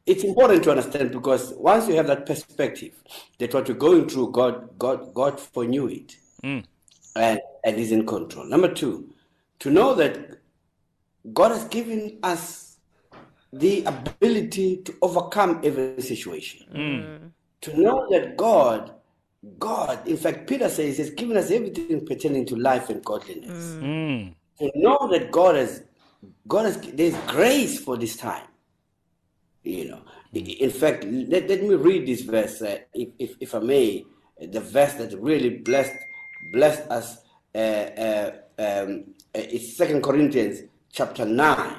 it's 0.06 0.24
important 0.24 0.62
to 0.64 0.70
understand 0.70 1.12
because 1.12 1.54
once 1.56 1.88
you 1.88 1.94
have 1.94 2.06
that 2.06 2.26
perspective 2.26 2.92
that 3.38 3.54
what 3.54 3.68
you're 3.68 3.76
going 3.76 4.08
through, 4.08 4.32
God, 4.32 4.78
God, 4.78 5.14
God 5.14 5.40
foreknew 5.40 5.86
it, 5.86 6.16
and 6.42 7.40
and 7.64 7.76
is 7.76 7.92
in 7.92 8.06
control. 8.06 8.44
Number 8.44 8.72
two, 8.72 9.14
to 9.60 9.70
know 9.70 9.94
that 9.94 10.40
God 11.32 11.52
has 11.52 11.64
given 11.64 12.18
us 12.22 12.73
the 13.58 13.84
ability 13.84 14.78
to 14.78 14.94
overcome 15.02 15.60
every 15.64 16.02
situation. 16.02 17.32
To 17.62 17.80
know 17.80 18.06
that 18.10 18.36
God, 18.36 18.92
God, 19.58 20.06
in 20.06 20.16
fact, 20.16 20.46
Peter 20.46 20.68
says, 20.68 20.98
has 20.98 21.10
given 21.10 21.36
us 21.36 21.50
everything 21.50 22.04
pertaining 22.06 22.46
to 22.46 22.56
life 22.56 22.90
and 22.90 23.04
godliness. 23.04 23.74
To 24.58 24.70
know 24.74 25.08
that 25.10 25.30
God 25.30 25.56
has, 25.56 25.82
God 26.46 26.66
has, 26.66 26.76
there's 26.92 27.16
grace 27.26 27.80
for 27.80 27.96
this 27.96 28.16
time. 28.16 28.46
You 29.62 29.88
know 29.88 30.02
in 30.34 30.70
fact 30.70 31.04
let, 31.04 31.48
let 31.48 31.62
me 31.62 31.74
read 31.74 32.06
this 32.06 32.22
verse 32.22 32.60
uh, 32.62 32.78
if, 32.92 33.08
if, 33.18 33.36
if 33.40 33.54
i 33.54 33.58
may. 33.58 34.04
The 34.40 34.60
verse 34.60 34.94
that 34.94 35.14
really 35.20 35.58
blessed 35.58 35.94
blessed 36.52 36.90
us 36.90 37.18
uh, 37.54 37.58
uh, 37.58 38.30
um, 38.58 39.04
uh, 39.34 39.38
it's 39.38 39.76
second 39.76 40.02
corinthians 40.02 40.62
chapter 40.92 41.24
9 41.24 41.74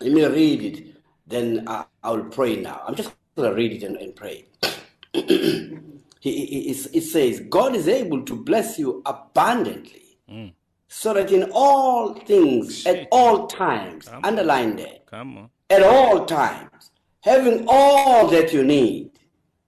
let 0.00 0.12
me 0.12 0.24
read 0.26 0.62
it 0.62 0.96
then 1.26 1.64
I, 1.66 1.84
I 2.02 2.10
will 2.10 2.24
pray 2.24 2.56
now 2.56 2.82
i'm 2.86 2.94
just 2.94 3.12
going 3.36 3.50
to 3.50 3.54
read 3.56 3.72
it 3.72 3.82
and, 3.82 3.96
and 3.96 4.14
pray 4.14 4.46
he, 5.12 6.46
he- 6.46 6.70
it 6.70 7.02
says 7.02 7.40
god 7.50 7.74
is 7.74 7.88
able 7.88 8.22
to 8.24 8.34
bless 8.36 8.78
you 8.78 9.02
abundantly 9.06 10.18
mm. 10.30 10.52
so 10.88 11.14
that 11.14 11.30
in 11.32 11.50
all 11.52 12.14
things 12.14 12.86
at 12.86 13.08
all 13.10 13.46
times 13.46 14.08
underline 14.24 14.76
that 14.76 15.06
Come 15.06 15.38
on. 15.38 15.50
at 15.70 15.82
all 15.82 16.26
times, 16.26 16.90
having 17.22 17.64
all 17.68 18.26
that 18.28 18.52
you 18.52 18.62
need, 18.64 19.10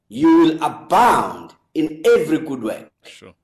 you 0.09 0.38
will 0.38 0.62
abound 0.62 1.55
in 1.75 2.03
every 2.05 2.38
good 2.38 2.62
work. 2.62 2.91
Sure. 3.05 3.35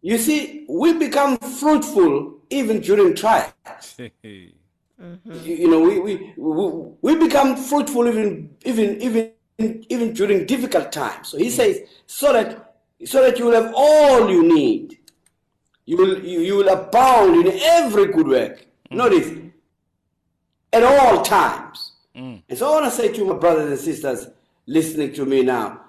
You 0.00 0.16
see, 0.18 0.64
we 0.68 0.94
become 0.94 1.36
fruitful 1.38 2.38
even 2.50 2.80
during 2.80 3.14
trials. 3.14 3.52
Mm-hmm. 5.00 5.32
You, 5.44 5.54
you 5.56 5.68
know, 5.68 5.80
we, 5.80 5.98
we, 5.98 6.34
we, 6.36 7.14
we 7.14 7.16
become 7.16 7.56
fruitful 7.56 8.06
even, 8.08 8.50
even, 8.64 9.02
even, 9.02 9.32
even 9.88 10.12
during 10.12 10.46
difficult 10.46 10.92
times. 10.92 11.28
So 11.28 11.38
he 11.38 11.46
mm. 11.46 11.50
says, 11.50 11.80
so 12.06 12.32
that, 12.32 12.76
so 13.04 13.22
that 13.22 13.38
you 13.38 13.46
will 13.46 13.62
have 13.62 13.72
all 13.76 14.30
you 14.30 14.42
need. 14.42 14.98
You 15.84 15.96
will, 15.96 16.24
you, 16.24 16.40
you 16.40 16.56
will 16.56 16.68
abound 16.68 17.46
in 17.46 17.58
every 17.62 18.06
good 18.06 18.28
work. 18.28 18.66
Mm. 18.90 18.96
Notice, 18.96 19.30
at 20.72 20.82
all 20.84 21.22
times. 21.22 21.92
Mm. 22.14 22.42
And 22.48 22.58
so 22.58 22.68
I 22.68 22.80
want 22.80 22.84
to 22.86 22.90
say 22.90 23.12
to 23.12 23.24
my 23.24 23.34
brothers 23.36 23.70
and 23.70 23.78
sisters 23.78 24.28
listening 24.66 25.12
to 25.14 25.26
me 25.26 25.42
now, 25.42 25.80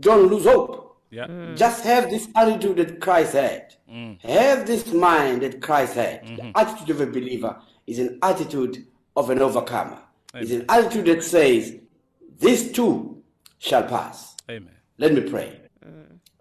don't 0.00 0.28
lose 0.28 0.44
hope. 0.44 1.02
Yeah. 1.10 1.26
Just 1.54 1.84
have 1.84 2.10
this 2.10 2.28
attitude 2.34 2.76
that 2.76 3.00
Christ 3.00 3.32
had. 3.32 3.74
Have 4.22 4.66
this 4.66 4.92
mind 4.92 5.40
that 5.42 5.62
Christ 5.62 5.94
had. 5.94 6.26
The 6.26 6.42
mm-hmm. 6.42 6.50
attitude 6.54 6.90
of 6.90 7.00
a 7.00 7.06
believer 7.06 7.56
is 7.88 7.98
an 7.98 8.18
attitude 8.22 8.86
of 9.16 9.30
an 9.30 9.40
overcomer. 9.40 9.98
It's 10.34 10.52
an 10.52 10.66
attitude 10.68 11.06
that 11.06 11.24
says, 11.24 11.76
This 12.38 12.70
too 12.70 13.22
shall 13.58 13.84
pass. 13.84 14.36
Amen. 14.50 14.74
Let 14.98 15.14
me 15.14 15.22
pray. 15.22 15.60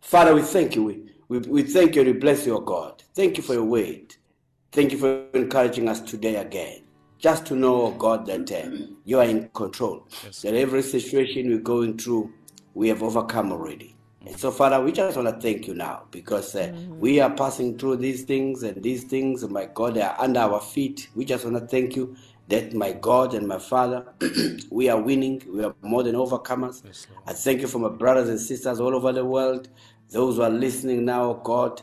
Father, 0.02 0.34
we 0.34 0.42
thank 0.42 0.76
you. 0.76 0.84
We, 0.84 1.04
we, 1.28 1.40
we 1.40 1.64
thank 1.64 1.96
you 1.96 2.02
and 2.02 2.14
we 2.14 2.18
bless 2.18 2.46
you, 2.46 2.62
God. 2.66 3.04
Thank 3.14 3.36
you 3.36 3.44
for 3.44 3.54
your 3.54 3.66
word. 3.66 4.16
Thank 4.72 4.94
you 4.94 4.98
for 4.98 5.26
encouraging 5.34 5.90
us 5.90 6.00
today 6.00 6.36
again. 6.38 6.84
Just 7.20 7.46
to 7.48 7.56
know, 7.56 7.88
oh 7.88 7.92
God, 7.92 8.26
that 8.28 8.50
uh, 8.52 8.70
you 9.04 9.20
are 9.20 9.26
in 9.26 9.50
control. 9.50 10.08
That 10.44 10.54
every 10.54 10.82
situation 10.82 11.50
we're 11.50 11.60
going 11.60 11.98
through, 11.98 12.32
we 12.74 12.88
have 12.90 13.04
overcome 13.04 13.52
already. 13.52 13.97
And 14.28 14.38
so, 14.38 14.52
Father, 14.52 14.82
we 14.82 14.92
just 14.92 15.16
want 15.16 15.30
to 15.30 15.40
thank 15.40 15.68
you 15.68 15.74
now 15.74 16.04
because 16.12 16.54
uh, 16.54 16.76
we 17.00 17.22
are 17.22 17.30
passing 17.30 17.78
through 17.78 17.96
these 17.96 18.24
things 18.24 18.62
and 18.62 18.84
these 18.84 19.06
things, 19.06 19.48
my 19.48 19.70
God, 19.74 19.94
they 19.94 20.02
are 20.02 20.20
under 20.20 20.42
our 20.42 20.60
feet. 20.60 21.08
We 21.16 21.24
just 21.24 21.46
want 21.46 21.56
to 21.58 21.66
thank 21.66 21.96
you 21.96 22.14
that, 22.50 22.74
my 22.74 22.92
God 22.92 23.34
and 23.34 23.48
my 23.48 23.58
Father, 23.58 24.06
we 24.70 24.90
are 24.90 25.00
winning. 25.00 25.42
We 25.48 25.64
are 25.64 25.74
more 25.82 26.04
than 26.04 26.16
overcomers. 26.16 26.84
I 27.26 27.32
thank 27.32 27.62
you 27.62 27.68
for 27.68 27.80
my 27.80 27.88
brothers 27.88 28.28
and 28.28 28.38
sisters 28.38 28.82
all 28.82 28.94
over 28.94 29.14
the 29.14 29.24
world, 29.24 29.70
those 30.10 30.36
who 30.36 30.42
are 30.42 30.50
listening 30.50 31.06
now, 31.06 31.24
oh 31.24 31.42
God. 31.42 31.82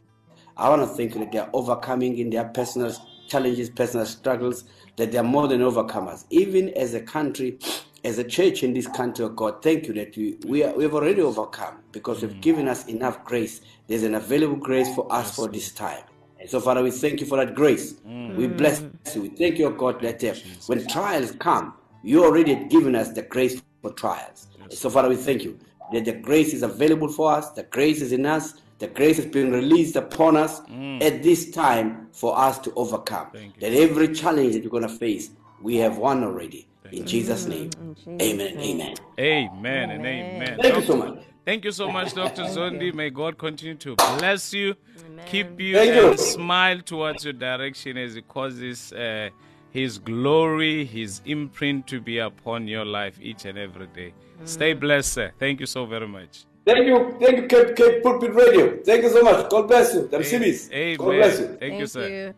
I 0.59 0.69
want 0.69 0.83
to 0.83 0.89
thank 0.89 1.15
you 1.15 1.21
that 1.21 1.33
they 1.33 1.39
are 1.39 1.51
overcoming 1.55 2.19
in 2.19 2.29
their 2.29 2.45
personal 2.45 2.95
challenges, 3.27 3.71
personal 3.71 4.05
struggles, 4.05 4.65
that 4.97 5.13
they 5.13 5.17
are 5.17 5.25
more 5.25 5.49
than 5.49 5.63
overcomers. 5.63 6.27
Even 6.29 6.69
as 6.75 6.93
a 6.93 7.01
country, 7.01 7.59
as 8.05 8.19
a 8.19 8.25
church 8.25 8.63
in 8.63 8.75
this 8.75 8.87
country, 8.87 9.25
oh 9.25 9.31
God, 9.31 9.63
thank 9.63 9.87
you 9.87 9.95
that 9.95 10.17
we, 10.17 10.37
we, 10.47 10.63
are, 10.63 10.75
we 10.75 10.85
have 10.85 10.95
already 10.95 11.23
overcome 11.23 11.79
because 11.91 12.23
you've 12.23 12.41
given 12.41 12.69
us 12.69 12.87
enough 12.87 13.25
grace. 13.25 13.63
There's 13.87 14.03
an 14.03 14.15
available 14.15 14.57
grace 14.57 14.95
for 14.95 15.11
us 15.11 15.35
for 15.35 15.49
this 15.49 15.73
time. 15.73 16.03
And 16.39 16.49
so, 16.51 16.61
Father, 16.61 16.83
we 16.83 16.91
thank 16.91 17.21
you 17.21 17.27
for 17.27 17.39
that 17.39 17.55
grace. 17.55 17.95
We 18.37 18.47
bless 18.47 18.83
you. 19.15 19.23
We 19.23 19.29
thank 19.31 19.59
you, 19.59 19.67
oh 19.67 19.71
God, 19.71 20.03
that 20.03 20.23
uh, 20.23 20.35
when 20.67 20.87
trials 20.87 21.33
come, 21.33 21.75
you 22.03 22.23
already 22.23 22.55
have 22.55 22.69
given 22.69 22.95
us 22.95 23.09
the 23.13 23.23
grace 23.23 23.63
for 23.81 23.93
trials. 23.93 24.49
And 24.63 24.73
so, 24.75 24.91
Father, 24.91 25.09
we 25.09 25.17
thank 25.17 25.43
you 25.43 25.59
that 25.93 26.05
the 26.05 26.13
grace 26.13 26.53
is 26.53 26.63
available 26.63 27.09
for 27.09 27.33
us, 27.33 27.51
the 27.53 27.63
grace 27.63 28.03
is 28.03 28.13
in 28.13 28.27
us, 28.27 28.55
the 28.81 28.89
grace 28.89 29.19
is 29.19 29.27
being 29.27 29.51
released 29.53 29.97
upon 29.97 30.37
us 30.37 30.61
at 31.01 31.23
this 31.23 31.51
time 31.51 32.09
for 32.13 32.37
us 32.37 32.59
to 32.59 32.73
overcome. 32.75 33.29
That 33.61 33.73
every 33.73 34.09
challenge 34.13 34.55
that 34.55 34.65
we're 34.65 34.71
going 34.71 34.83
to 34.83 34.89
face, 34.89 35.31
we 35.63 35.77
have 35.77 35.97
won 35.97 36.23
already. 36.25 36.67
In 36.93 37.07
Jesus' 37.07 37.47
name, 37.47 37.71
amen 38.09 38.47
and 38.47 38.61
amen. 38.61 38.95
Amen 39.19 39.91
and 39.91 40.07
amen. 40.07 40.59
Thank 40.61 40.77
you 40.77 40.83
so 40.83 40.97
much. 40.97 41.19
Thank 41.45 41.65
you 41.65 41.73
so 41.73 41.91
much, 41.91 42.15
Dr. 42.15 42.43
Zondi. 42.43 42.95
May 42.95 43.11
God 43.11 43.39
continue 43.39 43.75
to 43.77 43.97
bless 43.97 44.53
you, 44.53 44.75
keep 45.27 45.59
you, 45.61 45.75
Thank 45.75 45.95
you. 45.95 46.17
smile 46.17 46.81
towards 46.81 47.25
your 47.25 47.33
direction 47.33 47.97
as 47.97 48.15
He 48.15 48.23
causes 48.23 48.93
uh, 48.93 49.31
His 49.71 49.99
glory, 49.99 50.85
His 50.85 51.23
imprint 51.25 51.87
to 51.89 52.01
be 52.01 52.19
upon 52.19 52.69
your 52.69 52.85
life 52.85 53.19
each 53.21 53.45
and 53.47 53.59
every 53.59 53.87
day. 53.89 54.13
Stay 54.45 54.75
blessed, 54.75 55.13
sir. 55.13 55.33
Thank 55.39 55.61
you 55.61 55.67
so 55.67 55.87
very 55.87 56.09
much. 56.09 56.45
Thank 56.67 56.87
you. 56.87 57.17
Thank 57.21 57.37
you, 57.37 57.47
Cape, 57.47 57.77
Cape 57.77 58.03
Pulpit 58.03 58.35
Radio. 58.35 58.79
Thank 58.83 59.05
you 59.05 59.11
so 59.11 59.23
much. 59.23 59.51
God 59.51 59.69
bless 59.69 59.95
you. 59.95 60.09
The 60.09 60.19
Simis. 60.19 60.71
Amen. 60.73 60.97
God 60.97 61.05
bless 61.05 61.41
you. 61.41 61.57
Thank, 61.61 61.81
you, 61.81 61.87
sir. 61.87 62.35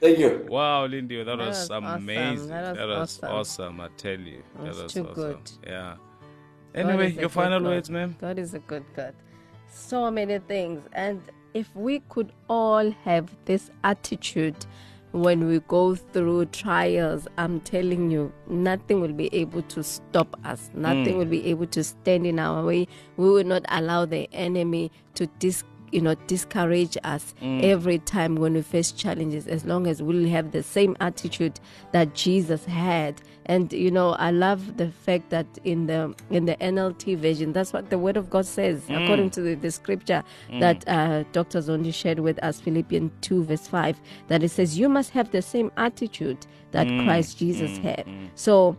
Thank 0.00 0.18
you. 0.18 0.46
Wow, 0.48 0.86
Lindy, 0.86 1.18
that, 1.18 1.24
That 1.24 1.38
was, 1.38 1.48
was 1.48 1.70
awesome. 1.70 1.84
amazing. 1.84 2.48
That 2.48 2.76
was 2.76 3.18
awesome. 3.22 3.30
awesome. 3.30 3.80
I 3.80 3.88
tell 3.96 4.18
you. 4.18 4.42
That 4.58 4.68
was 4.68 4.82
was 4.82 4.92
too 4.92 5.08
awesome. 5.08 5.14
good. 5.14 5.50
Yeah. 5.66 5.96
Anyway, 6.74 7.12
your 7.12 7.28
final 7.28 7.60
Lord. 7.60 7.74
words, 7.74 7.90
ma'am. 7.90 8.16
God 8.20 8.38
is 8.38 8.54
a 8.54 8.58
good 8.60 8.84
God. 8.96 9.14
So 9.68 10.10
many 10.10 10.38
things. 10.38 10.82
And 10.92 11.20
if 11.54 11.74
we 11.74 12.00
could 12.08 12.32
all 12.48 12.90
have 13.04 13.30
this 13.44 13.70
attitude 13.84 14.56
when 15.12 15.46
we 15.46 15.60
go 15.60 15.94
through 15.94 16.46
trials, 16.46 17.28
I'm 17.36 17.60
telling 17.60 18.10
you, 18.10 18.32
nothing 18.48 19.00
will 19.00 19.12
be 19.12 19.32
able 19.34 19.62
to 19.62 19.82
stop 19.82 20.34
us. 20.44 20.70
Nothing 20.74 21.12
hmm. 21.12 21.18
will 21.18 21.26
be 21.26 21.46
able 21.46 21.66
to 21.66 21.84
stand 21.84 22.26
in 22.26 22.38
our 22.38 22.64
way. 22.64 22.88
We 23.18 23.28
will 23.28 23.44
not 23.44 23.64
allow 23.68 24.06
the 24.06 24.28
enemy 24.32 24.90
to 25.14 25.26
dis- 25.38 25.64
you 25.92 26.00
know, 26.00 26.14
discourage 26.26 26.96
us 27.04 27.34
mm. 27.40 27.62
every 27.62 27.98
time 27.98 28.36
when 28.36 28.54
we 28.54 28.62
face 28.62 28.90
challenges, 28.90 29.46
as 29.46 29.64
long 29.64 29.86
as 29.86 30.02
we'll 30.02 30.28
have 30.28 30.52
the 30.52 30.62
same 30.62 30.96
attitude 31.00 31.60
that 31.92 32.14
Jesus 32.14 32.64
had. 32.64 33.20
And 33.46 33.72
you 33.72 33.90
know, 33.90 34.10
I 34.12 34.30
love 34.30 34.76
the 34.76 34.90
fact 34.90 35.30
that 35.30 35.46
in 35.64 35.86
the 35.86 36.14
in 36.30 36.46
the 36.46 36.56
NLT 36.56 37.18
version, 37.18 37.52
that's 37.52 37.72
what 37.72 37.90
the 37.90 37.98
Word 37.98 38.16
of 38.16 38.30
God 38.30 38.46
says, 38.46 38.82
mm. 38.82 39.02
according 39.02 39.30
to 39.30 39.40
the, 39.42 39.54
the 39.54 39.70
scripture 39.70 40.22
mm. 40.48 40.60
that 40.60 40.88
uh, 40.88 41.24
Dr. 41.32 41.58
Zondi 41.58 41.92
shared 41.92 42.20
with 42.20 42.42
us, 42.42 42.60
Philippians 42.60 43.10
two 43.20 43.44
verse 43.44 43.66
five, 43.66 44.00
that 44.28 44.42
it 44.42 44.50
says, 44.50 44.78
"You 44.78 44.88
must 44.88 45.10
have 45.10 45.30
the 45.30 45.42
same 45.42 45.70
attitude 45.76 46.46
that 46.70 46.86
Christ 47.04 47.38
Jesus 47.38 47.76
had." 47.78 48.06
So 48.36 48.76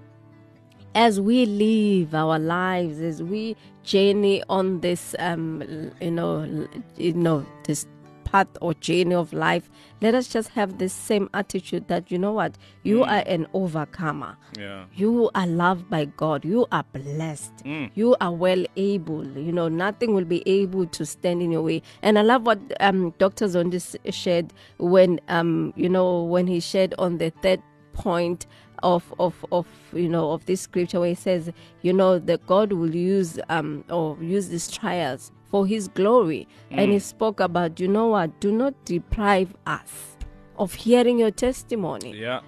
as 0.95 1.19
we 1.19 1.45
live 1.45 2.13
our 2.13 2.39
lives, 2.39 2.99
as 2.99 3.21
we 3.23 3.55
journey 3.83 4.43
on 4.49 4.81
this, 4.81 5.15
um, 5.19 5.63
you 5.99 6.11
know, 6.11 6.67
you 6.97 7.13
know, 7.13 7.45
this 7.65 7.87
path 8.25 8.47
or 8.61 8.73
journey 8.75 9.13
of 9.13 9.31
life, 9.33 9.69
let 10.01 10.15
us 10.15 10.27
just 10.27 10.49
have 10.49 10.77
the 10.79 10.89
same 10.89 11.29
attitude 11.33 11.87
that 11.87 12.11
you 12.11 12.17
know 12.17 12.31
what, 12.31 12.57
you 12.83 13.03
are 13.03 13.23
an 13.27 13.47
overcomer. 13.53 14.35
Yeah. 14.57 14.85
You 14.95 15.29
are 15.35 15.47
loved 15.47 15.89
by 15.89 16.05
God. 16.05 16.43
You 16.43 16.65
are 16.71 16.83
blessed. 16.93 17.51
You 17.93 18.15
are 18.21 18.31
well 18.31 18.65
able. 18.75 19.25
You 19.37 19.51
know, 19.51 19.67
nothing 19.67 20.13
will 20.13 20.25
be 20.25 20.41
able 20.47 20.87
to 20.87 21.05
stand 21.05 21.41
in 21.41 21.51
your 21.51 21.61
way. 21.61 21.81
And 22.01 22.17
I 22.17 22.21
love 22.23 22.45
what 22.45 22.59
um, 22.79 23.13
Dr. 23.17 23.45
Zondis 23.45 23.95
shared 24.11 24.53
when, 24.77 25.19
um, 25.27 25.73
you 25.75 25.89
know, 25.89 26.23
when 26.23 26.47
he 26.47 26.59
shared 26.59 26.93
on 26.97 27.17
the 27.17 27.31
third 27.41 27.61
point 27.93 28.47
of 28.84 29.13
of 29.19 29.45
of 29.51 29.65
you 29.93 30.07
know 30.09 30.31
of 30.31 30.45
this 30.45 30.61
scripture 30.61 30.99
where 30.99 31.09
he 31.09 31.15
says 31.15 31.51
you 31.81 31.93
know 31.93 32.19
that 32.19 32.45
god 32.45 32.71
will 32.73 32.93
use 32.95 33.39
um 33.49 33.84
or 33.89 34.17
use 34.21 34.49
these 34.49 34.69
trials 34.69 35.31
for 35.49 35.65
his 35.65 35.88
glory 35.88 36.47
and 36.71 36.91
he 36.91 36.99
spoke 36.99 37.39
about 37.39 37.79
you 37.79 37.88
know 37.88 38.07
what 38.07 38.39
do 38.39 38.51
not 38.51 38.73
deprive 38.86 39.55
us 39.65 40.17
of 40.57 40.73
hearing 40.73 41.17
your 41.17 41.31
testimony 41.31 42.11
Yeah. 42.19 42.41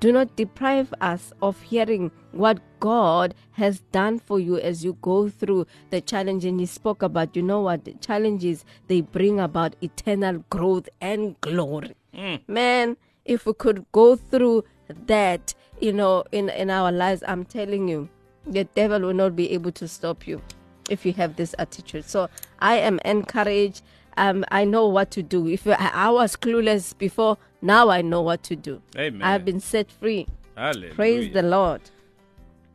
do 0.00 0.12
not 0.12 0.36
deprive 0.36 0.92
us 1.00 1.32
of 1.42 1.60
hearing 1.62 2.10
what 2.32 2.60
God 2.78 3.34
has 3.52 3.80
done 3.90 4.18
for 4.20 4.38
you 4.38 4.58
as 4.58 4.84
you 4.84 4.96
go 5.02 5.28
through 5.28 5.66
the 5.90 6.00
challenge. 6.00 6.44
And 6.44 6.60
he 6.60 6.66
spoke 6.66 7.02
about, 7.02 7.34
you 7.34 7.42
know 7.42 7.62
what, 7.62 7.84
the 7.84 7.94
challenges, 7.94 8.64
they 8.86 9.00
bring 9.00 9.40
about 9.40 9.74
eternal 9.80 10.44
growth 10.50 10.88
and 11.00 11.34
glory. 11.40 11.96
Man, 12.46 12.96
if 13.24 13.46
we 13.46 13.54
could 13.54 13.84
go 13.90 14.14
through 14.14 14.62
that, 15.06 15.54
you 15.80 15.92
know, 15.92 16.24
in, 16.32 16.48
in 16.50 16.70
our 16.70 16.92
lives, 16.92 17.22
I'm 17.26 17.44
telling 17.44 17.88
you, 17.88 18.08
the 18.46 18.64
devil 18.64 19.00
will 19.00 19.14
not 19.14 19.36
be 19.36 19.50
able 19.52 19.72
to 19.72 19.88
stop 19.88 20.26
you 20.26 20.40
if 20.88 21.04
you 21.04 21.12
have 21.14 21.36
this 21.36 21.54
attitude. 21.58 22.04
So 22.04 22.28
I 22.60 22.78
am 22.78 22.98
encouraged. 23.04 23.82
Um, 24.16 24.44
I 24.50 24.64
know 24.64 24.86
what 24.88 25.10
to 25.12 25.22
do. 25.22 25.46
If 25.46 25.66
I, 25.66 25.74
I 25.74 26.10
was 26.10 26.34
clueless 26.34 26.96
before, 26.96 27.38
now 27.62 27.88
I 27.90 28.02
know 28.02 28.22
what 28.22 28.42
to 28.44 28.56
do. 28.56 28.82
Amen. 28.96 29.22
I've 29.22 29.44
been 29.44 29.60
set 29.60 29.90
free. 29.90 30.26
Hallelujah. 30.56 30.94
Praise 30.94 31.32
the 31.32 31.42
Lord. 31.42 31.82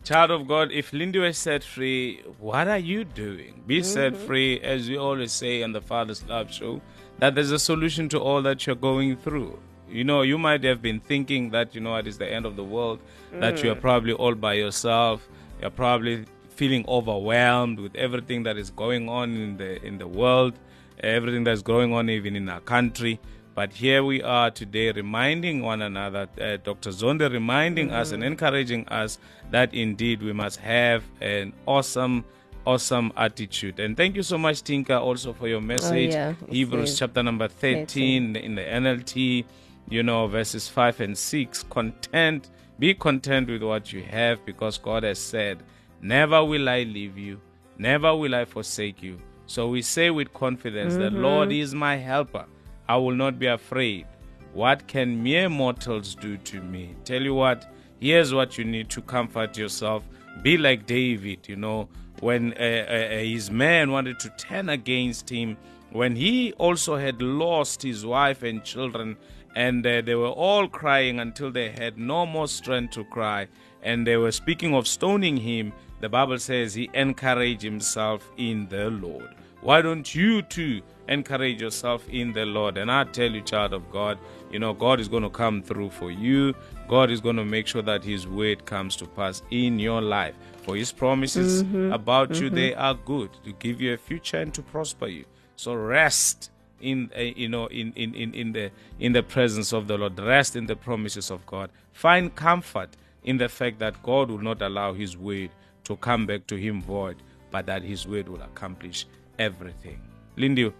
Child 0.03 0.31
of 0.31 0.47
God, 0.47 0.71
if 0.71 0.91
Lindy 0.91 1.19
was 1.19 1.37
set 1.37 1.63
free, 1.63 2.21
what 2.39 2.67
are 2.67 2.77
you 2.77 3.05
doing? 3.05 3.63
Be 3.65 3.81
set 3.81 4.15
free, 4.17 4.59
as 4.59 4.89
we 4.89 4.97
always 4.97 5.31
say 5.31 5.63
on 5.63 5.71
the 5.71 5.81
Father's 5.81 6.23
Love 6.27 6.51
Show, 6.51 6.81
that 7.19 7.35
there's 7.35 7.51
a 7.51 7.59
solution 7.59 8.09
to 8.09 8.19
all 8.19 8.41
that 8.41 8.67
you're 8.67 8.75
going 8.75 9.15
through. 9.15 9.57
You 9.93 10.03
know, 10.03 10.23
you 10.23 10.37
might 10.39 10.63
have 10.63 10.81
been 10.81 10.99
thinking 10.99 11.51
that, 11.51 11.75
you 11.75 11.81
know, 11.81 11.95
it 11.95 12.07
is 12.07 12.17
the 12.17 12.27
end 12.27 12.45
of 12.47 12.55
the 12.55 12.63
world, 12.63 12.99
that 13.33 13.63
you're 13.63 13.75
probably 13.75 14.13
all 14.13 14.33
by 14.33 14.53
yourself, 14.53 15.29
you're 15.61 15.69
probably 15.69 16.25
feeling 16.49 16.83
overwhelmed 16.87 17.79
with 17.79 17.95
everything 17.95 18.43
that 18.43 18.57
is 18.57 18.69
going 18.71 19.07
on 19.09 19.35
in 19.35 19.57
the 19.57 19.83
in 19.85 19.97
the 19.99 20.07
world, 20.07 20.53
everything 20.99 21.43
that's 21.43 21.61
going 21.61 21.93
on 21.93 22.09
even 22.09 22.35
in 22.35 22.49
our 22.49 22.59
country. 22.61 23.19
But 23.55 23.71
here 23.71 24.03
we 24.03 24.23
are 24.23 24.49
today 24.49 24.91
reminding 24.91 25.61
one 25.61 25.83
another, 25.83 26.27
uh, 26.41 26.57
Dr. 26.57 26.89
Zondi 26.89 27.31
reminding 27.31 27.91
us 27.91 28.11
and 28.11 28.23
encouraging 28.23 28.87
us 28.87 29.19
that 29.51 29.75
indeed 29.75 30.23
we 30.23 30.33
must 30.33 30.59
have 30.59 31.03
an 31.21 31.53
awesome, 31.67 32.25
awesome 32.65 33.11
attitude. 33.15 33.79
And 33.79 33.95
thank 33.95 34.15
you 34.15 34.23
so 34.23 34.39
much, 34.39 34.63
Tinka, 34.63 34.99
also 34.99 35.33
for 35.33 35.47
your 35.47 35.61
message. 35.61 36.13
yeah, 36.13 36.33
Hebrews 36.49 36.97
chapter 36.97 37.21
number 37.21 37.47
13 37.47 38.35
in 38.35 38.55
the 38.55 38.63
NLT, 38.63 39.45
you 39.89 40.03
know, 40.03 40.27
verses 40.27 40.67
5 40.67 41.01
and 41.01 41.17
6. 41.17 41.63
Content, 41.63 42.49
be 42.79 42.93
content 42.93 43.49
with 43.49 43.63
what 43.63 43.93
you 43.93 44.03
have 44.03 44.45
because 44.45 44.77
God 44.77 45.03
has 45.03 45.19
said, 45.19 45.63
Never 46.01 46.43
will 46.43 46.67
I 46.67 46.83
leave 46.83 47.17
you, 47.17 47.39
never 47.77 48.15
will 48.15 48.35
I 48.35 48.45
forsake 48.45 49.01
you. 49.01 49.19
So 49.45 49.67
we 49.67 49.81
say 49.81 50.09
with 50.09 50.33
confidence, 50.33 50.95
The 50.95 51.09
Lord 51.09 51.51
is 51.51 51.73
my 51.73 51.95
helper. 51.97 52.45
I 52.87 52.97
will 52.97 53.15
not 53.15 53.39
be 53.39 53.47
afraid. 53.47 54.05
What 54.53 54.87
can 54.87 55.23
mere 55.23 55.49
mortals 55.49 56.15
do 56.15 56.37
to 56.37 56.61
me? 56.61 56.95
Tell 57.05 57.21
you 57.21 57.33
what, 57.33 57.71
here's 57.99 58.33
what 58.33 58.57
you 58.57 58.65
need 58.65 58.89
to 58.89 59.01
comfort 59.01 59.57
yourself. 59.57 60.03
Be 60.41 60.57
like 60.57 60.85
David, 60.85 61.47
you 61.47 61.55
know, 61.55 61.89
when 62.19 62.53
uh, 62.53 62.85
uh, 62.87 63.17
his 63.19 63.49
men 63.49 63.91
wanted 63.91 64.19
to 64.19 64.29
turn 64.37 64.69
against 64.69 65.29
him, 65.29 65.57
when 65.91 66.15
he 66.15 66.53
also 66.53 66.95
had 66.97 67.21
lost 67.21 67.81
his 67.81 68.05
wife 68.05 68.43
and 68.43 68.63
children, 68.63 69.15
and 69.55 69.85
uh, 69.85 70.01
they 70.01 70.15
were 70.15 70.27
all 70.27 70.67
crying 70.67 71.19
until 71.19 71.51
they 71.51 71.69
had 71.69 71.97
no 71.97 72.25
more 72.25 72.47
strength 72.47 72.93
to 72.93 73.03
cry, 73.05 73.47
and 73.81 74.05
they 74.05 74.17
were 74.17 74.31
speaking 74.31 74.73
of 74.73 74.87
stoning 74.87 75.37
him. 75.37 75.73
The 75.99 76.09
Bible 76.09 76.39
says 76.39 76.73
he 76.73 76.89
encouraged 76.93 77.61
himself 77.61 78.29
in 78.37 78.67
the 78.67 78.89
Lord. 78.89 79.35
Why 79.61 79.81
don't 79.81 80.13
you 80.13 80.41
too 80.41 80.81
encourage 81.07 81.61
yourself 81.61 82.07
in 82.09 82.33
the 82.33 82.45
Lord? 82.45 82.77
And 82.77 82.91
I 82.91 83.05
tell 83.05 83.31
you, 83.31 83.39
child 83.41 83.71
of 83.71 83.89
God, 83.91 84.19
you 84.51 84.59
know, 84.59 84.73
God 84.73 84.99
is 84.99 85.07
going 85.07 85.23
to 85.23 85.29
come 85.29 85.63
through 85.63 85.91
for 85.91 86.11
you. 86.11 86.53
God 86.89 87.09
is 87.09 87.21
going 87.21 87.37
to 87.37 87.45
make 87.45 87.67
sure 87.67 87.81
that 87.81 88.03
His 88.03 88.27
word 88.27 88.65
comes 88.65 88.97
to 88.97 89.05
pass 89.05 89.41
in 89.51 89.79
your 89.79 90.01
life. 90.01 90.35
For 90.63 90.75
His 90.75 90.91
promises 90.91 91.61
about 91.93 92.39
you, 92.41 92.49
they 92.49 92.73
are 92.75 92.93
good 92.93 93.29
to 93.45 93.53
give 93.53 93.79
you 93.79 93.93
a 93.93 93.97
future 93.97 94.37
and 94.37 94.53
to 94.53 94.61
prosper 94.61 95.07
you. 95.07 95.23
So 95.55 95.73
rest 95.75 96.51
in 96.83 97.09
uh, 97.15 97.21
you 97.21 97.47
know 97.49 97.67
in, 97.67 97.93
in, 97.93 98.13
in, 98.13 98.33
in 98.33 98.51
the 98.51 98.71
in 98.99 99.13
the 99.13 99.23
presence 99.23 99.73
of 99.73 99.87
the 99.87 99.97
Lord. 99.97 100.19
Rest 100.19 100.55
in 100.55 100.65
the 100.67 100.75
promises 100.75 101.31
of 101.31 101.45
God. 101.45 101.69
Find 101.93 102.35
comfort 102.35 102.89
in 103.23 103.37
the 103.37 103.49
fact 103.49 103.79
that 103.79 104.01
God 104.03 104.29
will 104.29 104.39
not 104.41 104.61
allow 104.61 104.93
His 104.93 105.17
word 105.17 105.49
to 105.85 105.95
come 105.97 106.25
back 106.25 106.47
to 106.47 106.55
Him 106.55 106.81
void, 106.81 107.17
but 107.51 107.65
that 107.67 107.83
His 107.83 108.07
word 108.07 108.27
will 108.29 108.41
accomplish 108.41 109.05
everything. 109.39 109.99
Lindy, 110.35 110.71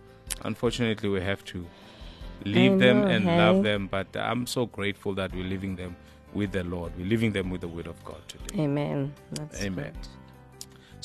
unfortunately, 0.44 1.10
we 1.10 1.22
have 1.22 1.44
to 1.46 1.66
leave 2.46 2.74
I 2.74 2.78
them 2.78 3.04
and 3.04 3.26
hey? 3.26 3.38
love 3.38 3.64
them, 3.64 3.88
but 3.88 4.08
I'm 4.16 4.46
so 4.48 4.66
grateful 4.66 5.14
that 5.16 5.34
we're 5.34 5.46
leaving 5.46 5.76
them 5.76 5.96
with 6.34 6.52
the 6.52 6.64
Lord. 6.64 6.92
We're 6.98 7.08
leaving 7.08 7.32
them 7.32 7.50
with 7.50 7.62
the 7.62 7.68
word 7.68 7.88
of 7.88 8.04
God 8.04 8.22
today. 8.28 8.64
Amen. 8.64 9.14
That's 9.32 9.62
Amen. 9.64 9.94
good. 9.94 10.08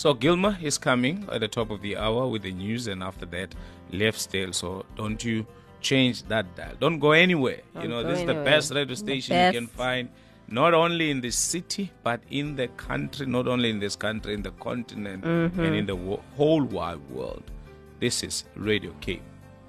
So 0.02 0.14
Gilmer 0.14 0.56
is 0.62 0.78
coming 0.78 1.26
at 1.32 1.40
the 1.40 1.48
top 1.48 1.70
of 1.70 1.80
the 1.82 1.96
hour 1.96 2.28
with 2.28 2.42
the 2.42 2.52
news, 2.52 2.86
and 2.86 3.02
after 3.02 3.26
that, 3.36 3.54
left 3.92 4.18
still. 4.20 4.52
So 4.52 4.84
don't 4.96 5.22
you 5.24 5.44
change 5.80 6.22
that 6.24 6.46
dial. 6.56 6.74
Don't 6.78 7.00
go 7.00 7.10
anywhere. 7.12 7.60
you 7.74 7.80
Don't 7.80 7.90
know, 7.90 8.02
go 8.04 8.08
this 8.10 8.20
is 8.20 8.26
the 8.26 8.34
best 8.50 8.72
radio 8.72 8.94
station 8.94 9.36
you 9.46 9.52
can 9.60 9.66
find, 9.66 10.08
not 10.46 10.72
only 10.72 11.10
in 11.10 11.20
the 11.20 11.32
city, 11.32 11.90
but 12.04 12.20
in 12.30 12.54
the 12.54 12.68
country. 12.68 13.26
Not 13.26 13.48
only 13.48 13.70
in 13.70 13.80
this 13.80 13.96
country, 13.96 14.34
in 14.34 14.42
the 14.42 14.52
continent, 14.52 15.24
Mm-hmm. 15.24 15.60
and 15.64 15.74
in 15.74 15.86
the 15.86 15.96
wo- 15.96 16.22
whole 16.36 16.62
wide 16.62 17.02
world. 17.10 17.42
This 17.98 18.22
is 18.22 18.44
Radio 18.54 18.92
Cape, 19.00 19.22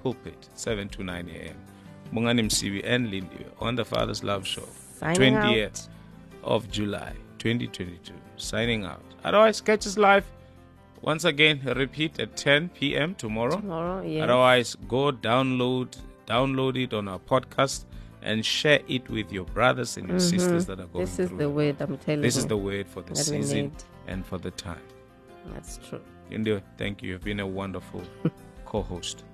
Pulpit, 0.04 0.48
7 0.54 0.88
to 0.90 1.02
9 1.02 1.28
a.m. 1.28 1.56
Bongani 2.14 2.42
Msibi 2.46 2.82
and 2.84 3.10
Lindy 3.10 3.44
on 3.58 3.74
the 3.74 3.84
Father's 3.84 4.22
Love 4.22 4.46
Show, 4.46 4.68
Signing 5.00 5.34
20th 5.34 5.88
out. 5.88 5.88
of 6.44 6.70
July 6.70 7.14
2022. 7.38 8.12
Signing 8.36 8.84
out. 8.84 9.02
Otherwise, 9.24 9.60
catch 9.60 9.86
us 9.86 9.96
live 9.98 10.24
once 11.02 11.24
again. 11.24 11.60
Repeat 11.64 12.18
at 12.20 12.36
10 12.36 12.70
p.m. 12.70 13.14
tomorrow. 13.14 13.56
Tomorrow, 13.56 14.02
yes. 14.02 14.22
Otherwise, 14.24 14.76
go 14.88 15.12
download 15.12 15.96
download 16.26 16.80
it 16.82 16.94
on 16.94 17.08
our 17.08 17.18
podcast 17.18 17.84
and 18.22 18.44
share 18.46 18.80
it 18.86 19.08
with 19.10 19.32
your 19.32 19.44
brothers 19.46 19.96
and 19.96 20.08
your 20.08 20.20
sisters 20.20 20.66
that 20.66 20.78
are 20.78 20.86
going 20.86 21.06
Mm-hmm. 21.06 21.16
This 21.16 21.18
is 21.18 21.28
through. 21.28 21.38
the 21.38 21.50
word 21.50 21.76
I'm 21.80 21.98
telling 21.98 22.20
This 22.20 22.36
you. 22.36 22.40
is 22.40 22.46
the 22.46 22.56
word 22.56 22.86
for 22.88 23.02
the 23.02 23.14
that 23.14 23.16
season 23.16 23.72
and 24.06 24.24
for 24.24 24.38
the 24.38 24.50
time. 24.52 24.82
That's 25.54 25.78
true. 25.88 26.00
Lindy, 26.30 26.62
thank 26.78 27.02
you. 27.02 27.10
You've 27.10 27.24
been 27.24 27.40
a 27.40 27.46
wonderful 27.46 28.02
co-host. 28.66 29.24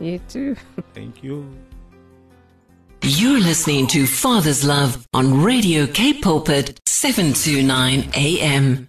You 0.00 0.18
too. 0.28 0.56
Thank 0.94 1.22
you. 1.22 1.46
You're 3.02 3.40
listening 3.40 3.86
to 3.88 4.06
Father's 4.06 4.64
Love 4.64 5.06
on 5.12 5.42
Radio 5.42 5.86
Cape 5.86 6.22
Pulpit 6.22 6.80
729 6.86 8.10
AM. 8.16 8.88